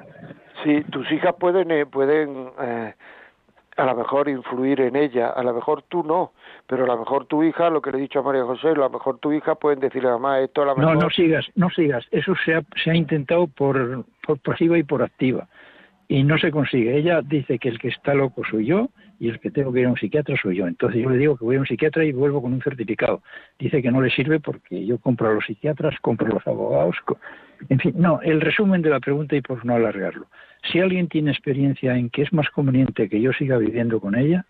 Sí, 0.64 0.82
tus 0.90 1.10
hijas 1.12 1.34
pueden, 1.38 1.70
eh, 1.70 1.86
pueden 1.86 2.50
eh, 2.60 2.94
a 3.76 3.84
lo 3.84 3.94
mejor 3.94 4.28
influir 4.28 4.80
en 4.80 4.96
ella, 4.96 5.30
a 5.30 5.42
lo 5.42 5.54
mejor 5.54 5.82
tú 5.82 6.02
no, 6.02 6.32
pero 6.66 6.84
a 6.84 6.86
lo 6.86 6.98
mejor 6.98 7.26
tu 7.26 7.42
hija, 7.42 7.70
lo 7.70 7.80
que 7.80 7.92
le 7.92 7.98
he 7.98 8.00
dicho 8.00 8.18
a 8.18 8.22
María 8.22 8.44
José, 8.44 8.68
a 8.68 8.74
lo 8.74 8.90
mejor 8.90 9.18
tu 9.18 9.32
hija 9.32 9.54
pueden 9.54 9.80
decirle 9.80 10.08
a 10.08 10.12
mamá 10.12 10.40
esto 10.40 10.62
a 10.62 10.66
lo 10.66 10.76
mejor... 10.76 10.94
No, 10.94 11.00
no 11.02 11.10
sigas, 11.10 11.46
no 11.54 11.70
sigas, 11.70 12.04
eso 12.10 12.34
se 12.44 12.54
ha, 12.54 12.62
se 12.82 12.90
ha 12.90 12.94
intentado 12.94 13.46
por, 13.46 14.04
por 14.26 14.38
pasiva 14.40 14.76
y 14.76 14.82
por 14.82 15.02
activa 15.02 15.46
y 16.08 16.22
no 16.22 16.38
se 16.38 16.50
consigue. 16.50 16.96
Ella 16.96 17.20
dice 17.22 17.58
que 17.58 17.68
el 17.68 17.78
que 17.78 17.88
está 17.88 18.14
loco 18.14 18.42
soy 18.48 18.66
yo 18.66 18.90
y 19.18 19.28
el 19.28 19.40
que 19.40 19.50
tengo 19.50 19.72
que 19.72 19.80
ir 19.80 19.86
a 19.86 19.90
un 19.90 19.96
psiquiatra 19.96 20.36
soy 20.40 20.56
yo. 20.56 20.66
Entonces 20.66 21.02
yo 21.02 21.10
le 21.10 21.18
digo 21.18 21.36
que 21.36 21.44
voy 21.44 21.56
a 21.56 21.60
un 21.60 21.66
psiquiatra 21.66 22.04
y 22.04 22.12
vuelvo 22.12 22.42
con 22.42 22.52
un 22.52 22.62
certificado. 22.62 23.22
Dice 23.58 23.82
que 23.82 23.90
no 23.90 24.00
le 24.00 24.10
sirve 24.10 24.40
porque 24.40 24.84
yo 24.84 24.98
compro 24.98 25.30
a 25.30 25.34
los 25.34 25.44
psiquiatras, 25.44 25.98
compro 26.00 26.26
a 26.26 26.34
los 26.34 26.46
abogados. 26.46 26.96
En 27.68 27.78
fin, 27.78 27.94
no, 27.96 28.20
el 28.22 28.40
resumen 28.40 28.82
de 28.82 28.90
la 28.90 29.00
pregunta 29.00 29.34
y 29.36 29.40
por 29.40 29.64
no 29.64 29.74
alargarlo. 29.74 30.26
Si 30.70 30.80
alguien 30.80 31.08
tiene 31.08 31.30
experiencia 31.30 31.96
en 31.96 32.10
que 32.10 32.22
es 32.22 32.32
más 32.32 32.50
conveniente 32.50 33.08
que 33.08 33.20
yo 33.20 33.32
siga 33.32 33.56
viviendo 33.56 34.00
con 34.00 34.16
ella 34.16 34.44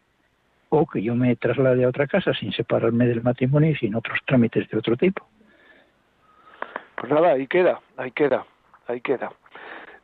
o 0.69 0.87
que 0.87 1.03
yo 1.03 1.15
me 1.15 1.37
traslade 1.37 1.85
a 1.85 1.89
otra 1.89 2.07
casa 2.07 2.35
sin 2.35 2.53
separarme 2.53 3.07
del 3.07 3.23
matrimonio 3.23 3.71
y 3.71 3.77
sin 3.77 3.95
otros 3.95 4.19
trámites 4.27 4.69
de 4.69 4.79
otro 4.79 4.97
tipo. 4.97 5.27
Pues 6.97 7.13
nada, 7.13 7.33
ahí 7.33 7.47
queda, 7.47 7.81
ahí 7.97 8.11
queda, 8.11 8.45
ahí 8.89 9.01
queda. 9.01 9.31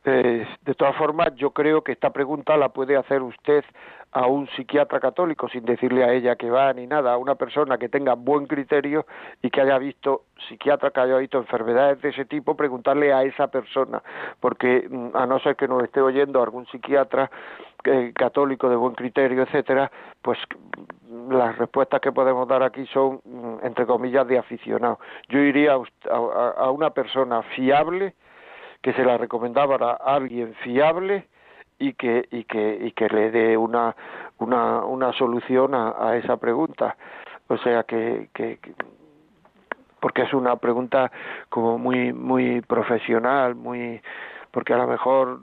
Eh, 0.05 0.45
de 0.61 0.73
todas 0.75 0.95
formas, 0.97 1.33
yo 1.35 1.51
creo 1.51 1.81
que 1.81 1.93
esta 1.93 2.09
pregunta 2.11 2.57
la 2.57 2.69
puede 2.69 2.97
hacer 2.97 3.21
usted 3.21 3.63
a 4.11 4.27
un 4.27 4.47
psiquiatra 4.49 4.99
católico 4.99 5.47
sin 5.49 5.65
decirle 5.65 6.03
a 6.03 6.13
ella 6.13 6.35
que 6.35 6.49
va 6.49 6.71
ni 6.73 6.85
nada, 6.85 7.13
a 7.13 7.17
una 7.17 7.35
persona 7.35 7.77
que 7.77 7.89
tenga 7.89 8.13
buen 8.13 8.45
criterio 8.45 9.05
y 9.41 9.49
que 9.49 9.61
haya 9.61 9.77
visto, 9.79 10.25
psiquiatra 10.47 10.91
que 10.91 10.99
haya 10.99 11.17
visto 11.17 11.37
enfermedades 11.37 12.01
de 12.01 12.09
ese 12.09 12.25
tipo, 12.25 12.55
preguntarle 12.55 13.13
a 13.13 13.23
esa 13.23 13.47
persona, 13.47 14.03
porque 14.39 14.87
mm, 14.89 15.15
a 15.15 15.25
no 15.25 15.39
ser 15.39 15.55
que 15.55 15.67
nos 15.67 15.83
esté 15.83 16.01
oyendo 16.01 16.43
algún 16.43 16.67
psiquiatra 16.67 17.31
eh, 17.85 18.11
católico 18.13 18.69
de 18.69 18.75
buen 18.75 18.93
criterio, 18.93 19.43
etcétera, 19.43 19.89
pues 20.21 20.37
mm, 21.09 21.31
las 21.31 21.57
respuestas 21.57 22.01
que 22.01 22.11
podemos 22.11 22.47
dar 22.47 22.61
aquí 22.61 22.85
son, 22.87 23.21
mm, 23.23 23.65
entre 23.65 23.85
comillas, 23.85 24.27
de 24.27 24.37
aficionado. 24.37 24.99
Yo 25.29 25.39
iría 25.39 25.73
a 25.73 26.71
una 26.71 26.89
persona 26.91 27.41
fiable, 27.55 28.13
que 28.83 28.93
se 28.93 29.03
la 29.03 29.17
recomendaba 29.17 29.77
a 29.77 30.15
alguien 30.15 30.53
fiable 30.55 31.25
y 31.79 31.93
que 31.93 32.27
y 32.29 32.43
que 32.43 32.77
y 32.81 32.91
que 32.91 33.07
le 33.07 33.31
dé 33.31 33.57
una 33.57 33.95
una 34.37 34.85
una 34.85 35.11
solución 35.13 35.73
a, 35.73 36.15
esa 36.17 36.37
pregunta 36.37 36.95
o 37.47 37.57
sea 37.57 37.83
que, 37.83 38.29
que, 38.33 38.59
porque 39.99 40.23
es 40.23 40.33
una 40.33 40.57
pregunta 40.57 41.11
como 41.49 41.79
muy 41.79 42.13
muy 42.13 42.61
profesional 42.61 43.55
muy 43.55 44.01
porque 44.51 44.73
a 44.73 44.77
lo 44.77 44.87
mejor 44.87 45.39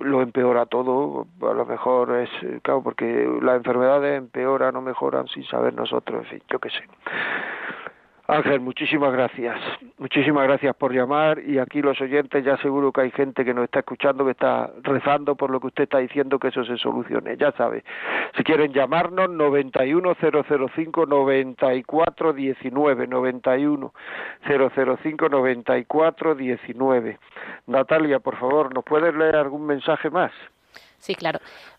lo 0.00 0.22
empeora 0.22 0.66
todo, 0.66 1.26
a 1.40 1.54
lo 1.54 1.64
mejor 1.64 2.16
es, 2.16 2.30
claro, 2.62 2.82
porque 2.82 3.26
las 3.40 3.56
enfermedades 3.56 4.18
empeoran 4.18 4.76
o 4.76 4.82
mejoran 4.82 5.26
sin 5.28 5.44
saber 5.44 5.72
nosotros, 5.74 6.22
en 6.24 6.30
fin, 6.30 6.42
yo 6.50 6.58
qué 6.58 6.68
sé. 6.68 6.84
Ángel, 8.28 8.60
muchísimas 8.60 9.12
gracias. 9.12 9.56
Muchísimas 9.98 10.44
gracias 10.44 10.74
por 10.74 10.92
llamar 10.92 11.38
y 11.38 11.58
aquí 11.58 11.80
los 11.80 12.00
oyentes 12.00 12.44
ya 12.44 12.56
seguro 12.58 12.90
que 12.92 13.02
hay 13.02 13.12
gente 13.12 13.44
que 13.44 13.54
nos 13.54 13.62
está 13.64 13.78
escuchando 13.80 14.24
que 14.24 14.32
está 14.32 14.72
rezando 14.82 15.36
por 15.36 15.50
lo 15.50 15.60
que 15.60 15.68
usted 15.68 15.84
está 15.84 15.98
diciendo 15.98 16.40
que 16.40 16.48
eso 16.48 16.64
se 16.64 16.76
solucione. 16.76 17.36
Ya 17.36 17.52
sabe, 17.52 17.84
si 18.36 18.42
quieren 18.42 18.72
llamarnos 18.72 19.30
91005 19.30 21.06
9419 21.06 23.06
91005 23.06 25.28
9419. 25.28 27.18
Natalia, 27.66 28.18
por 28.18 28.36
favor, 28.38 28.74
¿nos 28.74 28.84
puedes 28.84 29.14
leer 29.14 29.36
algún 29.36 29.66
mensaje 29.66 30.10
más? 30.10 30.32
Sí, 30.98 31.14
claro. 31.14 31.38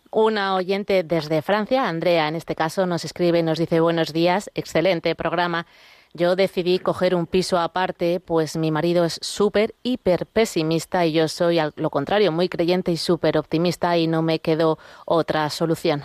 Una 0.09 0.55
oyente 0.55 1.03
desde 1.03 1.41
Francia, 1.41 1.89
Andrea, 1.89 2.29
en 2.29 2.35
este 2.35 2.55
caso, 2.55 2.85
nos 2.85 3.03
escribe 3.03 3.39
y 3.39 3.43
nos 3.43 3.59
dice 3.59 3.81
buenos 3.81 4.13
días, 4.13 4.49
excelente 4.55 5.13
programa. 5.15 5.65
Yo 6.13 6.35
decidí 6.35 6.79
coger 6.79 7.15
un 7.15 7.27
piso 7.27 7.59
aparte, 7.59 8.19
pues 8.19 8.57
mi 8.57 8.71
marido 8.71 9.05
es 9.05 9.19
súper, 9.21 9.73
hiper 9.83 10.25
pesimista 10.25 11.05
y 11.05 11.13
yo 11.13 11.27
soy 11.27 11.59
al 11.59 11.73
lo 11.75 11.89
contrario, 11.89 12.31
muy 12.31 12.49
creyente 12.49 12.91
y 12.91 12.97
súper 12.97 13.37
optimista 13.37 13.97
y 13.97 14.07
no 14.07 14.21
me 14.21 14.39
quedó 14.39 14.77
otra 15.05 15.49
solución. 15.49 16.01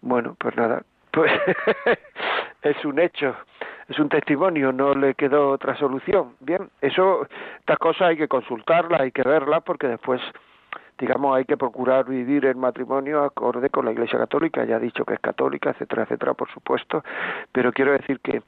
Bueno, 0.00 0.36
pues 0.38 0.56
nada, 0.56 0.82
pues 1.10 1.30
es 2.62 2.84
un 2.84 2.98
hecho, 3.00 3.34
es 3.88 3.98
un 3.98 4.08
testimonio, 4.08 4.72
no 4.72 4.94
le 4.94 5.14
quedó 5.14 5.50
otra 5.50 5.76
solución. 5.76 6.34
Bien, 6.40 6.70
eso, 6.80 7.26
estas 7.58 7.78
cosas 7.78 8.02
hay 8.02 8.16
que 8.16 8.28
consultarlas, 8.28 9.00
hay 9.00 9.12
que 9.12 9.22
verlas 9.22 9.62
porque 9.64 9.88
después 9.88 10.20
digamos, 11.00 11.34
hay 11.34 11.46
que 11.46 11.56
procurar 11.56 12.04
vivir 12.04 12.44
el 12.44 12.56
matrimonio 12.56 13.24
acorde 13.24 13.70
con 13.70 13.86
la 13.86 13.92
Iglesia 13.92 14.18
Católica, 14.18 14.64
ya 14.64 14.76
ha 14.76 14.78
dicho 14.78 15.04
que 15.06 15.14
es 15.14 15.20
católica, 15.20 15.70
etcétera, 15.70 16.02
etcétera, 16.02 16.34
por 16.34 16.50
supuesto, 16.50 17.02
pero 17.52 17.72
quiero 17.72 17.92
decir 17.92 18.20
que 18.20 18.42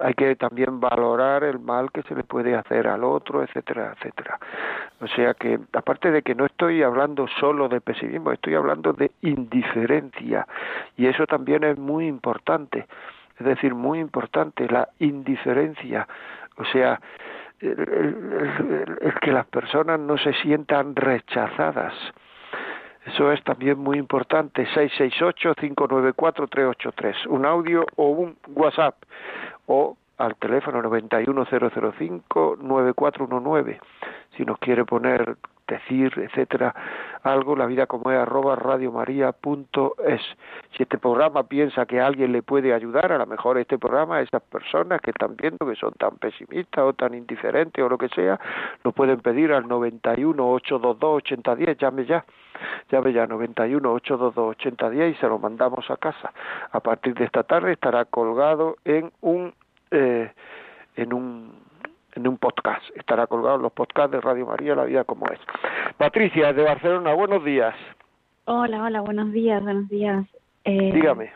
hay 0.00 0.12
que 0.14 0.36
también 0.36 0.80
valorar 0.80 1.44
el 1.44 1.58
mal 1.60 1.90
que 1.92 2.02
se 2.02 2.14
le 2.14 2.24
puede 2.24 2.54
hacer 2.56 2.86
al 2.88 3.04
otro, 3.04 3.42
etcétera, 3.42 3.94
etcétera. 3.96 4.38
O 5.00 5.06
sea 5.06 5.34
que, 5.34 5.58
aparte 5.72 6.10
de 6.10 6.22
que 6.22 6.34
no 6.34 6.44
estoy 6.44 6.82
hablando 6.82 7.26
solo 7.40 7.68
de 7.68 7.80
pesimismo, 7.80 8.32
estoy 8.32 8.54
hablando 8.54 8.92
de 8.92 9.12
indiferencia, 9.22 10.46
y 10.96 11.06
eso 11.06 11.26
también 11.26 11.64
es 11.64 11.78
muy 11.78 12.06
importante, 12.06 12.86
es 13.38 13.46
decir, 13.46 13.74
muy 13.74 13.98
importante, 13.98 14.68
la 14.68 14.88
indiferencia. 14.98 16.06
O 16.56 16.64
sea, 16.66 17.00
el, 17.64 19.14
que 19.20 19.30
las 19.32 19.46
personas 19.46 20.00
no 20.00 20.18
se 20.18 20.34
sientan 20.34 20.94
rechazadas. 20.94 21.94
Eso 23.06 23.32
es 23.32 23.42
también 23.44 23.78
muy 23.78 23.96
importante. 23.98 24.66
668-594-383. 24.66 27.26
Un 27.28 27.46
audio 27.46 27.86
o 27.96 28.08
un 28.08 28.36
WhatsApp. 28.54 28.96
O 29.66 29.96
al 30.18 30.36
teléfono 30.36 30.82
91005-9419. 30.82 33.78
Si 34.36 34.44
nos 34.44 34.58
quiere 34.58 34.84
poner 34.84 35.38
decir, 35.66 36.12
etcétera, 36.16 36.74
algo, 37.22 37.56
la 37.56 37.66
vida 37.66 37.86
como 37.86 38.10
es 38.10 38.18
arroba 38.18 38.56
radiomaria.es. 38.56 40.22
Si 40.76 40.82
este 40.82 40.98
programa 40.98 41.44
piensa 41.44 41.86
que 41.86 42.00
alguien 42.00 42.32
le 42.32 42.42
puede 42.42 42.74
ayudar, 42.74 43.12
a 43.12 43.18
lo 43.18 43.26
mejor 43.26 43.58
este 43.58 43.78
programa, 43.78 44.20
esas 44.20 44.42
personas 44.42 45.00
que 45.00 45.10
están 45.10 45.36
viendo 45.36 45.66
que 45.66 45.74
son 45.76 45.92
tan 45.94 46.16
pesimistas 46.16 46.84
o 46.84 46.92
tan 46.92 47.14
indiferentes 47.14 47.82
o 47.82 47.88
lo 47.88 47.98
que 47.98 48.08
sea, 48.08 48.38
lo 48.82 48.92
pueden 48.92 49.20
pedir 49.20 49.52
al 49.52 49.66
91 49.66 50.52
822 50.52 51.16
8010, 51.16 51.78
llame 51.78 52.04
ya, 52.04 52.24
llame 52.90 53.12
ya 53.12 53.26
91 53.26 53.92
822 53.92 54.50
8010 54.56 55.16
y 55.16 55.20
se 55.20 55.26
lo 55.26 55.38
mandamos 55.38 55.90
a 55.90 55.96
casa. 55.96 56.32
A 56.72 56.80
partir 56.80 57.14
de 57.14 57.24
esta 57.24 57.42
tarde 57.42 57.72
estará 57.72 58.04
colgado 58.04 58.76
en 58.84 59.10
un 59.20 59.54
eh, 59.90 60.32
en 60.96 61.12
un 61.12 61.52
en 62.14 62.28
un 62.28 62.38
podcast. 62.38 62.82
Estará 62.96 63.26
colgado 63.26 63.56
en 63.56 63.62
los 63.62 63.72
podcasts 63.72 64.12
de 64.12 64.20
Radio 64.20 64.46
María 64.46 64.74
La 64.74 64.84
Vida 64.84 65.04
como 65.04 65.26
es. 65.26 65.38
Patricia, 65.96 66.52
de 66.52 66.62
Barcelona, 66.62 67.14
buenos 67.14 67.44
días. 67.44 67.74
Hola, 68.46 68.82
hola, 68.82 69.00
buenos 69.00 69.32
días, 69.32 69.62
buenos 69.62 69.88
días. 69.88 70.26
Eh, 70.64 70.92
Dígame. 70.92 71.30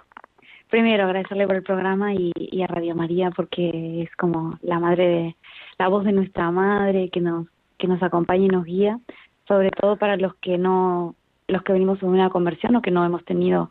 Primero, 0.70 1.05
agradecerle 1.05 1.47
por 1.47 1.57
el 1.57 1.62
programa 1.62 2.12
y, 2.12 2.33
y, 2.37 2.62
a 2.62 2.66
Radio 2.66 2.95
María 2.95 3.31
porque 3.31 4.03
es 4.03 4.14
como 4.16 4.59
la 4.61 4.79
madre 4.79 5.09
de, 5.09 5.37
la 5.79 5.89
voz 5.89 6.05
de 6.05 6.12
nuestra 6.12 6.51
madre 6.51 7.09
que 7.09 7.20
nos, 7.20 7.47
que 7.79 7.89
nos 7.89 8.03
acompaña 8.03 8.45
y 8.45 8.49
nos 8.49 8.64
guía, 8.64 8.99
sobre 9.47 9.70
todo 9.70 9.97
para 9.97 10.16
los 10.16 10.35
que 10.37 10.59
no, 10.59 11.14
los 11.47 11.62
que 11.62 11.72
venimos 11.72 12.01
de 12.01 12.07
una 12.07 12.29
conversión 12.29 12.76
o 12.76 12.83
que 12.83 12.91
no 12.91 13.05
hemos 13.05 13.24
tenido 13.24 13.70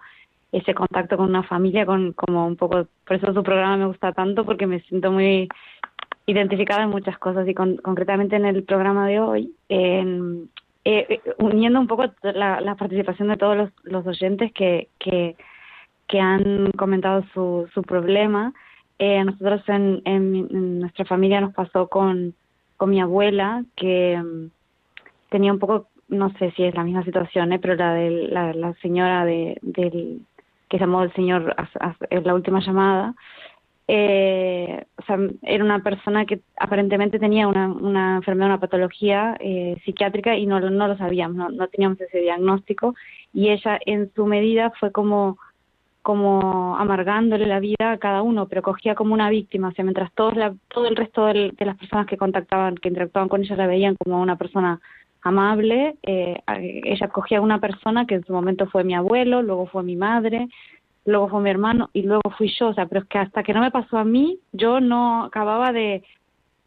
ese 0.52 0.74
contacto 0.74 1.18
con 1.18 1.30
una 1.30 1.44
familia, 1.44 1.86
con 1.86 2.14
como 2.14 2.48
un 2.48 2.56
poco, 2.56 2.88
por 3.06 3.18
eso 3.18 3.34
su 3.34 3.44
programa 3.44 3.78
me 3.78 3.86
gusta 3.86 4.14
tanto 4.14 4.46
porque 4.46 4.66
me 4.66 4.80
siento 4.82 5.12
muy 5.12 5.50
identificada 6.28 6.84
en 6.84 6.90
muchas 6.90 7.18
cosas 7.18 7.48
y 7.48 7.54
concretamente 7.54 8.36
en 8.36 8.46
el 8.46 8.64
programa 8.64 9.08
de 9.08 9.20
hoy, 9.20 9.54
eh, 9.70 10.46
eh, 10.84 11.22
uniendo 11.40 11.80
un 11.80 11.88
poco 11.88 12.06
la, 12.22 12.76
participación 12.76 13.30
de 13.30 13.38
todos 13.38 13.58
los, 13.58 13.70
los 13.84 14.06
oyentes 14.06 14.52
que, 14.54 14.90
que, 15.00 15.36
han 16.20 16.72
comentado 16.78 17.24
su, 17.34 17.68
su 17.74 17.82
problema, 17.82 18.54
eh, 19.00 19.24
nosotros 19.24 19.62
en, 19.68 20.02
en, 20.06 20.80
nuestra 20.80 21.06
familia 21.06 21.42
nos 21.42 21.54
pasó 21.54 21.88
con, 21.88 22.34
con 22.78 22.90
mi 22.90 23.02
abuela 23.02 23.64
que 23.76 24.18
mm, 24.18 24.50
tenía 25.30 25.54
un 25.54 25.60
poco, 25.60 25.88
no 26.10 26.30
sé 26.40 26.52
si 26.52 26.64
es 26.64 26.76
la 26.76 26.84
misma 26.84 27.04
situación, 27.04 27.54
¿eh? 27.54 27.60
pero 27.60 27.76
la 27.76 27.94
de 27.94 28.54
la, 28.54 28.74
señora 28.82 29.26
de, 29.26 29.58
del 29.62 30.22
que 30.70 30.78
llamó 30.78 31.04
el 31.04 31.14
señor 31.14 31.56
en 32.10 32.24
la 32.24 32.34
última 32.34 32.60
llamada, 32.60 33.14
eh, 33.88 34.86
o 34.98 35.02
sea, 35.04 35.18
era 35.44 35.64
una 35.64 35.82
persona 35.82 36.26
que 36.26 36.42
aparentemente 36.58 37.20
tenía 37.20 37.48
una, 37.48 37.68
una 37.68 38.18
enfermedad, 38.18 38.50
una 38.50 38.60
patología 38.60 39.38
eh, 39.40 39.78
psiquiátrica 39.86 40.36
y 40.36 40.46
no, 40.46 40.60
no 40.60 40.88
lo 40.88 40.98
sabíamos, 40.98 41.38
no, 41.38 41.50
no 41.50 41.68
teníamos 41.68 42.00
ese 42.02 42.20
diagnóstico. 42.20 42.96
Y 43.34 43.50
ella 43.50 43.80
en 43.86 44.12
su 44.14 44.26
medida 44.26 44.72
fue 44.80 44.92
como 44.92 45.38
como 46.08 46.78
amargándole 46.78 47.46
la 47.48 47.60
vida 47.60 47.92
a 47.92 47.98
cada 47.98 48.22
uno, 48.22 48.48
pero 48.48 48.62
cogía 48.62 48.96
como 48.96 49.14
una 49.14 49.30
víctima, 49.30 49.68
o 49.68 49.72
sea, 49.74 49.84
mientras 49.84 50.10
todos 50.14 50.38
la, 50.38 50.56
todo 50.70 50.88
el 50.88 50.96
resto 50.96 51.26
de 51.26 51.54
las 51.60 51.76
personas 51.76 52.08
que 52.08 52.16
contactaban, 52.16 52.76
que 52.76 52.88
interactuaban 52.88 53.28
con 53.28 53.42
ella 53.42 53.58
la 53.58 53.68
veían 53.68 53.98
como 53.98 54.22
una 54.22 54.38
persona 54.38 54.80
amable, 55.22 55.98
eh, 56.04 56.38
ella 56.48 57.10
cogía 57.10 57.42
una 57.42 57.60
persona 57.60 58.06
que 58.06 58.16
en 58.16 58.24
su 58.24 58.32
momento 58.32 58.68
fue 58.68 58.86
mi 58.86 58.96
abuelo, 58.96 59.42
luego 59.42 59.66
fue 59.66 59.84
mi 59.84 59.98
madre, 59.98 60.48
luego 61.08 61.30
fue 61.30 61.42
mi 61.42 61.50
hermano 61.50 61.90
y 61.94 62.04
luego 62.04 62.30
fui 62.38 62.54
yo, 62.60 62.68
o 62.68 62.74
sea, 62.74 62.86
pero 62.86 63.02
es 63.02 63.08
que 63.08 63.18
hasta 63.18 63.42
que 63.42 63.54
no 63.54 63.62
me 63.62 63.72
pasó 63.72 63.98
a 63.98 64.04
mí, 64.04 64.40
yo 64.52 64.82
no 64.82 65.24
acababa 65.24 65.72
de, 65.72 66.04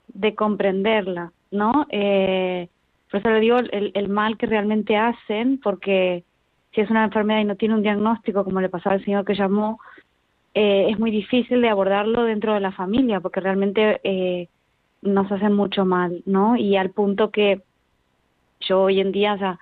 de 0.08 0.34
comprenderla, 0.34 1.32
¿no? 1.50 1.86
Eh, 1.90 2.68
por 3.10 3.20
eso 3.20 3.30
le 3.30 3.40
digo 3.40 3.58
el, 3.58 3.92
el 3.94 4.08
mal 4.08 4.38
que 4.38 4.46
realmente 4.46 4.96
hacen, 4.96 5.60
porque 5.62 6.24
si 6.72 6.80
es 6.80 6.90
una 6.90 7.04
enfermedad 7.04 7.40
y 7.40 7.44
no 7.44 7.56
tiene 7.56 7.74
un 7.74 7.82
diagnóstico, 7.82 8.42
como 8.42 8.62
le 8.62 8.70
pasaba 8.70 8.94
al 8.94 9.04
señor 9.04 9.26
que 9.26 9.34
llamó, 9.34 9.78
eh, 10.54 10.88
es 10.88 10.98
muy 10.98 11.10
difícil 11.10 11.60
de 11.60 11.68
abordarlo 11.68 12.24
dentro 12.24 12.54
de 12.54 12.60
la 12.60 12.72
familia, 12.72 13.20
porque 13.20 13.40
realmente 13.40 14.00
eh, 14.04 14.48
nos 15.02 15.30
hacen 15.30 15.52
mucho 15.52 15.84
mal, 15.84 16.22
¿no? 16.24 16.56
Y 16.56 16.76
al 16.76 16.90
punto 16.90 17.30
que 17.30 17.60
yo 18.60 18.82
hoy 18.84 19.00
en 19.00 19.12
día, 19.12 19.34
o 19.34 19.58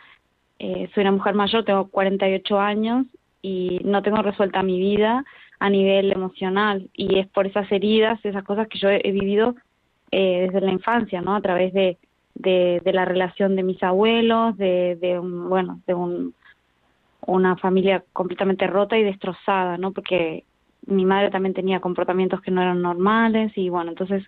eh, 0.61 0.89
soy 0.95 1.01
una 1.01 1.13
mujer 1.13 1.35
mayor, 1.35 1.65
tengo 1.65 1.89
48 1.89 2.61
años 2.61 3.07
y 3.43 3.81
no 3.85 4.03
tengo 4.03 4.23
resuelta 4.23 4.63
mi 4.63 4.79
vida 4.79 5.25
a 5.61 5.71
nivel 5.71 6.13
emocional 6.13 6.89
y 6.95 7.19
es 7.19 7.27
por 7.29 7.47
esas 7.47 7.71
heridas, 7.73 8.19
esas 8.25 8.45
cosas 8.45 8.69
que 8.69 8.79
yo 8.79 8.89
he, 8.91 9.13
vivido 9.13 9.55
eh, 10.11 10.47
desde 10.47 10.61
la 10.65 10.73
infancia, 10.73 11.21
¿no? 11.21 11.35
A 11.35 11.41
través 11.41 11.73
de, 11.73 11.99
de, 12.35 12.81
la 12.93 13.05
relación 13.05 13.57
de 13.57 13.63
mis 13.63 13.83
abuelos, 13.83 14.57
de, 14.57 14.97
de 15.01 15.19
un, 15.19 15.49
bueno, 15.49 15.81
de 15.87 15.95
un, 15.95 16.35
una 17.27 17.57
familia 17.57 18.05
completamente 18.13 18.67
rota 18.67 18.97
y 18.97 19.03
destrozada, 19.03 19.77
¿no? 19.77 19.93
Porque 19.93 20.45
mi 20.87 21.05
madre 21.05 21.31
también 21.31 21.55
tenía 21.55 21.81
comportamientos 21.81 22.41
que 22.41 22.51
no 22.51 22.63
eran 22.63 22.81
normales 22.81 23.53
y 23.57 23.69
bueno, 23.69 23.91
entonces 23.91 24.25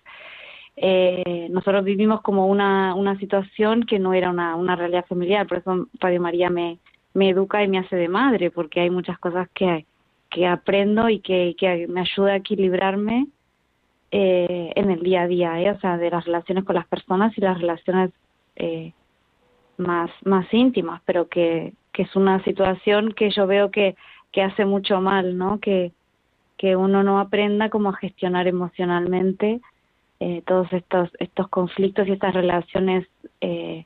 eh, 0.75 1.47
nosotros 1.49 1.83
vivimos 1.83 2.21
como 2.21 2.47
una, 2.47 2.93
una 2.95 3.17
situación 3.17 3.83
que 3.83 3.99
no 3.99 4.13
era 4.13 4.29
una, 4.29 4.55
una 4.55 4.75
realidad 4.75 5.05
familiar, 5.07 5.47
por 5.47 5.59
eso 5.59 5.87
Radio 5.99 6.21
María 6.21 6.49
me, 6.49 6.79
me 7.13 7.29
educa 7.29 7.63
y 7.63 7.67
me 7.67 7.79
hace 7.79 7.95
de 7.95 8.07
madre, 8.07 8.51
porque 8.51 8.81
hay 8.81 8.89
muchas 8.89 9.17
cosas 9.19 9.49
que, 9.53 9.85
que 10.29 10.47
aprendo 10.47 11.09
y 11.09 11.19
que, 11.19 11.55
que 11.57 11.87
me 11.87 12.01
ayuda 12.01 12.33
a 12.33 12.37
equilibrarme 12.37 13.27
eh, 14.11 14.71
en 14.75 14.91
el 14.91 15.01
día 15.01 15.23
a 15.23 15.27
día, 15.27 15.61
¿eh? 15.61 15.71
o 15.71 15.79
sea, 15.79 15.97
de 15.97 16.09
las 16.09 16.25
relaciones 16.25 16.63
con 16.63 16.75
las 16.75 16.87
personas 16.87 17.37
y 17.37 17.41
las 17.41 17.59
relaciones 17.59 18.11
eh, 18.55 18.93
más, 19.77 20.11
más 20.23 20.51
íntimas, 20.53 21.01
pero 21.05 21.27
que, 21.27 21.73
que 21.93 22.03
es 22.03 22.15
una 22.15 22.43
situación 22.43 23.13
que 23.13 23.29
yo 23.31 23.47
veo 23.47 23.71
que, 23.71 23.95
que 24.31 24.41
hace 24.41 24.65
mucho 24.65 25.01
mal, 25.01 25.37
¿no? 25.37 25.59
Que, 25.59 25.91
que 26.57 26.75
uno 26.75 27.03
no 27.03 27.19
aprenda 27.19 27.69
cómo 27.69 27.89
a 27.89 27.97
gestionar 27.97 28.47
emocionalmente 28.47 29.61
eh, 30.19 30.43
todos 30.45 30.71
estos, 30.71 31.09
estos 31.17 31.47
conflictos 31.47 32.07
y 32.07 32.11
estas 32.11 32.35
relaciones 32.35 33.07
eh, 33.41 33.85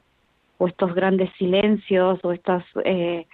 o 0.58 0.68
estos 0.68 0.94
grandes 0.94 1.30
silencios 1.38 2.20
o 2.24 2.32
estas 2.32 2.64
eh, 2.84 3.28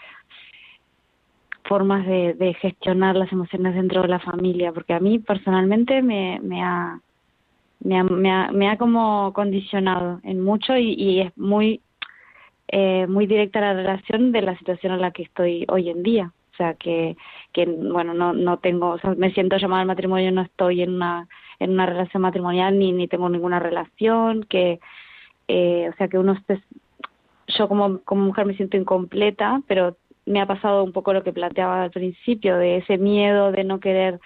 formas 1.63 2.05
de, 2.05 2.34
de, 2.34 2.53
gestionar 2.55 3.15
las 3.15 3.32
emociones 3.32 3.76
dentro 3.76 4.01
de 4.01 4.07
la 4.07 4.19
familia, 4.19 4.72
porque 4.72 4.93
a 4.93 4.99
mí 4.99 5.19
personalmente 5.19 6.01
me, 6.01 6.39
me, 6.41 6.61
ha, 6.61 6.99
me, 7.80 7.99
ha, 7.99 8.03
me, 8.03 8.32
ha, 8.32 8.51
me 8.51 8.69
ha 8.69 8.78
como 8.78 9.32
condicionado 9.34 10.19
en 10.24 10.41
mucho 10.41 10.76
y, 10.76 10.93
y 10.93 11.22
es 11.22 11.38
muy, 11.38 11.82
eh, 12.67 13.05
muy 13.07 13.28
directa 13.28 13.61
la 13.61 13.74
relación 13.74 14.32
de 14.32 14.41
la 14.41 14.57
situación 14.57 14.93
en 14.93 15.01
la 15.01 15.11
que 15.11 15.24
estoy 15.24 15.65
hoy 15.69 15.89
en 15.89 16.03
día. 16.03 16.32
O 16.53 16.55
sea, 16.57 16.74
que, 16.74 17.15
que 17.53 17.65
bueno, 17.65 18.13
no, 18.13 18.34
no 18.34 18.57
tengo, 18.57 18.89
o 18.89 18.99
sea, 18.99 19.13
me 19.15 19.32
siento 19.32 19.57
llamada 19.57 19.82
al 19.82 19.88
matrimonio, 19.88 20.32
no 20.32 20.41
estoy 20.41 20.82
en 20.82 20.95
una, 20.95 21.28
en 21.59 21.72
una 21.72 21.86
relación 21.86 22.22
matrimonial 22.22 22.78
ni, 22.78 22.91
ni 22.91 23.07
tengo 23.07 23.30
ninguna 23.30 23.59
relación, 23.59 24.43
que, 24.43 24.80
eh, 25.47 25.89
o 25.91 25.95
sea, 25.97 26.07
que 26.07 26.17
uno 26.17 26.34
esté 26.34 26.61
yo 27.58 27.68
como, 27.68 27.99
como 27.99 28.26
mujer 28.26 28.45
me 28.45 28.56
siento 28.56 28.78
incompleta, 28.78 29.62
pero 29.68 29.97
me 30.26 30.41
ha 30.41 30.45
pasado 30.45 30.84
un 30.84 30.91
poco 30.91 31.14
lo 31.14 31.24
que 31.24 31.34
planteaba 31.34 31.84
al 31.84 31.91
principio, 31.91 32.58
de 32.58 32.78
ese 32.78 32.97
miedo 32.97 33.52
de 33.52 33.64
no 33.64 33.80
querer 33.80 34.20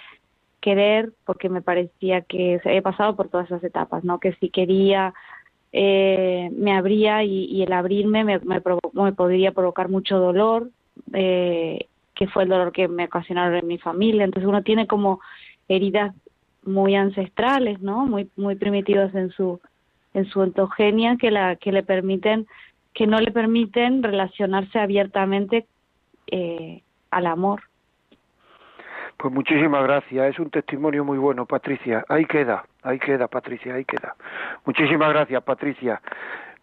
querer, 0.66 1.14
porque 1.26 1.48
me 1.48 1.62
parecía 1.62 2.22
que 2.22 2.60
había 2.66 2.82
pasado 2.82 3.16
por 3.16 3.30
todas 3.30 3.46
esas 3.46 3.64
etapas, 3.64 4.04
¿no? 4.04 4.20
Que 4.20 4.34
si 4.40 4.50
quería, 4.50 5.14
eh, 5.72 6.50
me 6.58 6.76
abría 6.76 7.24
y, 7.24 7.62
el 7.62 7.72
abrirme 7.72 8.24
me, 8.24 8.40
me, 8.40 8.62
me, 8.94 9.14
podría 9.14 9.52
provocar 9.52 9.90
mucho 9.90 10.18
dolor, 10.18 10.72
eh, 11.14 11.86
que 12.16 12.28
fue 12.28 12.44
el 12.44 12.50
dolor 12.50 12.72
que 12.72 12.88
me 12.88 13.06
ocasionaron 13.06 13.56
en 13.56 13.68
mi 13.68 13.78
familia. 13.78 14.24
Entonces 14.24 14.50
uno 14.50 14.64
tiene 14.64 14.88
como 14.88 15.20
heridas 15.68 16.16
muy 16.64 16.96
ancestrales, 16.96 17.80
¿no? 17.82 18.08
Muy, 18.08 18.30
muy 18.36 18.56
primitivas 18.56 19.14
en 19.14 19.30
su, 19.32 19.60
en 20.16 20.26
su 20.26 20.40
ontogenia 20.40 21.18
que 21.18 21.30
la, 21.30 21.58
que 21.58 21.72
le 21.72 21.84
permiten 21.84 22.48
que 22.96 23.06
no 23.06 23.20
le 23.20 23.32
permiten 23.32 24.02
relacionarse 24.02 24.80
abiertamente 24.80 25.68
eh, 26.28 26.82
al 27.12 27.28
amor. 27.28 27.62
Pues 29.18 29.34
muchísimas 29.34 29.84
gracias, 29.84 30.34
es 30.34 30.40
un 30.40 30.50
testimonio 30.50 31.04
muy 31.04 31.18
bueno, 31.18 31.46
Patricia. 31.46 32.06
Ahí 32.10 32.26
queda, 32.26 32.66
ahí 32.84 32.98
queda, 32.98 33.28
Patricia, 33.28 33.76
ahí 33.76 33.86
queda. 33.86 34.16
Muchísimas 34.66 35.10
gracias, 35.10 35.44
Patricia. 35.44 36.02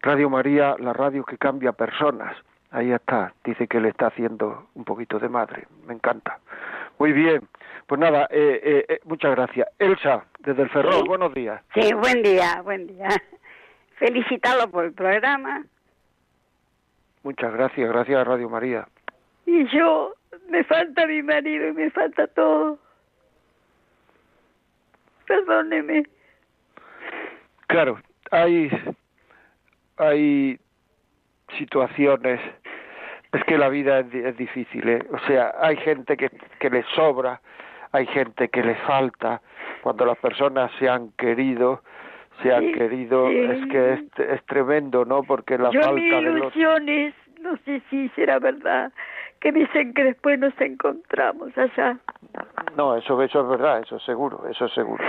Radio 0.01 0.29
María, 0.29 0.75
la 0.79 0.91
radio 0.91 1.23
que 1.23 1.37
cambia 1.37 1.71
personas. 1.71 2.35
Ahí 2.71 2.91
está, 2.91 3.33
dice 3.43 3.67
que 3.67 3.79
le 3.79 3.89
está 3.89 4.07
haciendo 4.07 4.67
un 4.73 4.83
poquito 4.83 5.19
de 5.19 5.29
madre, 5.29 5.67
me 5.87 5.93
encanta. 5.93 6.39
Muy 6.97 7.13
bien, 7.13 7.41
pues 7.85 8.01
nada, 8.01 8.27
eh, 8.31 8.59
eh, 8.63 8.85
eh 8.89 8.99
muchas 9.05 9.31
gracias. 9.35 9.67
Elsa, 9.77 10.25
desde 10.39 10.63
el 10.63 10.69
Ferrol, 10.69 11.03
buenos 11.07 11.33
días. 11.33 11.61
Sí, 11.75 11.93
buen 11.93 12.23
día, 12.23 12.61
buen 12.63 12.87
día. 12.87 13.09
Felicitarlo 13.97 14.69
por 14.69 14.85
el 14.85 14.93
programa, 14.93 15.63
Muchas 17.23 17.53
gracias, 17.53 17.89
gracias 17.89 18.19
a 18.19 18.23
Radio 18.23 18.49
María. 18.49 18.87
Y 19.45 19.65
yo, 19.67 20.13
me 20.49 20.63
falta 20.63 21.07
mi 21.07 21.21
marido 21.21 21.69
y 21.69 21.73
me 21.73 21.89
falta 21.89 22.27
todo. 22.27 22.77
Perdóneme. 25.25 26.03
Claro, 27.67 27.99
hay, 28.31 28.69
hay 29.97 30.59
situaciones, 31.57 32.41
es 33.31 33.43
que 33.45 33.57
la 33.57 33.69
vida 33.69 33.99
es, 33.99 34.37
difícil, 34.37 34.87
¿eh? 34.89 35.05
o 35.11 35.19
sea, 35.25 35.55
hay 35.59 35.77
gente 35.77 36.17
que, 36.17 36.29
que 36.59 36.69
le 36.69 36.83
sobra, 36.95 37.41
hay 37.91 38.05
gente 38.07 38.49
que 38.49 38.63
le 38.63 38.75
falta, 38.75 39.41
cuando 39.81 40.05
las 40.05 40.17
personas 40.17 40.71
se 40.77 40.89
han 40.89 41.11
querido, 41.11 41.83
se 42.41 42.53
han 42.53 42.71
querido, 42.73 43.29
es 43.29 43.65
que 43.67 43.93
es, 43.93 44.01
es, 44.17 44.45
tremendo, 44.45 45.05
¿no? 45.05 45.23
Porque 45.23 45.57
la 45.57 45.71
falta 45.71 45.95
de 45.95 46.21
ilusiones, 46.21 47.13
no 47.41 47.57
sé 47.65 47.81
si 47.89 48.09
será 48.09 48.39
verdad, 48.39 48.91
que 49.39 49.51
dicen 49.51 49.93
que 49.93 50.03
después 50.03 50.39
nos 50.39 50.59
encontramos 50.59 51.57
allá. 51.57 51.97
No, 52.75 52.95
eso, 52.95 53.21
eso 53.21 53.41
es 53.41 53.49
verdad, 53.49 53.81
eso 53.81 53.97
es 53.97 54.03
seguro, 54.03 54.43
eso 54.49 54.65
es 54.65 54.73
seguro. 54.73 55.03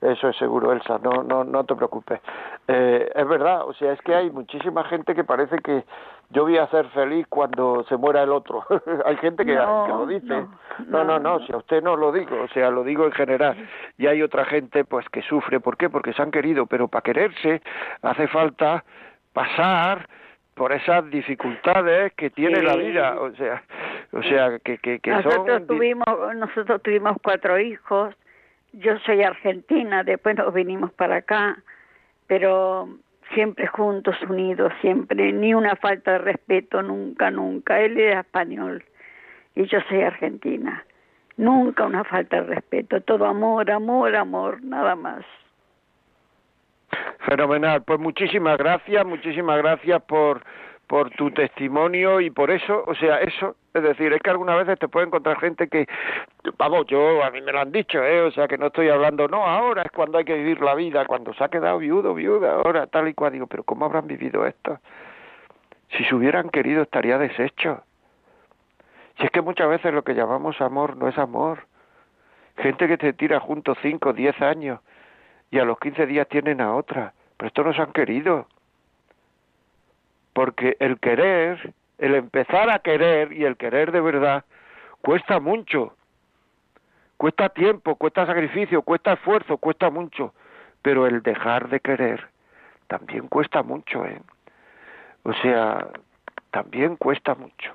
Eso 0.00 0.28
es 0.30 0.36
seguro, 0.36 0.72
Elsa, 0.72 0.98
no, 1.02 1.22
no, 1.22 1.44
no 1.44 1.64
te 1.64 1.74
preocupes. 1.74 2.20
Eh, 2.66 3.09
es 3.20 3.28
verdad, 3.28 3.66
o 3.66 3.72
sea, 3.74 3.92
es 3.92 4.00
que 4.02 4.14
hay 4.14 4.30
muchísima 4.30 4.84
gente 4.84 5.14
que 5.14 5.24
parece 5.24 5.56
que 5.58 5.84
yo 6.30 6.44
voy 6.44 6.58
a 6.58 6.66
ser 6.68 6.86
feliz 6.90 7.26
cuando 7.28 7.84
se 7.88 7.96
muera 7.96 8.22
el 8.22 8.30
otro. 8.30 8.64
hay 9.04 9.16
gente 9.16 9.44
que, 9.44 9.54
lo 9.54 10.06
dice. 10.06 10.46
No 10.86 11.04
no, 11.04 11.18
no 11.18 11.40
si 11.40 11.52
a 11.52 11.56
usted 11.56 11.82
no 11.82 11.96
lo 11.96 12.12
digo, 12.12 12.40
o 12.42 12.48
sea, 12.48 12.70
lo 12.70 12.84
digo 12.84 13.04
en 13.04 13.12
general. 13.12 13.56
Y 13.98 14.06
hay 14.06 14.22
otra 14.22 14.44
gente 14.44 14.84
pues 14.84 15.08
que 15.08 15.22
sufre, 15.22 15.60
¿por 15.60 15.76
qué? 15.76 15.90
Porque 15.90 16.12
se 16.12 16.22
han 16.22 16.30
querido, 16.30 16.66
pero 16.66 16.88
para 16.88 17.02
quererse 17.02 17.62
hace 18.02 18.28
falta 18.28 18.84
pasar 19.32 20.08
por 20.54 20.72
esas 20.72 21.08
dificultades 21.10 22.12
que 22.14 22.30
tiene 22.30 22.62
la 22.62 22.76
vida, 22.76 23.18
o 23.18 23.34
sea, 23.34 23.62
o 24.12 24.22
sea 24.22 24.58
que, 24.58 24.78
que, 24.78 24.98
que 25.00 25.10
nosotros 25.10 25.66
tuvimos 25.66 26.06
nosotros 26.34 26.82
tuvimos 26.82 27.16
cuatro 27.22 27.58
hijos 27.58 28.14
yo 28.72 28.98
soy 29.00 29.22
argentina, 29.22 30.04
después 30.04 30.36
nos 30.36 30.52
vinimos 30.52 30.92
para 30.92 31.16
acá, 31.16 31.58
pero 32.26 32.88
siempre 33.34 33.66
juntos, 33.66 34.16
unidos, 34.28 34.72
siempre, 34.80 35.32
ni 35.32 35.54
una 35.54 35.76
falta 35.76 36.12
de 36.12 36.18
respeto, 36.18 36.82
nunca, 36.82 37.30
nunca. 37.30 37.80
Él 37.80 37.98
era 37.98 38.20
español 38.20 38.84
y 39.54 39.66
yo 39.66 39.80
soy 39.88 40.02
argentina. 40.02 40.84
Nunca 41.36 41.86
una 41.86 42.04
falta 42.04 42.42
de 42.42 42.54
respeto, 42.54 43.00
todo 43.00 43.24
amor, 43.24 43.70
amor, 43.70 44.14
amor, 44.14 44.62
nada 44.62 44.94
más. 44.94 45.24
Fenomenal, 47.20 47.82
pues 47.84 47.98
muchísimas 48.00 48.58
gracias, 48.58 49.06
muchísimas 49.06 49.58
gracias 49.58 50.02
por 50.02 50.42
por 50.90 51.08
tu 51.10 51.30
testimonio 51.30 52.20
y 52.20 52.30
por 52.30 52.50
eso, 52.50 52.82
o 52.84 52.96
sea, 52.96 53.20
eso, 53.20 53.54
es 53.72 53.80
decir, 53.80 54.12
es 54.12 54.20
que 54.20 54.30
algunas 54.30 54.56
veces 54.56 54.76
te 54.76 54.88
puede 54.88 55.06
encontrar 55.06 55.38
gente 55.38 55.68
que, 55.68 55.86
vamos, 56.58 56.84
yo, 56.88 57.22
a 57.22 57.30
mí 57.30 57.40
me 57.42 57.52
lo 57.52 57.60
han 57.60 57.70
dicho, 57.70 58.02
¿eh? 58.02 58.22
o 58.22 58.32
sea, 58.32 58.48
que 58.48 58.58
no 58.58 58.66
estoy 58.66 58.88
hablando, 58.88 59.28
no, 59.28 59.46
ahora 59.46 59.82
es 59.82 59.92
cuando 59.92 60.18
hay 60.18 60.24
que 60.24 60.34
vivir 60.34 60.60
la 60.60 60.74
vida, 60.74 61.04
cuando 61.06 61.32
se 61.32 61.44
ha 61.44 61.48
quedado 61.48 61.78
viudo, 61.78 62.12
viuda, 62.12 62.54
ahora 62.54 62.88
tal 62.88 63.06
y 63.06 63.14
cual, 63.14 63.34
digo, 63.34 63.46
pero 63.46 63.62
¿cómo 63.62 63.84
habrán 63.84 64.08
vivido 64.08 64.44
esto? 64.44 64.80
Si 65.90 66.02
se 66.02 66.12
hubieran 66.12 66.50
querido 66.50 66.82
estaría 66.82 67.18
deshecho. 67.18 67.84
Si 69.16 69.26
es 69.26 69.30
que 69.30 69.42
muchas 69.42 69.68
veces 69.68 69.94
lo 69.94 70.02
que 70.02 70.14
llamamos 70.14 70.60
amor 70.60 70.96
no 70.96 71.06
es 71.06 71.16
amor. 71.18 71.68
Gente 72.56 72.88
que 72.88 72.98
te 72.98 73.12
tira 73.12 73.38
juntos 73.38 73.78
cinco, 73.80 74.12
diez 74.12 74.42
años 74.42 74.80
y 75.52 75.60
a 75.60 75.64
los 75.64 75.78
quince 75.78 76.04
días 76.06 76.26
tienen 76.26 76.60
a 76.60 76.74
otra, 76.74 77.14
pero 77.36 77.46
esto 77.46 77.62
no 77.62 77.72
se 77.74 77.80
han 77.80 77.92
querido 77.92 78.48
porque 80.32 80.76
el 80.80 80.98
querer, 80.98 81.72
el 81.98 82.14
empezar 82.14 82.70
a 82.70 82.78
querer 82.78 83.32
y 83.32 83.44
el 83.44 83.56
querer 83.56 83.92
de 83.92 84.00
verdad 84.00 84.44
cuesta 85.02 85.40
mucho, 85.40 85.94
cuesta 87.16 87.48
tiempo, 87.48 87.96
cuesta 87.96 88.26
sacrificio, 88.26 88.82
cuesta 88.82 89.14
esfuerzo, 89.14 89.58
cuesta 89.58 89.90
mucho, 89.90 90.34
pero 90.82 91.06
el 91.06 91.22
dejar 91.22 91.68
de 91.68 91.80
querer 91.80 92.28
también 92.90 93.28
cuesta 93.28 93.62
mucho, 93.62 94.04
¿eh? 94.04 94.20
O 95.22 95.32
sea, 95.34 95.86
también 96.50 96.96
cuesta 96.96 97.34
mucho. 97.36 97.72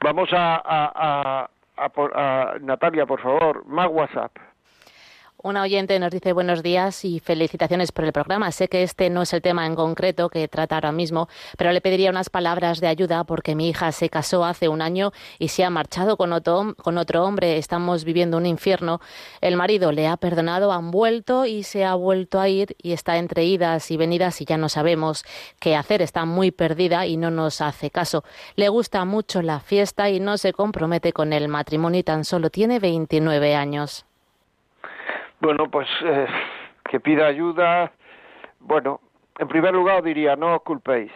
Vamos 0.00 0.28
a, 0.32 0.60
a, 0.64 1.48
a, 1.76 2.54
Natalia, 2.60 3.06
por 3.06 3.20
favor, 3.20 3.64
más 3.66 3.88
WhatsApp. 3.88 4.32
Una 5.40 5.62
oyente 5.62 6.00
nos 6.00 6.10
dice 6.10 6.32
buenos 6.32 6.64
días 6.64 7.04
y 7.04 7.20
felicitaciones 7.20 7.92
por 7.92 8.04
el 8.04 8.12
programa. 8.12 8.50
Sé 8.50 8.66
que 8.66 8.82
este 8.82 9.08
no 9.08 9.22
es 9.22 9.32
el 9.32 9.40
tema 9.40 9.66
en 9.66 9.76
concreto 9.76 10.30
que 10.30 10.48
trata 10.48 10.74
ahora 10.74 10.90
mismo, 10.90 11.28
pero 11.56 11.70
le 11.70 11.80
pediría 11.80 12.10
unas 12.10 12.28
palabras 12.28 12.80
de 12.80 12.88
ayuda 12.88 13.22
porque 13.22 13.54
mi 13.54 13.68
hija 13.68 13.92
se 13.92 14.10
casó 14.10 14.44
hace 14.44 14.66
un 14.68 14.82
año 14.82 15.12
y 15.38 15.48
se 15.48 15.62
ha 15.62 15.70
marchado 15.70 16.16
con 16.16 16.32
otro, 16.32 16.74
con 16.74 16.98
otro 16.98 17.24
hombre. 17.24 17.56
Estamos 17.56 18.02
viviendo 18.02 18.36
un 18.36 18.46
infierno. 18.46 19.00
El 19.40 19.54
marido 19.54 19.92
le 19.92 20.08
ha 20.08 20.16
perdonado, 20.16 20.72
han 20.72 20.90
vuelto 20.90 21.46
y 21.46 21.62
se 21.62 21.84
ha 21.84 21.94
vuelto 21.94 22.40
a 22.40 22.48
ir 22.48 22.74
y 22.82 22.90
está 22.90 23.16
entre 23.16 23.44
idas 23.44 23.92
y 23.92 23.96
venidas 23.96 24.40
y 24.40 24.44
ya 24.44 24.56
no 24.56 24.68
sabemos 24.68 25.24
qué 25.60 25.76
hacer. 25.76 26.02
Está 26.02 26.24
muy 26.24 26.50
perdida 26.50 27.06
y 27.06 27.16
no 27.16 27.30
nos 27.30 27.60
hace 27.60 27.92
caso. 27.92 28.24
Le 28.56 28.68
gusta 28.70 29.04
mucho 29.04 29.40
la 29.42 29.60
fiesta 29.60 30.10
y 30.10 30.18
no 30.18 30.36
se 30.36 30.52
compromete 30.52 31.12
con 31.12 31.32
el 31.32 31.46
matrimonio 31.46 32.00
y 32.00 32.02
tan 32.02 32.24
solo 32.24 32.50
tiene 32.50 32.80
29 32.80 33.54
años. 33.54 34.07
Bueno, 35.40 35.70
pues 35.70 35.88
eh, 36.04 36.26
que 36.90 37.00
pida 37.00 37.26
ayuda. 37.26 37.92
Bueno, 38.60 39.00
en 39.38 39.48
primer 39.48 39.72
lugar 39.72 40.02
diría, 40.02 40.34
no 40.34 40.56
os 40.56 40.62
culpéis, 40.62 41.12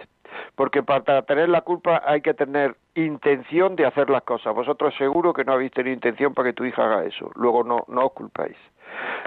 porque 0.55 0.83
para 0.83 1.23
tener 1.23 1.49
la 1.49 1.63
culpa 1.63 2.03
hay 2.05 2.21
que 2.21 2.35
tener 2.35 2.77
intención 2.95 3.75
de 3.75 3.87
hacer 3.87 4.11
las 4.11 4.23
cosas. 4.23 4.55
Vosotros 4.55 4.95
seguro 4.97 5.33
que 5.33 5.45
no 5.45 5.53
habéis 5.53 5.73
tenido 5.73 5.95
intención 5.95 6.35
para 6.35 6.49
que 6.49 6.53
tu 6.55 6.65
hija 6.65 6.85
haga 6.85 7.05
eso. 7.05 7.31
Luego 7.35 7.65
no, 7.65 7.85
no 7.89 8.07
os 8.07 8.13
culpéis. 8.13 8.57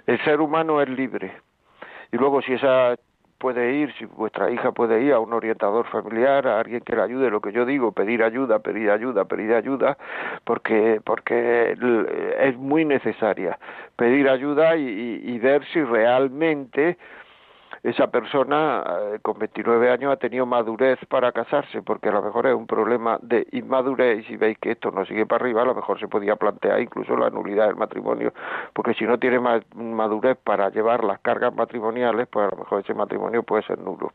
El 0.05 0.23
ser 0.23 0.39
humano 0.39 0.81
es 0.81 0.89
libre. 0.89 1.33
Y 2.11 2.17
luego 2.17 2.41
si 2.41 2.53
esa 2.53 2.95
puede 3.38 3.73
ir, 3.73 3.93
si 3.97 4.05
vuestra 4.05 4.49
hija 4.49 4.71
puede 4.71 5.01
ir 5.01 5.13
a 5.13 5.19
un 5.19 5.33
orientador 5.33 5.88
familiar, 5.88 6.47
a 6.47 6.59
alguien 6.59 6.81
que 6.81 6.95
le 6.95 7.01
ayude, 7.01 7.29
lo 7.29 7.41
que 7.41 7.51
yo 7.51 7.65
digo, 7.65 7.91
pedir 7.91 8.23
ayuda, 8.23 8.59
pedir 8.59 8.89
ayuda, 8.89 9.25
pedir 9.25 9.53
ayuda, 9.53 9.97
porque, 10.43 11.01
porque 11.03 11.77
es 12.39 12.57
muy 12.57 12.86
necesaria 12.86 13.57
pedir 13.95 14.27
ayuda 14.27 14.75
y 14.75 15.39
ver 15.39 15.63
si 15.71 15.81
realmente 15.81 16.97
esa 17.86 18.07
persona 18.07 18.83
eh, 19.13 19.19
con 19.21 19.38
29 19.38 19.91
años 19.91 20.11
ha 20.11 20.17
tenido 20.17 20.47
madurez 20.47 20.97
para 21.07 21.31
casarse, 21.31 21.83
porque 21.83 22.09
a 22.09 22.13
lo 22.13 22.23
mejor 22.23 22.47
es 22.47 22.55
un 22.55 22.65
problema 22.65 23.19
de 23.21 23.45
inmadurez 23.51 24.21
y 24.21 24.23
si 24.23 24.38
veis 24.38 24.57
que 24.57 24.71
esto 24.71 24.89
no 24.89 25.05
sigue 25.05 25.27
para 25.27 25.43
arriba, 25.43 25.61
a 25.61 25.65
lo 25.65 25.75
mejor 25.75 25.99
se 25.99 26.07
podía 26.07 26.36
plantear 26.36 26.81
incluso 26.81 27.15
la 27.15 27.29
nulidad 27.29 27.67
del 27.67 27.75
matrimonio, 27.75 28.33
porque 28.73 28.95
si 28.95 29.05
no 29.05 29.19
tiene 29.19 29.39
madurez 29.75 30.36
para 30.43 30.69
llevar 30.69 31.03
las 31.03 31.19
cargas 31.19 31.53
matrimoniales, 31.53 32.27
pues 32.27 32.47
a 32.47 32.55
lo 32.55 32.63
mejor 32.63 32.79
ese 32.79 32.95
matrimonio 32.95 33.43
puede 33.43 33.61
ser 33.61 33.77
nulo. 33.77 34.11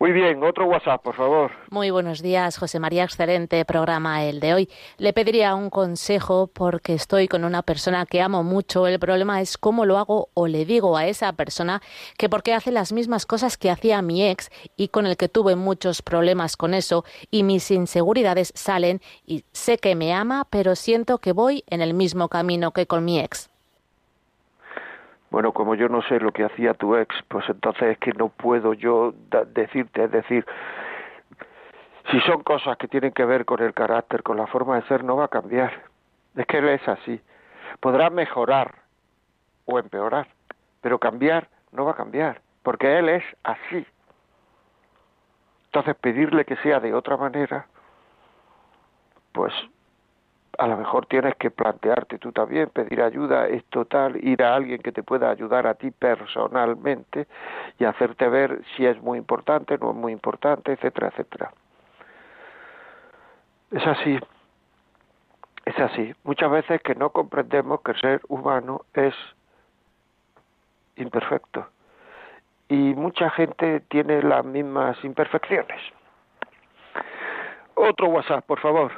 Muy 0.00 0.12
bien, 0.12 0.42
otro 0.42 0.64
WhatsApp, 0.64 1.02
por 1.02 1.14
favor. 1.14 1.50
Muy 1.68 1.90
buenos 1.90 2.22
días, 2.22 2.56
José 2.56 2.80
María. 2.80 3.04
Excelente 3.04 3.62
programa 3.66 4.24
el 4.24 4.40
de 4.40 4.54
hoy. 4.54 4.68
Le 4.96 5.12
pediría 5.12 5.54
un 5.54 5.68
consejo 5.68 6.46
porque 6.46 6.94
estoy 6.94 7.28
con 7.28 7.44
una 7.44 7.60
persona 7.60 8.06
que 8.06 8.22
amo 8.22 8.42
mucho. 8.42 8.86
El 8.86 8.98
problema 8.98 9.42
es 9.42 9.58
cómo 9.58 9.84
lo 9.84 9.98
hago 9.98 10.30
o 10.32 10.46
le 10.46 10.64
digo 10.64 10.96
a 10.96 11.06
esa 11.06 11.34
persona 11.34 11.82
que 12.16 12.30
porque 12.30 12.54
hace 12.54 12.72
las 12.72 12.92
mismas 12.92 13.26
cosas 13.26 13.58
que 13.58 13.70
hacía 13.70 14.00
mi 14.00 14.26
ex 14.26 14.48
y 14.74 14.88
con 14.88 15.04
el 15.04 15.18
que 15.18 15.28
tuve 15.28 15.54
muchos 15.54 16.00
problemas 16.00 16.56
con 16.56 16.72
eso 16.72 17.04
y 17.30 17.42
mis 17.42 17.70
inseguridades 17.70 18.54
salen 18.54 19.02
y 19.26 19.44
sé 19.52 19.76
que 19.76 19.96
me 19.96 20.14
ama, 20.14 20.46
pero 20.48 20.76
siento 20.76 21.18
que 21.18 21.32
voy 21.32 21.62
en 21.66 21.82
el 21.82 21.92
mismo 21.92 22.30
camino 22.30 22.70
que 22.70 22.86
con 22.86 23.04
mi 23.04 23.20
ex. 23.20 23.49
Bueno, 25.30 25.52
como 25.52 25.76
yo 25.76 25.88
no 25.88 26.02
sé 26.02 26.18
lo 26.18 26.32
que 26.32 26.44
hacía 26.44 26.74
tu 26.74 26.96
ex, 26.96 27.14
pues 27.28 27.48
entonces 27.48 27.90
es 27.90 27.98
que 27.98 28.12
no 28.12 28.28
puedo 28.28 28.74
yo 28.74 29.14
decirte, 29.54 30.04
es 30.04 30.10
decir, 30.10 30.44
si 32.10 32.20
son 32.22 32.42
cosas 32.42 32.76
que 32.76 32.88
tienen 32.88 33.12
que 33.12 33.24
ver 33.24 33.44
con 33.44 33.62
el 33.62 33.72
carácter, 33.72 34.24
con 34.24 34.36
la 34.36 34.48
forma 34.48 34.76
de 34.76 34.86
ser, 34.88 35.04
no 35.04 35.16
va 35.16 35.26
a 35.26 35.28
cambiar. 35.28 35.84
Es 36.34 36.46
que 36.46 36.58
él 36.58 36.68
es 36.68 36.86
así. 36.88 37.20
Podrá 37.78 38.10
mejorar 38.10 38.74
o 39.66 39.78
empeorar, 39.78 40.26
pero 40.80 40.98
cambiar 40.98 41.48
no 41.70 41.84
va 41.84 41.92
a 41.92 41.96
cambiar, 41.96 42.40
porque 42.64 42.98
él 42.98 43.08
es 43.08 43.24
así. 43.44 43.86
Entonces 45.66 45.94
pedirle 45.94 46.44
que 46.44 46.56
sea 46.56 46.80
de 46.80 46.92
otra 46.92 47.16
manera, 47.16 47.66
pues 49.32 49.52
a 50.60 50.66
lo 50.66 50.76
mejor 50.76 51.06
tienes 51.06 51.36
que 51.36 51.50
plantearte 51.50 52.18
tú 52.18 52.32
también, 52.32 52.68
pedir 52.68 53.00
ayuda, 53.00 53.48
es 53.48 53.64
total, 53.70 54.22
ir 54.22 54.42
a 54.42 54.54
alguien 54.54 54.82
que 54.82 54.92
te 54.92 55.02
pueda 55.02 55.30
ayudar 55.30 55.66
a 55.66 55.72
ti 55.72 55.90
personalmente 55.90 57.26
y 57.78 57.86
hacerte 57.86 58.28
ver 58.28 58.60
si 58.76 58.84
es 58.84 59.00
muy 59.00 59.16
importante, 59.16 59.78
no 59.78 59.92
es 59.92 59.96
muy 59.96 60.12
importante, 60.12 60.72
etcétera, 60.72 61.08
etcétera. 61.08 61.50
Es 63.70 63.86
así, 63.86 64.18
es 65.64 65.78
así. 65.78 66.14
Muchas 66.24 66.50
veces 66.50 66.82
que 66.82 66.94
no 66.94 67.08
comprendemos 67.08 67.80
que 67.80 67.92
el 67.92 68.00
ser 68.02 68.20
humano 68.28 68.82
es 68.92 69.14
imperfecto 70.96 71.68
y 72.68 72.92
mucha 72.94 73.30
gente 73.30 73.80
tiene 73.88 74.22
las 74.22 74.44
mismas 74.44 75.02
imperfecciones. 75.04 75.80
Otro 77.76 78.08
WhatsApp, 78.08 78.44
por 78.44 78.60
favor. 78.60 78.92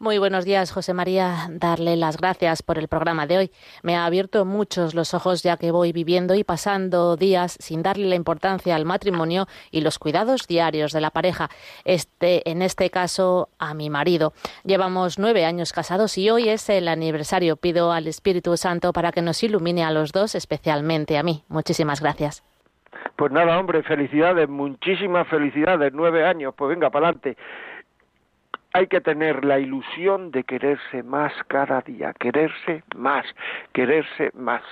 Muy 0.00 0.18
buenos 0.18 0.44
días, 0.44 0.72
José 0.72 0.92
María. 0.92 1.46
Darle 1.50 1.96
las 1.96 2.16
gracias 2.16 2.64
por 2.64 2.78
el 2.78 2.88
programa 2.88 3.28
de 3.28 3.38
hoy. 3.38 3.50
Me 3.84 3.94
ha 3.94 4.06
abierto 4.06 4.44
muchos 4.44 4.92
los 4.92 5.14
ojos 5.14 5.44
ya 5.44 5.56
que 5.56 5.70
voy 5.70 5.92
viviendo 5.92 6.34
y 6.34 6.42
pasando 6.42 7.16
días 7.16 7.56
sin 7.60 7.82
darle 7.82 8.08
la 8.08 8.16
importancia 8.16 8.74
al 8.74 8.86
matrimonio 8.86 9.46
y 9.70 9.82
los 9.82 10.00
cuidados 10.00 10.48
diarios 10.48 10.92
de 10.92 11.00
la 11.00 11.10
pareja. 11.10 11.48
Este, 11.84 12.48
en 12.50 12.60
este 12.60 12.90
caso, 12.90 13.48
a 13.58 13.72
mi 13.72 13.88
marido. 13.88 14.32
Llevamos 14.64 15.18
nueve 15.20 15.44
años 15.44 15.72
casados 15.72 16.18
y 16.18 16.28
hoy 16.28 16.48
es 16.48 16.68
el 16.68 16.88
aniversario. 16.88 17.56
Pido 17.56 17.92
al 17.92 18.08
Espíritu 18.08 18.56
Santo 18.56 18.92
para 18.92 19.12
que 19.12 19.22
nos 19.22 19.44
ilumine 19.44 19.84
a 19.84 19.92
los 19.92 20.10
dos, 20.10 20.34
especialmente 20.34 21.16
a 21.18 21.22
mí. 21.22 21.44
Muchísimas 21.48 22.00
gracias. 22.00 22.42
Pues 23.16 23.30
nada, 23.30 23.58
hombre, 23.60 23.84
felicidades, 23.84 24.48
muchísimas 24.48 25.28
felicidades, 25.28 25.92
nueve 25.94 26.26
años, 26.26 26.52
pues 26.56 26.70
venga, 26.70 26.90
para 26.90 27.08
adelante 27.08 27.36
hay 28.74 28.88
que 28.88 29.00
tener 29.00 29.44
la 29.44 29.60
ilusión 29.60 30.32
de 30.32 30.42
quererse 30.42 31.04
más 31.04 31.32
cada 31.46 31.80
día, 31.82 32.12
quererse 32.12 32.82
más, 32.96 33.24
quererse 33.72 34.32
más. 34.34 34.62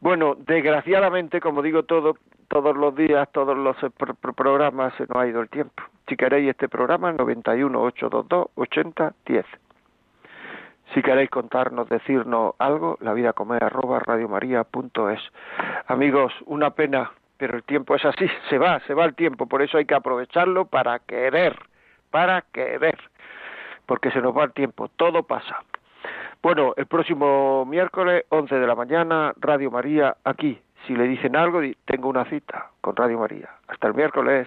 Bueno, 0.00 0.36
desgraciadamente, 0.38 1.38
como 1.38 1.60
digo 1.60 1.82
todo, 1.82 2.16
todos 2.48 2.74
los 2.74 2.96
días, 2.96 3.28
todos 3.32 3.54
los 3.54 3.76
programas 4.34 4.94
se 4.94 5.06
nos 5.06 5.18
ha 5.18 5.26
ido 5.26 5.42
el 5.42 5.50
tiempo. 5.50 5.82
Si 6.08 6.16
queréis 6.16 6.48
este 6.48 6.70
programa, 6.70 7.12
91 7.12 7.78
822 7.78 8.48
80 8.54 9.14
10. 9.26 9.46
Si 10.94 11.02
queréis 11.02 11.28
contarnos, 11.28 11.90
decirnos 11.90 12.54
algo, 12.58 12.96
la 13.02 13.12
vida 13.12 13.34
comer 13.34 13.62
arroba 13.62 13.98
radiomaria.es. 13.98 15.20
Amigos, 15.88 16.32
una 16.46 16.70
pena, 16.70 17.12
pero 17.36 17.58
el 17.58 17.64
tiempo 17.64 17.96
es 17.96 18.04
así, 18.06 18.26
se 18.48 18.56
va, 18.56 18.80
se 18.86 18.94
va 18.94 19.04
el 19.04 19.14
tiempo, 19.14 19.44
por 19.46 19.60
eso 19.60 19.76
hay 19.76 19.84
que 19.84 19.94
aprovecharlo 19.94 20.64
para 20.64 21.00
querer, 21.00 21.54
para 22.10 22.40
querer, 22.52 22.96
porque 23.86 24.10
se 24.10 24.20
nos 24.20 24.36
va 24.36 24.44
el 24.44 24.52
tiempo, 24.52 24.88
todo 24.96 25.22
pasa. 25.22 25.64
Bueno, 26.42 26.74
el 26.76 26.86
próximo 26.86 27.64
miércoles, 27.64 28.24
11 28.28 28.54
de 28.54 28.66
la 28.66 28.74
mañana, 28.74 29.32
Radio 29.40 29.70
María, 29.70 30.16
aquí. 30.24 30.60
Si 30.86 30.94
le 30.94 31.08
dicen 31.08 31.34
algo, 31.34 31.60
tengo 31.84 32.08
una 32.08 32.24
cita 32.26 32.70
con 32.80 32.94
Radio 32.94 33.18
María. 33.18 33.50
Hasta 33.66 33.88
el 33.88 33.94
miércoles. 33.94 34.46